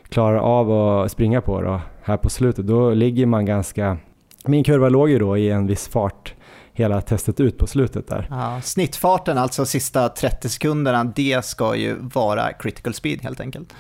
[0.10, 3.98] klarar av att springa på då här på slutet, då ligger man ganska
[4.47, 6.34] min kurva låg ju då i en viss fart
[6.73, 8.27] hela testet ut på slutet där.
[8.30, 13.73] Ja, snittfarten, alltså sista 30 sekunderna, det ska ju vara critical speed helt enkelt.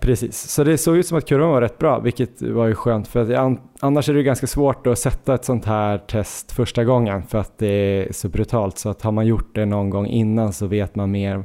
[0.00, 3.08] Precis, så det såg ut som att kurvan var rätt bra, vilket var ju skönt.
[3.08, 7.22] För att annars är det ganska svårt att sätta ett sånt här test första gången
[7.22, 8.78] för att det är så brutalt.
[8.78, 11.44] Så att har man gjort det någon gång innan så vet man mer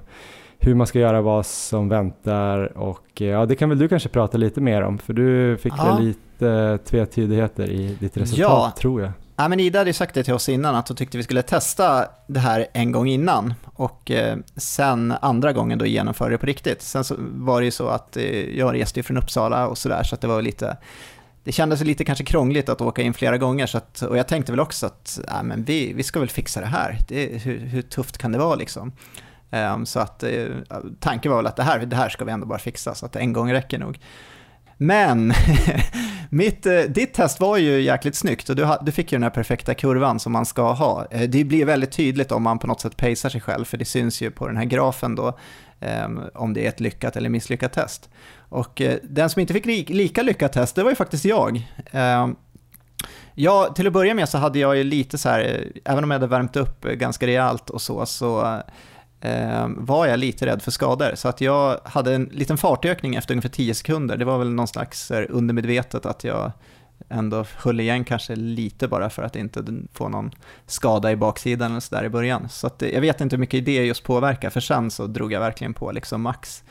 [0.60, 4.38] hur man ska göra, vad som väntar och ja, det kan väl du kanske prata
[4.38, 5.96] lite mer om, för du fick ja.
[5.96, 8.74] väl lite tvetydigheter i ditt resultat ja.
[8.78, 9.12] tror jag.
[9.36, 12.06] Ja, men Ida hade sagt det till oss innan att hon tyckte vi skulle testa
[12.28, 16.82] det här en gång innan och eh, sen andra gången då genomföra det på riktigt.
[16.82, 20.04] Sen så var det ju så att eh, jag reste ju från Uppsala och sådär
[20.04, 20.78] så att det var lite
[21.44, 24.52] det kändes lite kanske krångligt att åka in flera gånger så att, och jag tänkte
[24.52, 26.98] väl också att ja, men vi, vi ska väl fixa det här.
[27.08, 28.92] Det, hur, hur tufft kan det vara liksom?
[29.52, 30.56] Um, så att uh,
[31.00, 33.16] tanken var väl att det här, det här ska vi ändå bara fixa, så att
[33.16, 34.00] en gång räcker nog.
[34.82, 35.34] Men
[36.30, 39.30] mitt, eh, ditt test var ju jäkligt snyggt och du, du fick ju den här
[39.30, 41.06] perfekta kurvan som man ska ha.
[41.12, 43.86] Eh, det blir väldigt tydligt om man på något sätt pacear sig själv, för det
[43.86, 45.38] syns ju på den här grafen då
[45.80, 48.10] ehm, om det är ett lyckat eller misslyckat test.
[48.36, 51.68] Och eh, den som inte fick lika lyckat test, det var ju faktiskt jag.
[51.92, 52.36] Ehm,
[53.36, 56.20] ja, till att börja med så hade jag ju lite så här, även om jag
[56.20, 58.62] hade värmt upp ganska rejält och så, så
[59.68, 61.12] var jag lite rädd för skador.
[61.16, 64.18] Så att jag hade en liten fartökning efter ungefär 10 sekunder.
[64.18, 66.52] Det var väl någon slags undermedvetet att jag
[67.10, 69.64] ändå höll igen kanske lite bara för att inte
[69.94, 70.32] få någon
[70.66, 72.50] skada i baksidan eller sådär i början.
[72.50, 75.40] Så att, jag vet inte hur mycket det just påverkar, för sen så drog jag
[75.40, 76.64] verkligen på liksom max.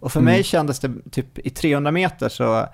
[0.00, 0.32] Och för mm.
[0.32, 2.66] mig kändes det typ i 300 meter så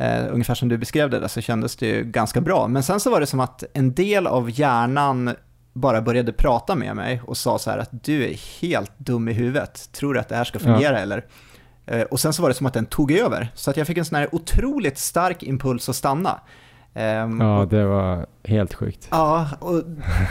[0.00, 2.68] Uh, ungefär som du beskrev det där, så kändes det ju ganska bra.
[2.68, 5.30] Men sen så var det som att en del av hjärnan
[5.72, 9.32] bara började prata med mig och sa så här att du är helt dum i
[9.32, 10.98] huvudet, tror du att det här ska fungera ja.
[10.98, 11.24] eller?
[11.86, 13.98] Eh, och sen så var det som att den tog över, så att jag fick
[13.98, 16.40] en sån här otroligt stark impuls att stanna.
[16.94, 19.08] Um, ja, det var helt sjukt.
[19.10, 19.82] Ja, och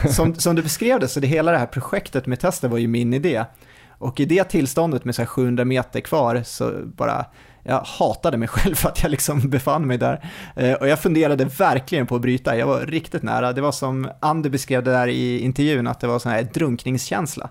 [0.09, 2.87] som, som du beskrev det, så det hela det här projektet med testet var ju
[2.87, 3.45] min idé.
[3.89, 7.25] Och i det tillståndet med så 700 meter kvar så bara
[7.63, 10.29] jag hatade mig själv för att jag liksom befann mig där.
[10.55, 13.53] Eh, och jag funderade verkligen på att bryta, jag var riktigt nära.
[13.53, 17.49] Det var som Andy beskrev det där i intervjun, att det var sån här drunkningskänsla.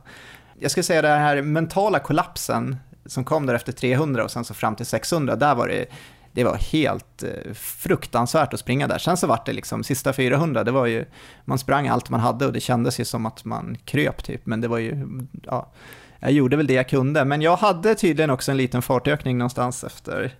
[0.59, 2.77] Jag skulle säga den här mentala kollapsen
[3.07, 5.87] som kom där efter 300 och sen så fram till 600, där var det
[6.32, 8.99] det var helt eh, fruktansvärt att springa där.
[8.99, 11.05] Sen så var det liksom sista 400, det var ju,
[11.45, 14.61] man sprang allt man hade och det kändes ju som att man kröp typ, men
[14.61, 15.07] det var ju,
[15.43, 15.73] ja,
[16.21, 17.25] jag gjorde väl det jag kunde.
[17.25, 20.33] Men jag hade tydligen också en liten fartökning någonstans efter,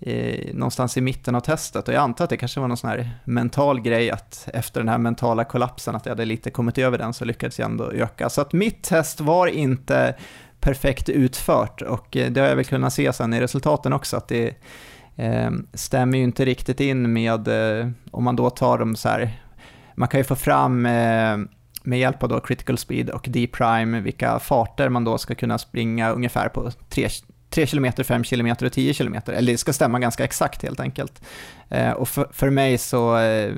[0.00, 2.90] i, någonstans i mitten av testet och jag antar att det kanske var någon sån
[2.90, 6.98] här mental grej att efter den här mentala kollapsen, att jag hade lite kommit över
[6.98, 8.28] den så lyckades jag ändå öka.
[8.28, 10.14] Så att mitt test var inte
[10.60, 14.28] perfekt utfört och eh, det har jag väl kunnat se sen i resultaten också att
[14.28, 14.54] det
[15.16, 19.42] eh, stämmer ju inte riktigt in med, eh, om man då tar dem så här,
[19.94, 21.36] man kan ju få fram eh,
[21.86, 26.10] med hjälp av då critical speed och D-prime vilka farter man då ska kunna springa
[26.10, 27.08] ungefär på 3,
[27.50, 29.14] 3 km, 5 km och 10 km.
[29.26, 31.22] Eller det ska stämma ganska exakt helt enkelt.
[31.68, 33.54] Eh, och för, för mig så, eh,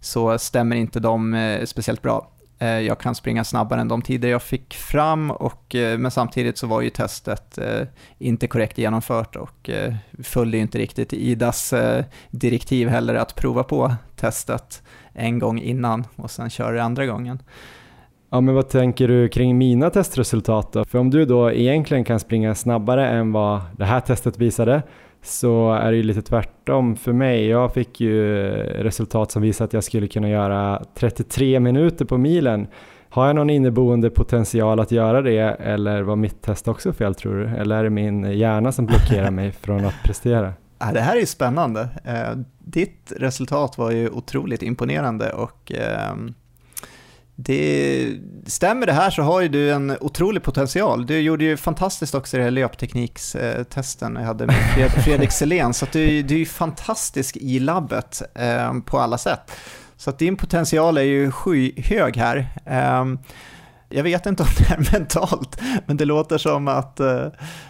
[0.00, 2.30] så stämmer inte de eh, speciellt bra.
[2.58, 6.58] Eh, jag kan springa snabbare än de tider jag fick fram, och, eh, men samtidigt
[6.58, 7.86] så var ju testet eh,
[8.18, 9.70] inte korrekt genomfört och
[10.22, 11.74] följde inte riktigt IDAs
[12.30, 14.82] direktiv heller att prova på testet
[15.12, 17.38] en gång innan och sen köra det andra gången.
[18.30, 20.84] Ja, men vad tänker du kring mina testresultat då?
[20.84, 24.82] För om du då egentligen kan springa snabbare än vad det här testet visade
[25.24, 27.46] så är det ju lite tvärtom för mig.
[27.46, 32.66] Jag fick ju resultat som visade att jag skulle kunna göra 33 minuter på milen.
[33.08, 37.36] Har jag någon inneboende potential att göra det eller var mitt test också fel tror
[37.36, 37.46] du?
[37.46, 40.52] Eller är det min hjärna som blockerar mig från att prestera?
[40.92, 41.88] det här är ju spännande.
[42.04, 46.34] Eh, ditt resultat var ju otroligt imponerande och ehm,
[47.36, 51.06] det, stämmer det här så har ju du en otrolig potential.
[51.06, 55.86] Du gjorde ju fantastiskt också i det här löpteknikstesten jag hade med Fredrik Selén, så
[55.92, 59.50] du, du är ju fantastisk i labbet eh, på alla sätt.
[59.96, 62.46] Så att din potential är ju skyhög här.
[62.66, 63.04] Eh,
[63.88, 67.26] jag vet inte om det är mentalt, men det låter som att eh,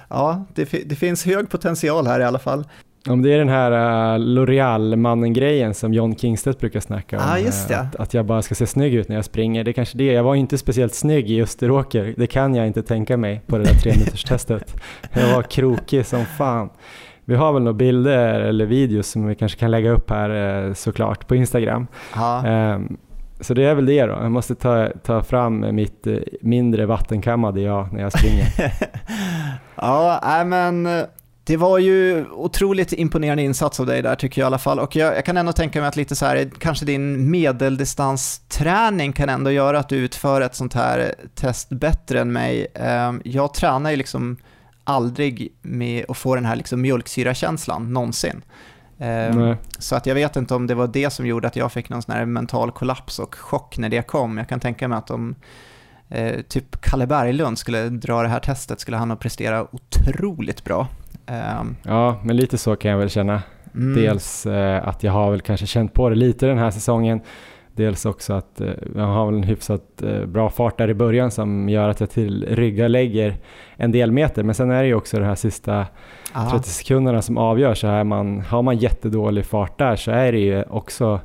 [0.08, 2.64] ja, det, det finns hög potential här i alla fall.
[3.08, 7.22] Om det är den här uh, L'Oreal-mannen-grejen som John Kingstedt brukar snacka om.
[7.26, 7.74] Ah, just det.
[7.74, 9.64] Uh, att, att, jag bara ska se snygg ut när jag springer.
[9.64, 10.04] Det är kanske det.
[10.04, 12.14] Jag var inte speciellt snygg i Österåker.
[12.16, 13.92] Det kan jag inte tänka mig på det där tre
[14.26, 14.76] testet
[15.12, 16.70] Jag var krokig som fan.
[17.24, 20.74] Vi har väl några bilder eller videos som vi kanske kan lägga upp här uh,
[20.74, 21.86] såklart på Instagram.
[22.46, 22.96] Um,
[23.40, 24.12] så det är väl det då.
[24.12, 26.06] Jag måste ta, ta fram mitt
[26.40, 28.46] mindre vattenkammade jag när jag springer.
[29.76, 30.88] ja, men
[31.46, 34.78] det var ju otroligt imponerande insats av dig där tycker jag i alla fall.
[34.78, 39.28] Och jag, jag, kan ändå tänka mig att lite så här, kanske din medeldistansträning kan
[39.28, 42.66] ändå göra att du utför ett sånt här test bättre än mig.
[42.74, 44.36] Ehm, jag tränar ju liksom
[44.84, 48.42] aldrig med att få den här liksom mjölksyrakänslan någonsin.
[48.98, 49.56] Ehm, Nej.
[49.78, 52.02] Så att jag vet inte om det var det som gjorde att jag fick någon
[52.02, 54.38] sån här mental kollaps och chock när det kom.
[54.38, 55.34] Jag kan tänka mig att om
[56.08, 60.88] eh, typ Kalle Berglund skulle dra det här testet skulle han nog prestera otroligt bra.
[61.26, 63.42] Um, ja, men lite så kan jag väl känna.
[63.74, 64.02] Mm.
[64.02, 67.20] Dels eh, att jag har väl kanske känt på det lite den här säsongen.
[67.72, 71.30] Dels också att eh, jag har väl en hyfsat eh, bra fart där i början
[71.30, 73.36] som gör att jag till rygga lägger
[73.76, 74.42] en del meter.
[74.42, 75.86] Men sen är det ju också de här sista
[76.34, 76.50] Aha.
[76.50, 77.74] 30 sekunderna som avgör.
[77.74, 81.20] Så här man, har man jättedålig fart där så är det ju också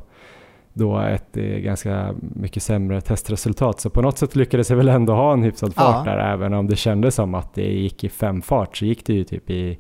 [0.73, 3.79] då ett eh, ganska mycket sämre testresultat.
[3.79, 6.11] Så på något sätt lyckades jag väl ändå ha en hyfsad fart ja.
[6.11, 9.13] där, även om det kändes som att det gick i fem fart så gick det
[9.13, 9.77] ju typ i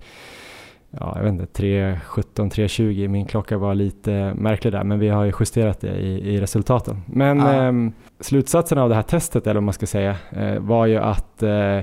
[0.91, 3.07] ja, jag vet inte, 3.17, 3.20.
[3.07, 7.01] Min klocka var lite märklig där, men vi har ju justerat det i, i resultaten.
[7.05, 7.67] Men ja.
[7.67, 7.73] eh,
[8.19, 11.79] slutsatsen av det här testet, eller vad man ska säga, eh, var ju att eh,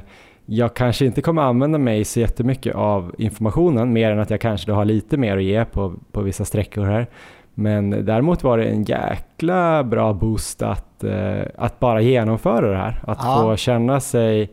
[0.46, 4.72] jag kanske inte kommer använda mig så jättemycket av informationen, mer än att jag kanske
[4.72, 7.06] har lite mer att ge på, på vissa sträckor här.
[7.58, 13.02] Men däremot var det en jäkla bra boost att, eh, att bara genomföra det här.
[13.06, 13.42] Att ja.
[13.42, 14.52] få känna sig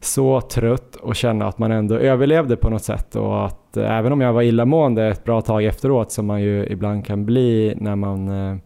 [0.00, 4.12] så trött och känna att man ändå överlevde på något sätt och att eh, även
[4.12, 7.96] om jag var illamående ett bra tag efteråt som man ju ibland kan bli när
[7.96, 8.56] man eh,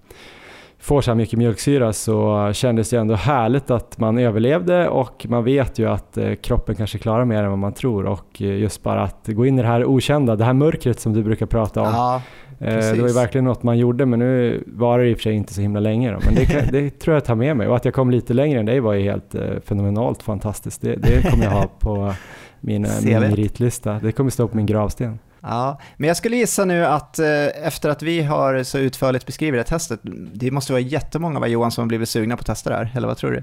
[0.78, 5.44] får så här mycket mjölksyra så kändes det ändå härligt att man överlevde och man
[5.44, 9.26] vet ju att kroppen kanske klarar mer än vad man tror och just bara att
[9.26, 11.89] gå in i det här okända, det här mörkret som du brukar prata om.
[11.89, 12.22] Ja.
[12.59, 12.90] Precis.
[12.90, 15.22] Eh, det var ju verkligen något man gjorde, men nu var det i och för
[15.22, 16.12] sig inte så himla länge.
[16.12, 16.18] Då.
[16.24, 17.68] Men det, det, tror jag tar med mig.
[17.68, 20.81] Och att jag kom lite längre än dig var ju helt eh, fenomenalt fantastiskt.
[20.81, 22.14] Det, det kommer jag ha på
[22.60, 24.01] min, eh, min meritlista.
[24.02, 25.18] Det kommer stå på min gravsten.
[25.40, 27.18] Ja, men jag skulle gissa nu att
[27.64, 30.01] efter att vi har så utförligt beskrivit det testet,
[30.32, 32.93] det måste vara jättemånga av Johan som har blivit sugna på att testa det här,
[32.97, 33.43] eller vad tror du?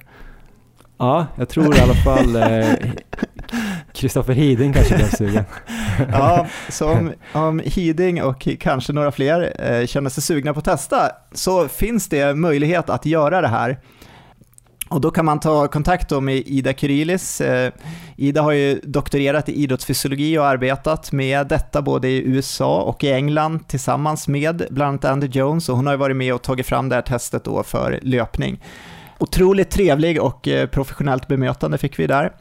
[0.97, 2.37] Ja, jag tror i alla fall
[3.93, 5.43] Kristoffer Hiding kanske blev sugen.
[6.11, 10.65] ja, så om, om Hiding och kanske några fler eh, känner sig sugna på att
[10.65, 13.79] testa så finns det möjlighet att göra det här.
[14.91, 17.41] Och då kan man ta kontakt med Ida Kyrilis.
[17.41, 17.71] Eh,
[18.17, 23.11] Ida har ju doktorerat i idrottsfysiologi och arbetat med detta både i USA och i
[23.11, 26.65] England tillsammans med bland annat Andy Jones och hon har ju varit med och tagit
[26.65, 28.63] fram det här testet då för löpning.
[29.17, 32.31] Otroligt trevlig och eh, professionellt bemötande fick vi där.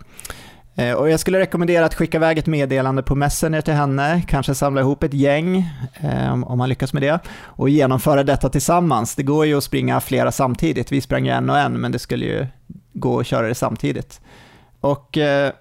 [0.81, 4.55] Eh, och jag skulle rekommendera att skicka iväg ett meddelande på Messenger till henne, kanske
[4.55, 5.71] samla ihop ett gäng,
[6.01, 9.15] eh, om man lyckas med det, och genomföra detta tillsammans.
[9.15, 11.99] Det går ju att springa flera samtidigt, vi sprang ju en och en, men det
[11.99, 12.47] skulle ju
[12.93, 14.21] gå att köra det samtidigt.
[14.81, 15.53] Och eh,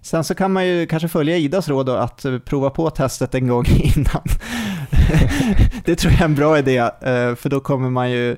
[0.00, 3.48] sen så kan man ju kanske följa Idas råd då, att prova på testet en
[3.48, 3.64] gång
[3.96, 4.22] innan.
[5.84, 6.90] det tror jag är en bra idé,
[7.36, 8.36] för då kommer man ju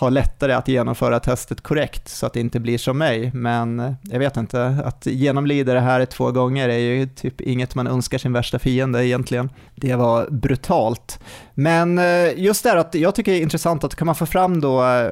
[0.00, 3.30] har lättare att genomföra testet korrekt så att det inte blir som mig.
[3.34, 7.74] Men eh, jag vet inte, att genomlida det här två gånger är ju typ inget
[7.74, 9.50] man önskar sin värsta fiende egentligen.
[9.74, 11.20] Det var brutalt.
[11.54, 14.26] Men eh, just det här att jag tycker det är intressant att kan man få
[14.26, 15.10] fram då eh,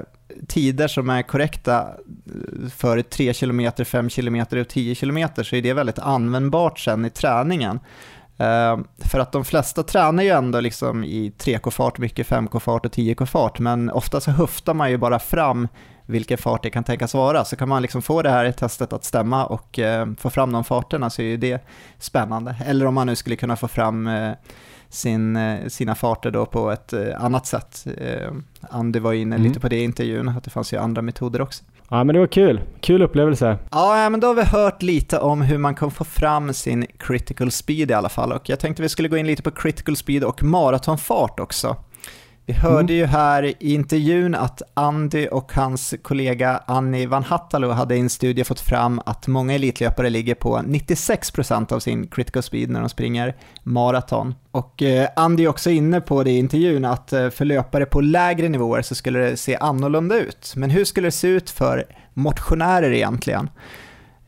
[0.48, 1.86] tider som är korrekta
[2.76, 7.10] för 3 km, 5 km och 10 km så är det väldigt användbart sen i
[7.10, 7.80] träningen.
[8.40, 13.58] Uh, för att de flesta tränar ju ändå liksom i 3K-fart, mycket 5K-fart och 10K-fart,
[13.58, 15.68] men ofta så höftar man ju bara fram
[16.06, 17.44] vilken fart det kan tänkas vara.
[17.44, 20.64] Så kan man liksom få det här testet att stämma och uh, få fram de
[20.64, 21.64] farterna så är ju det
[21.98, 22.56] spännande.
[22.66, 24.32] Eller om man nu skulle kunna få fram uh,
[24.88, 25.38] sin,
[25.68, 27.86] sina farter då på ett annat sätt.
[28.60, 29.48] Andy var inne mm.
[29.48, 31.64] lite på det i intervjun, att det fanns ju andra metoder också.
[31.90, 33.58] Ja men det var kul, kul upplevelse.
[33.70, 37.50] Ja men då har vi hört lite om hur man kan få fram sin critical
[37.50, 40.24] speed i alla fall och jag tänkte vi skulle gå in lite på critical speed
[40.24, 41.76] och maratonfart också.
[42.48, 42.96] Vi hörde mm.
[42.96, 48.10] ju här i intervjun att Andy och hans kollega Annie Van Hattalo hade i en
[48.10, 52.88] studie fått fram att många elitlöpare ligger på 96% av sin critical speed när de
[52.88, 54.34] springer maraton.
[54.50, 58.00] Och eh, Andy är också inne på det i intervjun att eh, för löpare på
[58.00, 60.52] lägre nivåer så skulle det se annorlunda ut.
[60.56, 61.84] Men hur skulle det se ut för
[62.14, 63.50] motionärer egentligen?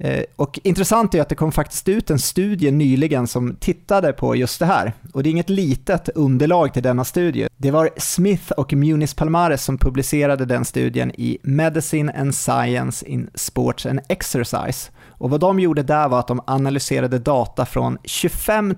[0.01, 4.37] Eh, och intressant är att det kom faktiskt ut en studie nyligen som tittade på
[4.37, 4.93] just det här.
[5.13, 7.49] Och det är inget litet underlag till denna studie.
[7.57, 13.31] Det var Smith och Muniz Palmares som publicerade den studien i Medicine and Science in
[13.35, 14.91] Sports and Exercise.
[15.09, 18.75] Och vad de gjorde där var att de analyserade data från 25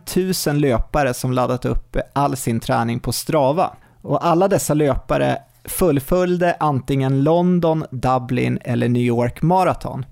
[0.47, 3.71] 000 löpare som laddat upp all sin träning på Strava.
[4.03, 10.05] Och alla dessa löpare fullföljde antingen London, Dublin eller New York Marathon.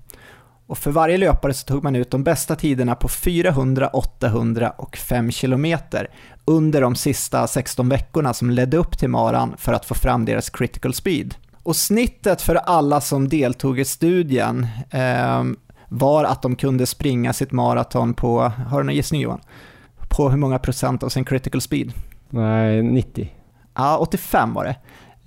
[0.71, 4.97] Och för varje löpare så tog man ut de bästa tiderna på 400, 800 och
[4.97, 5.65] 5 km
[6.45, 10.49] under de sista 16 veckorna som ledde upp till maran för att få fram deras
[10.49, 11.35] critical speed.
[11.63, 15.43] Och snittet för alla som deltog i studien eh,
[15.87, 19.41] var att de kunde springa sitt maraton på, har du någon gissning Johan?
[20.09, 21.93] På hur många procent av sin critical speed?
[22.29, 23.33] Nej, 90.
[23.75, 24.75] Ja, 85 var det.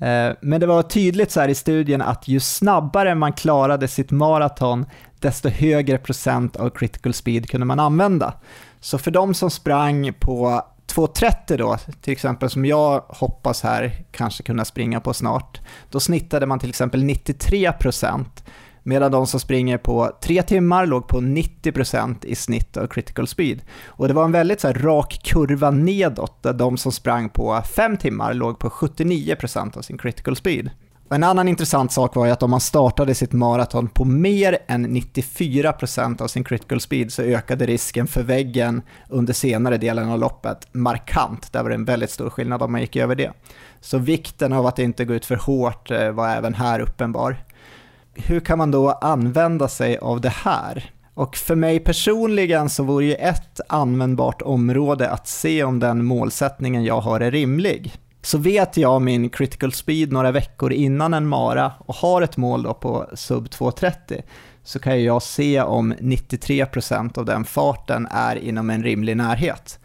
[0.06, 4.10] Eh, men det var tydligt så här i studien att ju snabbare man klarade sitt
[4.10, 4.86] maraton,
[5.24, 8.34] desto högre procent av critical speed kunde man använda.
[8.80, 14.42] Så för de som sprang på 2.30 då, till exempel som jag hoppas här kanske
[14.42, 15.60] kunna springa på snart,
[15.90, 18.44] då snittade man till exempel 93 procent,
[18.82, 23.26] medan de som springer på 3 timmar låg på 90 procent i snitt av critical
[23.26, 23.62] speed.
[23.86, 27.62] Och det var en väldigt så här, rak kurva nedåt, där de som sprang på
[27.76, 30.70] 5 timmar låg på 79 procent av sin critical speed.
[31.14, 34.58] Och en annan intressant sak var ju att om man startade sitt maraton på mer
[34.66, 40.18] än 94% av sin critical speed så ökade risken för väggen under senare delen av
[40.18, 41.52] loppet markant.
[41.52, 43.32] Där var det en väldigt stor skillnad om man gick över det.
[43.80, 47.36] Så vikten av att inte gå ut för hårt eh, var även här uppenbar.
[48.14, 50.92] Hur kan man då använda sig av det här?
[51.14, 56.84] Och för mig personligen så vore ju ett användbart område att se om den målsättningen
[56.84, 57.92] jag har är rimlig
[58.24, 62.74] så vet jag min critical speed några veckor innan en mara och har ett mål
[62.80, 64.22] på sub 2.30
[64.62, 69.78] så kan jag se om 93% av den farten är inom en rimlig närhet.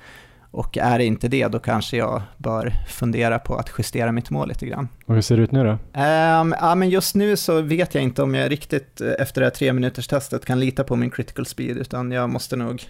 [0.51, 4.47] Och är det inte det, då kanske jag bör fundera på att justera mitt mål
[4.47, 4.87] lite grann.
[5.05, 5.71] Och hur ser det ut nu då?
[6.01, 9.45] Um, ja, men just nu så vet jag inte om jag riktigt eh, efter det
[9.45, 12.83] här tre minuters testet kan lita på min critical speed, utan jag måste nog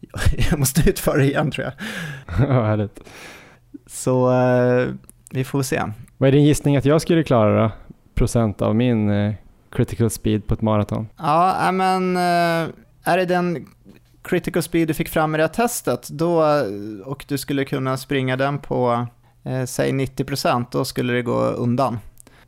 [0.50, 1.74] jag måste utföra det igen tror jag.
[2.48, 3.00] Ja, härligt.
[3.86, 4.88] Så eh,
[5.30, 5.82] vi får se.
[6.18, 7.70] Vad är din gissning att jag skulle klara då?
[8.14, 9.34] Procent av min eh,
[9.72, 11.08] critical speed på ett maraton?
[11.16, 12.74] Ja, men eh,
[13.04, 13.66] är det den
[14.22, 16.44] critical speed du fick fram i det här testet då,
[17.04, 19.06] och du skulle kunna springa den på
[19.44, 21.98] eh, säg 90% då skulle det gå undan.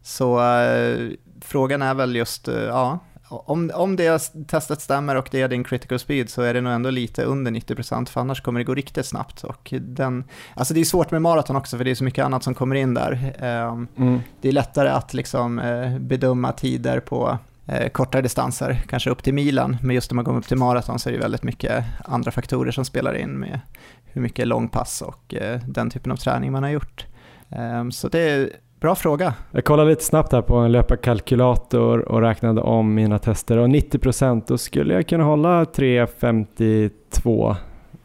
[0.03, 2.99] Så eh, frågan är väl just, eh, ja,
[3.33, 6.73] om, om det testet stämmer och det är din critical speed så är det nog
[6.73, 9.45] ändå lite under 90% för annars kommer det gå riktigt snabbt.
[9.45, 12.45] Och den, alltså det är svårt med maraton också för det är så mycket annat
[12.45, 13.35] som kommer in där.
[13.39, 14.21] Ehm, mm.
[14.41, 19.35] Det är lättare att liksom eh, bedöma tider på eh, kortare distanser, kanske upp till
[19.35, 22.31] milen, men just om man går upp till maraton så är det väldigt mycket andra
[22.31, 23.61] faktorer som spelar in med
[24.05, 27.07] hur mycket långpass och eh, den typen av träning man har gjort.
[27.51, 28.51] Ehm, så det är
[28.83, 29.35] Bra fråga.
[29.51, 34.43] Jag kollade lite snabbt här på en löparkalkylator och räknade om mina tester och 90%
[34.47, 37.57] då skulle jag kunna hålla 3.52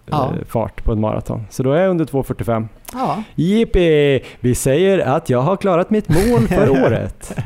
[0.06, 0.34] ja.
[0.40, 1.46] Eh, fart på ett maraton.
[1.50, 2.68] Så då är jag under 2.45.
[2.94, 3.24] Ja.
[3.36, 4.24] Jippi!
[4.40, 7.38] Vi säger att jag har klarat mitt mål för året.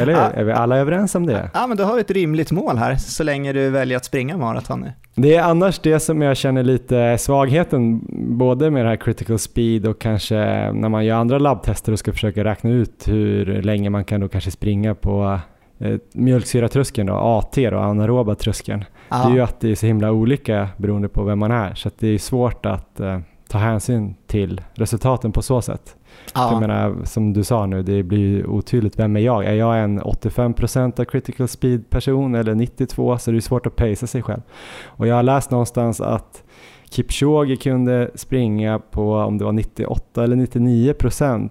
[0.00, 0.18] Eller ja.
[0.18, 1.50] är vi alla överens om det?
[1.54, 4.36] Ja, men då har vi ett rimligt mål här, så länge du väljer att springa
[4.36, 4.92] maraton nu.
[5.14, 8.00] Det är annars det som jag känner lite svagheten,
[8.38, 10.36] både med det här critical speed och kanske
[10.72, 14.28] när man gör andra labbtester och ska försöka räkna ut hur länge man kan då
[14.28, 15.40] kanske springa på
[15.78, 18.84] eh, mjölksyratröskeln då, AT då, anaeroba tröskeln.
[19.08, 19.16] Ja.
[19.16, 21.90] Det är ju att det är så himla olika beroende på vem man är, så
[21.98, 23.18] det är svårt att eh,
[23.48, 25.96] ta hänsyn till resultaten på så sätt.
[26.34, 26.52] Ja.
[26.52, 28.98] Jag menar, som du sa nu, det blir otydligt.
[28.98, 29.44] Vem är jag?
[29.44, 33.18] Är jag en 85% av critical speed person eller 92?
[33.18, 34.42] Så det är svårt att pacea sig själv.
[34.84, 36.42] Och jag har läst någonstans att
[36.90, 41.50] Kipchoge kunde springa på om det var 98 eller 99%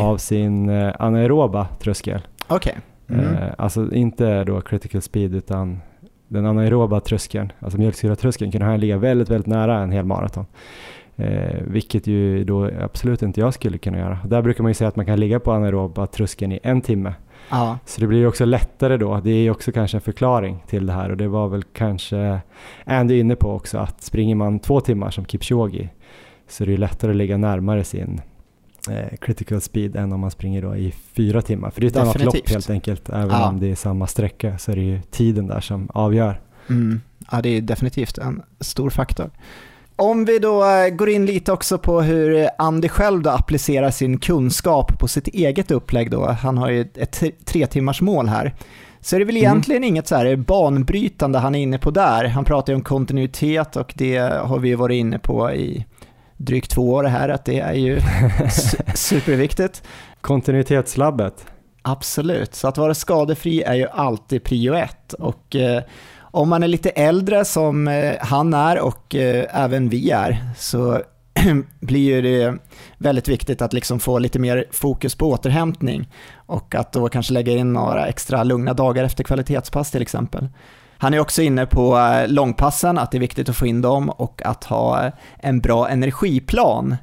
[0.00, 2.20] av sin eh, anaeroba tröskel.
[2.48, 2.74] Okay.
[3.08, 3.34] Mm.
[3.34, 5.80] Eh, alltså inte då critical speed utan
[6.28, 10.46] den anaeroba tröskeln, alltså mjölksyratröskeln kunde han ligga väldigt, väldigt nära en hel maraton.
[11.18, 14.18] Eh, vilket ju då absolut inte jag skulle kunna göra.
[14.24, 17.14] Där brukar man ju säga att man kan ligga på anaeroba tröskeln i en timme.
[17.50, 17.78] Ja.
[17.84, 19.20] Så det blir ju också lättare då.
[19.24, 22.40] Det är ju också kanske en förklaring till det här och det var väl kanske
[22.84, 25.88] Andy inne på också att springer man två timmar som Kipchoge
[26.48, 28.20] så är det ju lättare att ligga närmare sin
[28.90, 31.70] eh, critical speed än om man springer då i fyra timmar.
[31.70, 32.22] För det är ett Definitivt.
[32.22, 33.08] annat lopp helt enkelt.
[33.08, 33.48] Även ja.
[33.48, 36.40] om det är samma sträcka så är det ju tiden där som avgör.
[36.70, 37.00] Mm.
[37.32, 39.30] Ja, det är definitivt en stor faktor.
[39.98, 44.18] Om vi då eh, går in lite också på hur Andy själv då applicerar sin
[44.18, 46.26] kunskap på sitt eget upplägg då.
[46.26, 48.54] Han har ju ett tre timmars mål här.
[49.00, 49.46] Så är det väl mm.
[49.46, 52.24] egentligen inget så här banbrytande han är inne på där.
[52.24, 55.86] Han pratar ju om kontinuitet och det har vi varit inne på i
[56.36, 58.00] drygt två år här, att det är ju
[58.94, 59.82] superviktigt.
[60.20, 61.46] Kontinuitetslabbet.
[61.82, 65.12] Absolut, så att vara skadefri är ju alltid prio ett.
[65.12, 65.82] Och eh,
[66.36, 71.02] om man är lite äldre som eh, han är och eh, även vi är så
[71.80, 72.58] blir det
[72.98, 77.52] väldigt viktigt att liksom få lite mer fokus på återhämtning och att då kanske lägga
[77.52, 80.48] in några extra lugna dagar efter kvalitetspass till exempel.
[80.98, 84.10] Han är också inne på eh, långpassen, att det är viktigt att få in dem
[84.10, 86.96] och att ha en bra energiplan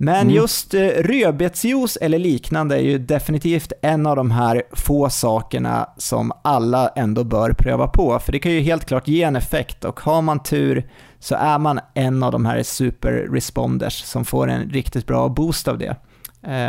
[0.00, 0.34] men mm.
[0.34, 6.32] just eh, rödbetsjuice eller liknande är ju definitivt en av de här få sakerna som
[6.42, 10.00] alla ändå bör pröva på, för det kan ju helt klart ge en effekt och
[10.00, 10.88] har man tur
[11.18, 15.78] så är man en av de här super-responders som får en riktigt bra boost av
[15.78, 15.96] det.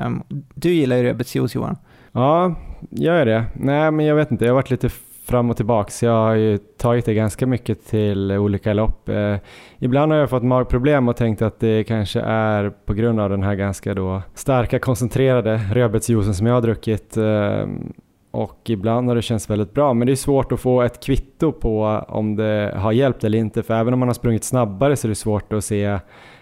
[0.03, 0.23] Um,
[0.55, 1.77] du gillar ju rödbetsjuice Johan.
[2.11, 2.55] Ja,
[2.89, 3.45] gör jag det?
[3.55, 4.89] Nej, men jag vet inte, jag har varit lite
[5.29, 6.03] fram och tillbaks.
[6.03, 9.09] Jag har ju tagit det ganska mycket till olika lopp.
[9.09, 9.35] Eh,
[9.79, 13.43] ibland har jag fått magproblem och tänkt att det kanske är på grund av den
[13.43, 17.17] här ganska då starka koncentrerade rödbetsjuicen som jag har druckit.
[17.17, 17.67] Eh,
[18.31, 21.51] och ibland har det känts väldigt bra, men det är svårt att få ett kvitto
[21.51, 25.07] på om det har hjälpt eller inte, för även om man har sprungit snabbare så
[25.07, 25.99] är det svårt att se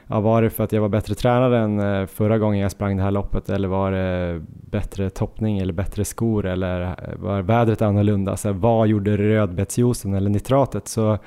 [0.08, 2.98] ja, var det för att jag var bättre tränad än eh, förra gången jag sprang
[2.98, 7.82] det här loppet eller var det bättre toppning eller bättre skor eller eh, var vädret
[7.82, 8.38] annorlunda?
[8.38, 10.88] Så vad gjorde rödbetsjuicen eller nitratet?
[10.88, 11.18] Så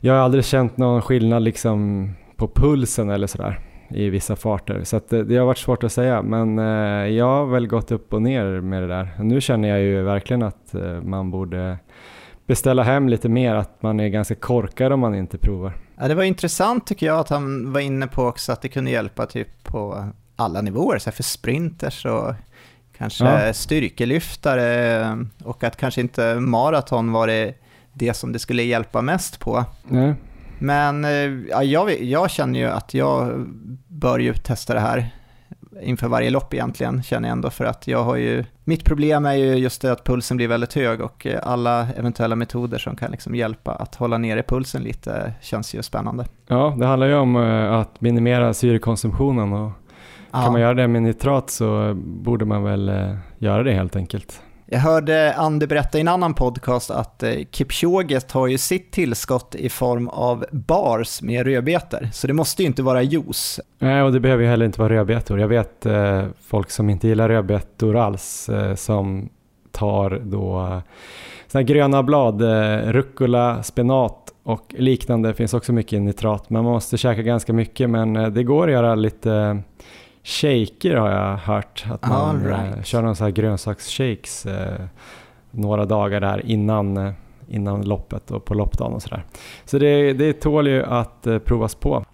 [0.00, 4.84] jag har aldrig känt någon skillnad liksom på pulsen eller sådär i vissa farter.
[4.84, 7.92] Så det, eh, det, har varit svårt att säga, men eh, jag har väl gått
[7.92, 9.08] upp och ner med det där.
[9.18, 11.78] Nu känner jag ju verkligen att eh, man borde
[12.46, 15.72] beställa hem lite mer, att man är ganska korkad om man inte provar.
[15.98, 18.90] Ja, det var intressant tycker jag att han var inne på också att det kunde
[18.90, 22.34] hjälpa typ på alla nivåer, så för sprinters och
[22.98, 23.52] kanske ja.
[23.52, 27.54] styrkelyftare och att kanske inte maraton var det,
[27.92, 29.64] det som det skulle hjälpa mest på.
[29.84, 30.14] Nej.
[30.58, 31.10] Men eh,
[31.50, 33.46] ja, jag, jag känner ju att jag
[33.88, 35.10] bör ju testa det här
[35.82, 39.34] inför varje lopp egentligen, känner jag ändå, för att jag har ju, mitt problem är
[39.34, 43.10] ju just det att pulsen blir väldigt hög och eh, alla eventuella metoder som kan
[43.10, 46.24] liksom hjälpa att hålla nere pulsen lite känns ju spännande.
[46.48, 49.72] Ja, det handlar ju om eh, att minimera syrekonsumtionen och
[50.32, 54.42] kan man göra det med nitrat så borde man väl eh, göra det helt enkelt.
[54.68, 59.54] Jag hörde Andy berätta i en annan podcast att eh, Kipchoge tar ju sitt tillskott
[59.54, 63.60] i form av bars med rödbetor, så det måste ju inte vara juice.
[63.78, 65.40] Nej, och det behöver ju heller inte vara rödbetor.
[65.40, 69.28] Jag vet eh, folk som inte gillar rödbetor alls eh, som
[69.72, 70.78] tar då eh,
[71.46, 75.28] såna gröna blad, eh, rucola, spenat och liknande.
[75.28, 76.50] Det finns också mycket nitrat.
[76.50, 79.62] Man måste käka ganska mycket men eh, det går att göra lite
[80.26, 81.84] shaker har jag hört.
[81.90, 82.86] Att man right.
[82.86, 84.46] kör någon sån här grönsaksshakes
[85.50, 87.14] några dagar där innan
[87.48, 89.24] innan loppet och på loppdagen och sådär.
[89.64, 92.04] Så det, det tål ju att eh, provas på.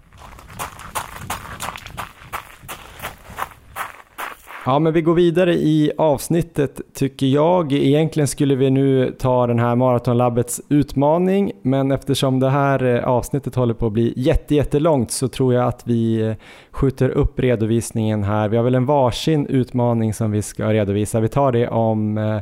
[4.67, 7.73] Ja, men vi går vidare i avsnittet tycker jag.
[7.73, 13.55] Egentligen skulle vi nu ta den här Maratonlabbets utmaning, men eftersom det här eh, avsnittet
[13.55, 16.35] håller på att bli jättejättelångt så tror jag att vi eh,
[16.71, 18.49] skjuter upp redovisningen här.
[18.49, 21.21] Vi har väl en varsin utmaning som vi ska redovisa.
[21.21, 22.41] Vi tar det om eh,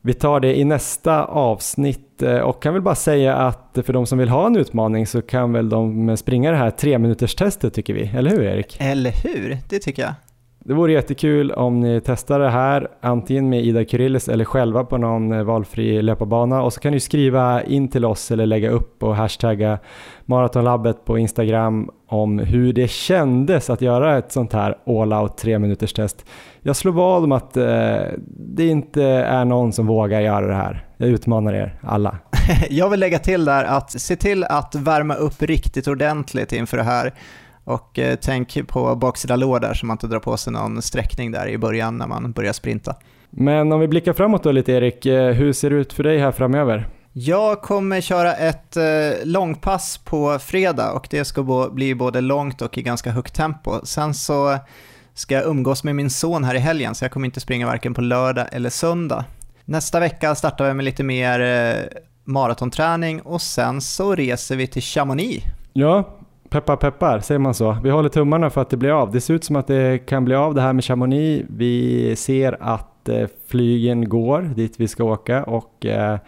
[0.00, 4.18] vi tar det i nästa avsnitt och kan väl bara säga att för de som
[4.18, 7.94] vill ha en utmaning så kan väl de springa det här tre minuters testet tycker
[7.94, 8.76] vi, eller hur Erik?
[8.80, 10.14] Eller hur, det tycker jag.
[10.64, 14.98] Det vore jättekul om ni testar det här antingen med Ida Kyrillis eller själva på
[14.98, 19.02] någon eh, valfri löparbana och så kan ni skriva in till oss eller lägga upp
[19.02, 19.78] och hashtagga
[20.24, 25.58] Maratonlabbet på Instagram om hur det kändes att göra ett sånt här all out tre
[25.58, 26.24] minuters test.
[26.60, 27.64] Jag slår vad om att eh,
[28.36, 30.86] det inte är någon som vågar göra det här.
[30.96, 32.18] Jag utmanar er alla.
[32.70, 36.82] Jag vill lägga till där att se till att värma upp riktigt ordentligt inför det
[36.82, 37.12] här.
[37.64, 41.30] Och eh, tänk på baksida lår där så man inte drar på sig någon sträckning
[41.30, 42.96] där i början när man börjar sprinta.
[43.30, 46.18] Men om vi blickar framåt då lite Erik, eh, hur ser det ut för dig
[46.18, 46.88] här framöver?
[47.12, 48.82] Jag kommer köra ett eh,
[49.24, 53.80] långpass på fredag och det ska bli både långt och i ganska högt tempo.
[53.84, 54.58] Sen så
[55.14, 57.94] ska jag umgås med min son här i helgen så jag kommer inte springa varken
[57.94, 59.24] på lördag eller söndag.
[59.64, 61.84] Nästa vecka startar vi med lite mer eh,
[62.24, 65.44] maratonträning och sen så reser vi till Chamonix.
[65.72, 66.18] Ja,
[66.52, 67.76] peppar peppar, säger man så.
[67.82, 69.10] Vi håller tummarna för att det blir av.
[69.10, 71.46] Det ser ut som att det kan bli av det här med Chamonix.
[71.48, 76.18] Vi ser att eh, flygen går dit vi ska åka och eh,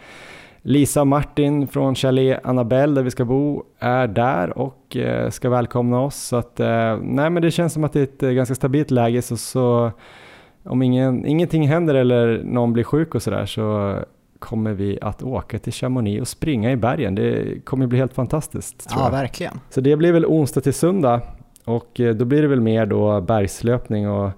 [0.61, 5.49] Lisa och Martin från Chalet Annabelle där vi ska bo är där och eh, ska
[5.49, 6.15] välkomna oss.
[6.15, 6.57] Så att,
[7.01, 9.91] nej men det känns som att det är ett ganska stabilt läge så, så
[10.63, 13.95] om ingen, ingenting händer eller någon blir sjuk och sådär så
[14.45, 17.15] kommer vi att åka till Chamonix och springa i bergen.
[17.15, 18.87] Det kommer bli helt fantastiskt.
[18.89, 19.11] ja, jag.
[19.11, 19.59] verkligen.
[19.69, 21.21] Så det blir väl onsdag till söndag
[21.65, 24.31] och eh, då blir det väl mer då bergslöpning och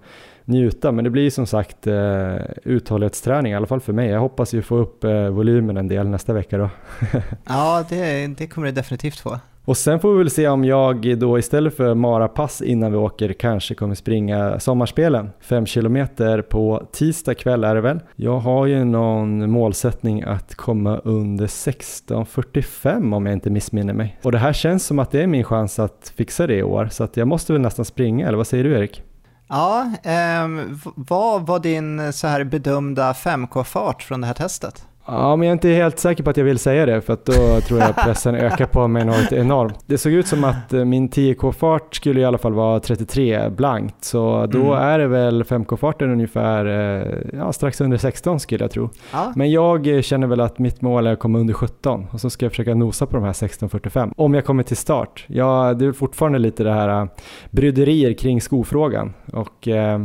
[0.46, 0.92] njuta.
[0.92, 4.10] Men det blir som sagt eh, uthållighetsträning, i alla fall för mig.
[4.10, 6.70] Jag hoppas ju få upp eh, volymen en del nästa vecka då.
[7.46, 9.40] ja, det, det kommer det definitivt få.
[9.68, 13.34] Och sen får vi väl se om jag då istället för marapass innan vi åker
[13.34, 15.30] kanske kommer springa sommarspelen.
[15.42, 16.08] 5 km
[16.50, 18.00] på tisdag kväll är det väl.
[18.16, 24.20] Jag har ju någon målsättning att komma under 16.45 om jag inte missminner mig.
[24.24, 26.90] Och det här känns som att det är min chans att fixa det i år
[26.92, 29.04] så att jag måste väl nästan springa, eller vad säger du Erik?
[29.50, 30.48] Ja, eh,
[30.96, 34.87] vad var din så här bedömda 5K-fart från det här testet?
[35.08, 37.26] Ja, men jag är inte helt säker på att jag vill säga det för att
[37.26, 39.80] då tror jag pressen ökar på mig något enormt.
[39.86, 44.04] Det såg ut som att eh, min 10K-fart skulle i alla fall vara 33 blankt
[44.04, 44.84] så då mm.
[44.84, 48.90] är det väl 5K-farten ungefär eh, ja, strax under 16 skulle jag tro.
[49.14, 49.34] Ja.
[49.36, 52.46] Men jag känner väl att mitt mål är att komma under 17 och så ska
[52.46, 55.26] jag försöka nosa på de här 16.45 om jag kommer till start.
[55.28, 57.08] Ja, det är fortfarande lite det här eh,
[57.52, 60.02] bryderier kring skofrågan och eh,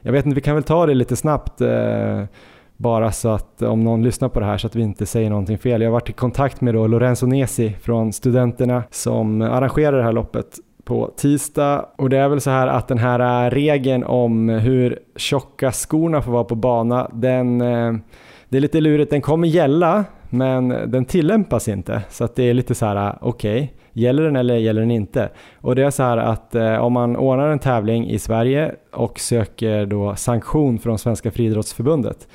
[0.00, 1.60] jag vet inte, vi kan väl ta det lite snabbt.
[1.60, 2.24] Eh,
[2.82, 5.58] bara så att om någon lyssnar på det här så att vi inte säger någonting
[5.58, 5.80] fel.
[5.80, 10.12] Jag har varit i kontakt med då Lorenzo Nesi från studenterna som arrangerar det här
[10.12, 14.98] loppet på tisdag och det är väl så här att den här regeln om hur
[15.16, 17.92] tjocka skorna får vara på bana, den, eh,
[18.48, 22.54] det är lite lurigt, den kommer gälla men den tillämpas inte så att det är
[22.54, 25.28] lite så här eh, okej, okay, gäller den eller gäller den inte?
[25.60, 29.20] Och det är så här att eh, om man ordnar en tävling i Sverige och
[29.20, 32.28] söker då sanktion från Svenska friidrottsförbundet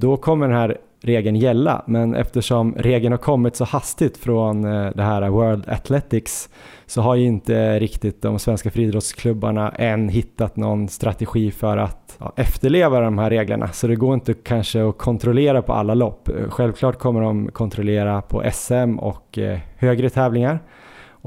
[0.00, 1.82] då kommer den här regeln gälla.
[1.86, 6.48] Men eftersom regeln har kommit så hastigt från eh, det här World Athletics
[6.86, 12.32] så har ju inte riktigt de svenska friidrottsklubbarna än hittat någon strategi för att ja,
[12.36, 13.68] efterleva de här reglerna.
[13.68, 16.28] Så det går inte kanske att kontrollera på alla lopp.
[16.28, 20.58] Eh, självklart kommer de kontrollera på SM och eh, högre tävlingar.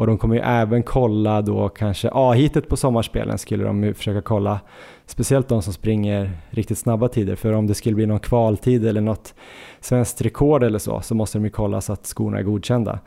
[0.01, 4.21] Och de kommer ju även kolla då kanske A-heatet på sommarspelen skulle de ju försöka
[4.21, 4.59] kolla.
[5.05, 7.35] Speciellt de som springer riktigt snabba tider.
[7.35, 9.33] För om det skulle bli någon kvaltid eller något
[9.79, 12.99] svenskt rekord eller så, så måste de ju kolla så att skorna är godkända.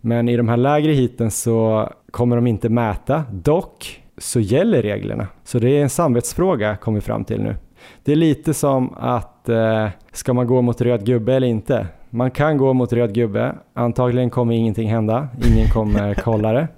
[0.00, 3.24] Men i de här lägre hiten så kommer de inte mäta.
[3.32, 5.26] Dock så gäller reglerna.
[5.44, 7.56] Så det är en samvetsfråga kom vi fram till nu.
[8.04, 11.86] Det är lite som att eh, ska man gå mot röd gubbe eller inte?
[12.14, 16.68] Man kan gå mot röd gubbe, antagligen kommer ingenting hända, ingen kommer kolla det.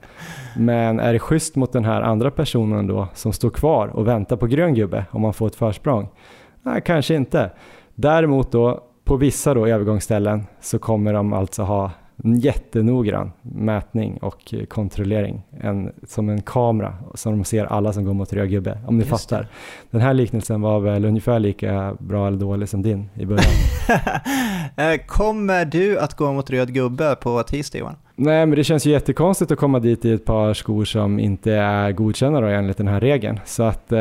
[0.57, 4.37] Men är det schysst mot den här andra personen då som står kvar och väntar
[4.37, 6.09] på grön gubbe om man får ett försprång?
[6.63, 7.51] Nej, kanske inte.
[7.95, 11.91] Däremot då, på vissa då övergångsställen så kommer de alltså ha
[12.25, 15.43] jättenoggrann mätning och kontrollering.
[15.61, 19.05] En, som en kamera som de ser alla som går mot röd gubbe, om ni
[19.05, 19.43] Just fattar.
[19.43, 19.49] Det.
[19.91, 23.45] Den här liknelsen var väl ungefär lika bra eller dålig som din i början.
[24.77, 27.97] Eh, kommer du att gå mot röd gubbe på tisdag Johan?
[28.17, 31.53] Nej, men det känns ju jättekonstigt att komma dit i ett par skor som inte
[31.53, 33.41] är godkända då enligt den här regeln.
[33.45, 34.01] Så att eh,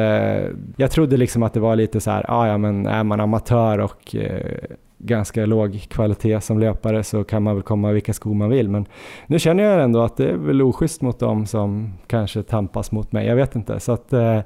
[0.78, 3.80] jag trodde liksom att det var lite så här, ah, ja men är man amatör
[3.80, 4.58] och eh,
[5.04, 8.70] ganska låg kvalitet som löpare så kan man väl komma i vilka skor man vill.
[8.70, 8.86] Men
[9.28, 13.12] nu känner jag ändå att det är väl oschysst mot dem som kanske tampas mot
[13.12, 13.28] mig.
[13.28, 13.80] Jag vet inte.
[13.80, 14.40] Så att eh,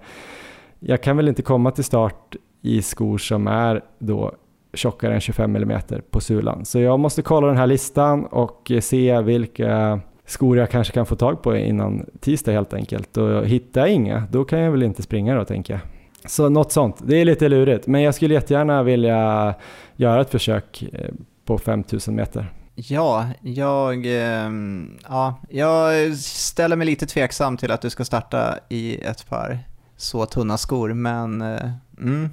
[0.80, 4.32] jag kan väl inte komma till start i skor som är då
[4.74, 6.66] tjockare än 25 mm på sulan.
[6.66, 11.06] Så jag måste kolla den här listan och eh, se vilka skor jag kanske kan
[11.06, 13.18] få tag på innan tisdag helt enkelt.
[13.18, 15.82] Och hittar jag inga, då kan jag väl inte springa då tänker jag.
[16.26, 17.02] Så något sånt.
[17.06, 19.54] Det är lite lurigt, men jag skulle jättegärna vilja
[19.98, 21.14] göra ett försök eh,
[21.46, 22.54] på 5000 meter.
[22.76, 28.98] Ja, jag, ehm, ja, jag ställer mig lite tveksam till att du ska starta i
[28.98, 29.60] ett par
[29.96, 31.72] så tunna skor, men eh,
[32.02, 32.30] mm,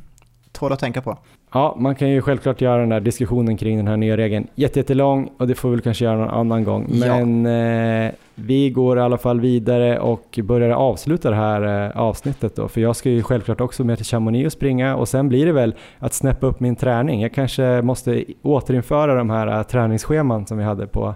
[0.52, 1.18] tål att tänka på.
[1.54, 5.30] Ja, man kan ju självklart göra den där diskussionen kring den här nya regeln jättelång
[5.38, 6.86] och det får vi väl kanske göra någon annan gång.
[6.88, 8.06] Men ja.
[8.06, 12.68] eh, vi går i alla fall vidare och börjar avsluta det här eh, avsnittet då.
[12.68, 15.52] För jag ska ju självklart också med till Chamonix och springa och sen blir det
[15.52, 17.22] väl att snäppa upp min träning.
[17.22, 21.14] Jag kanske måste återinföra de här eh, träningsscheman som vi hade på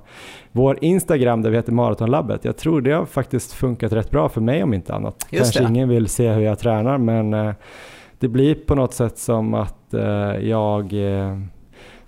[0.53, 2.45] vår Instagram där vi heter Maratonlabbet.
[2.45, 5.27] Jag tror det har faktiskt funkat rätt bra för mig om inte annat.
[5.31, 5.69] Just kanske det.
[5.69, 7.53] ingen vill se hur jag tränar men eh,
[8.19, 11.39] det blir på något sätt som att eh, jag eh,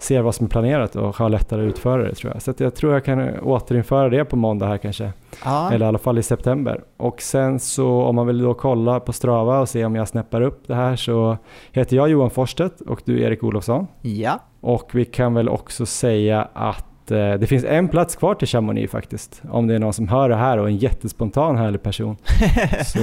[0.02, 2.42] ser vad som är planerat och har lättare att utföra det tror jag.
[2.42, 5.12] Så jag tror jag kan återinföra det på måndag här kanske.
[5.44, 5.72] Ja.
[5.72, 6.84] Eller i alla fall i september.
[6.96, 10.40] Och sen så om man vill då kolla på Strava och se om jag snäppar
[10.40, 11.38] upp det här så
[11.72, 13.86] heter jag Johan Forstedt och du Erik Olofsson.
[14.02, 14.38] Ja.
[14.60, 18.92] Och vi kan väl också säga att eh, det finns en plats kvar till Chamonix
[18.92, 19.42] faktiskt.
[19.50, 22.16] Om det är någon som hör det här och är en jättespontan härlig person.
[22.86, 22.98] så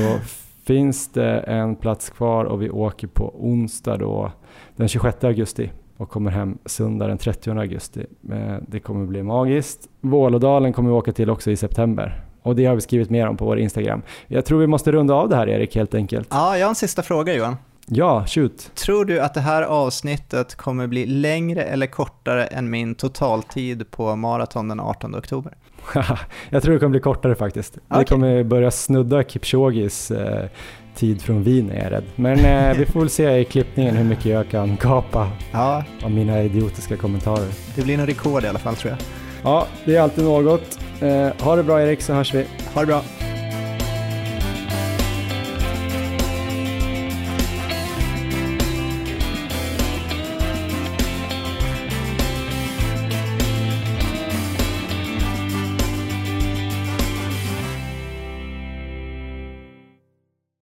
[0.68, 4.32] finns det en plats kvar och vi åker på onsdag då
[4.76, 8.06] den 26 augusti och kommer hem söndag den 30 augusti.
[8.32, 9.90] Eh, det kommer bli magiskt.
[10.02, 12.24] Vålådalen kommer vi åka till också i september.
[12.42, 14.02] Och det har vi skrivit mer om på vår Instagram.
[14.28, 16.28] Jag tror vi måste runda av det här Erik helt enkelt.
[16.32, 17.56] Ja, jag har en sista fråga Johan.
[17.90, 18.72] Ja, shoot.
[18.76, 24.16] Tror du att det här avsnittet kommer bli längre eller kortare än min totaltid på
[24.16, 25.54] maraton den 18 oktober?
[26.50, 27.78] jag tror det kommer bli kortare faktiskt.
[27.78, 28.00] Okay.
[28.00, 30.50] Det kommer börja snudda Kipchogis eh,
[30.96, 32.04] tid från Wien är jag rädd.
[32.16, 35.84] Men eh, vi får väl se i klippningen hur mycket jag kan kapa ja.
[36.04, 37.48] av mina idiotiska kommentarer.
[37.76, 39.00] Det blir en rekord i alla fall tror jag.
[39.44, 40.80] Ja, det är alltid något.
[41.02, 42.46] Eh, ha det bra Erik så hörs vi.
[42.74, 43.02] Ha det bra.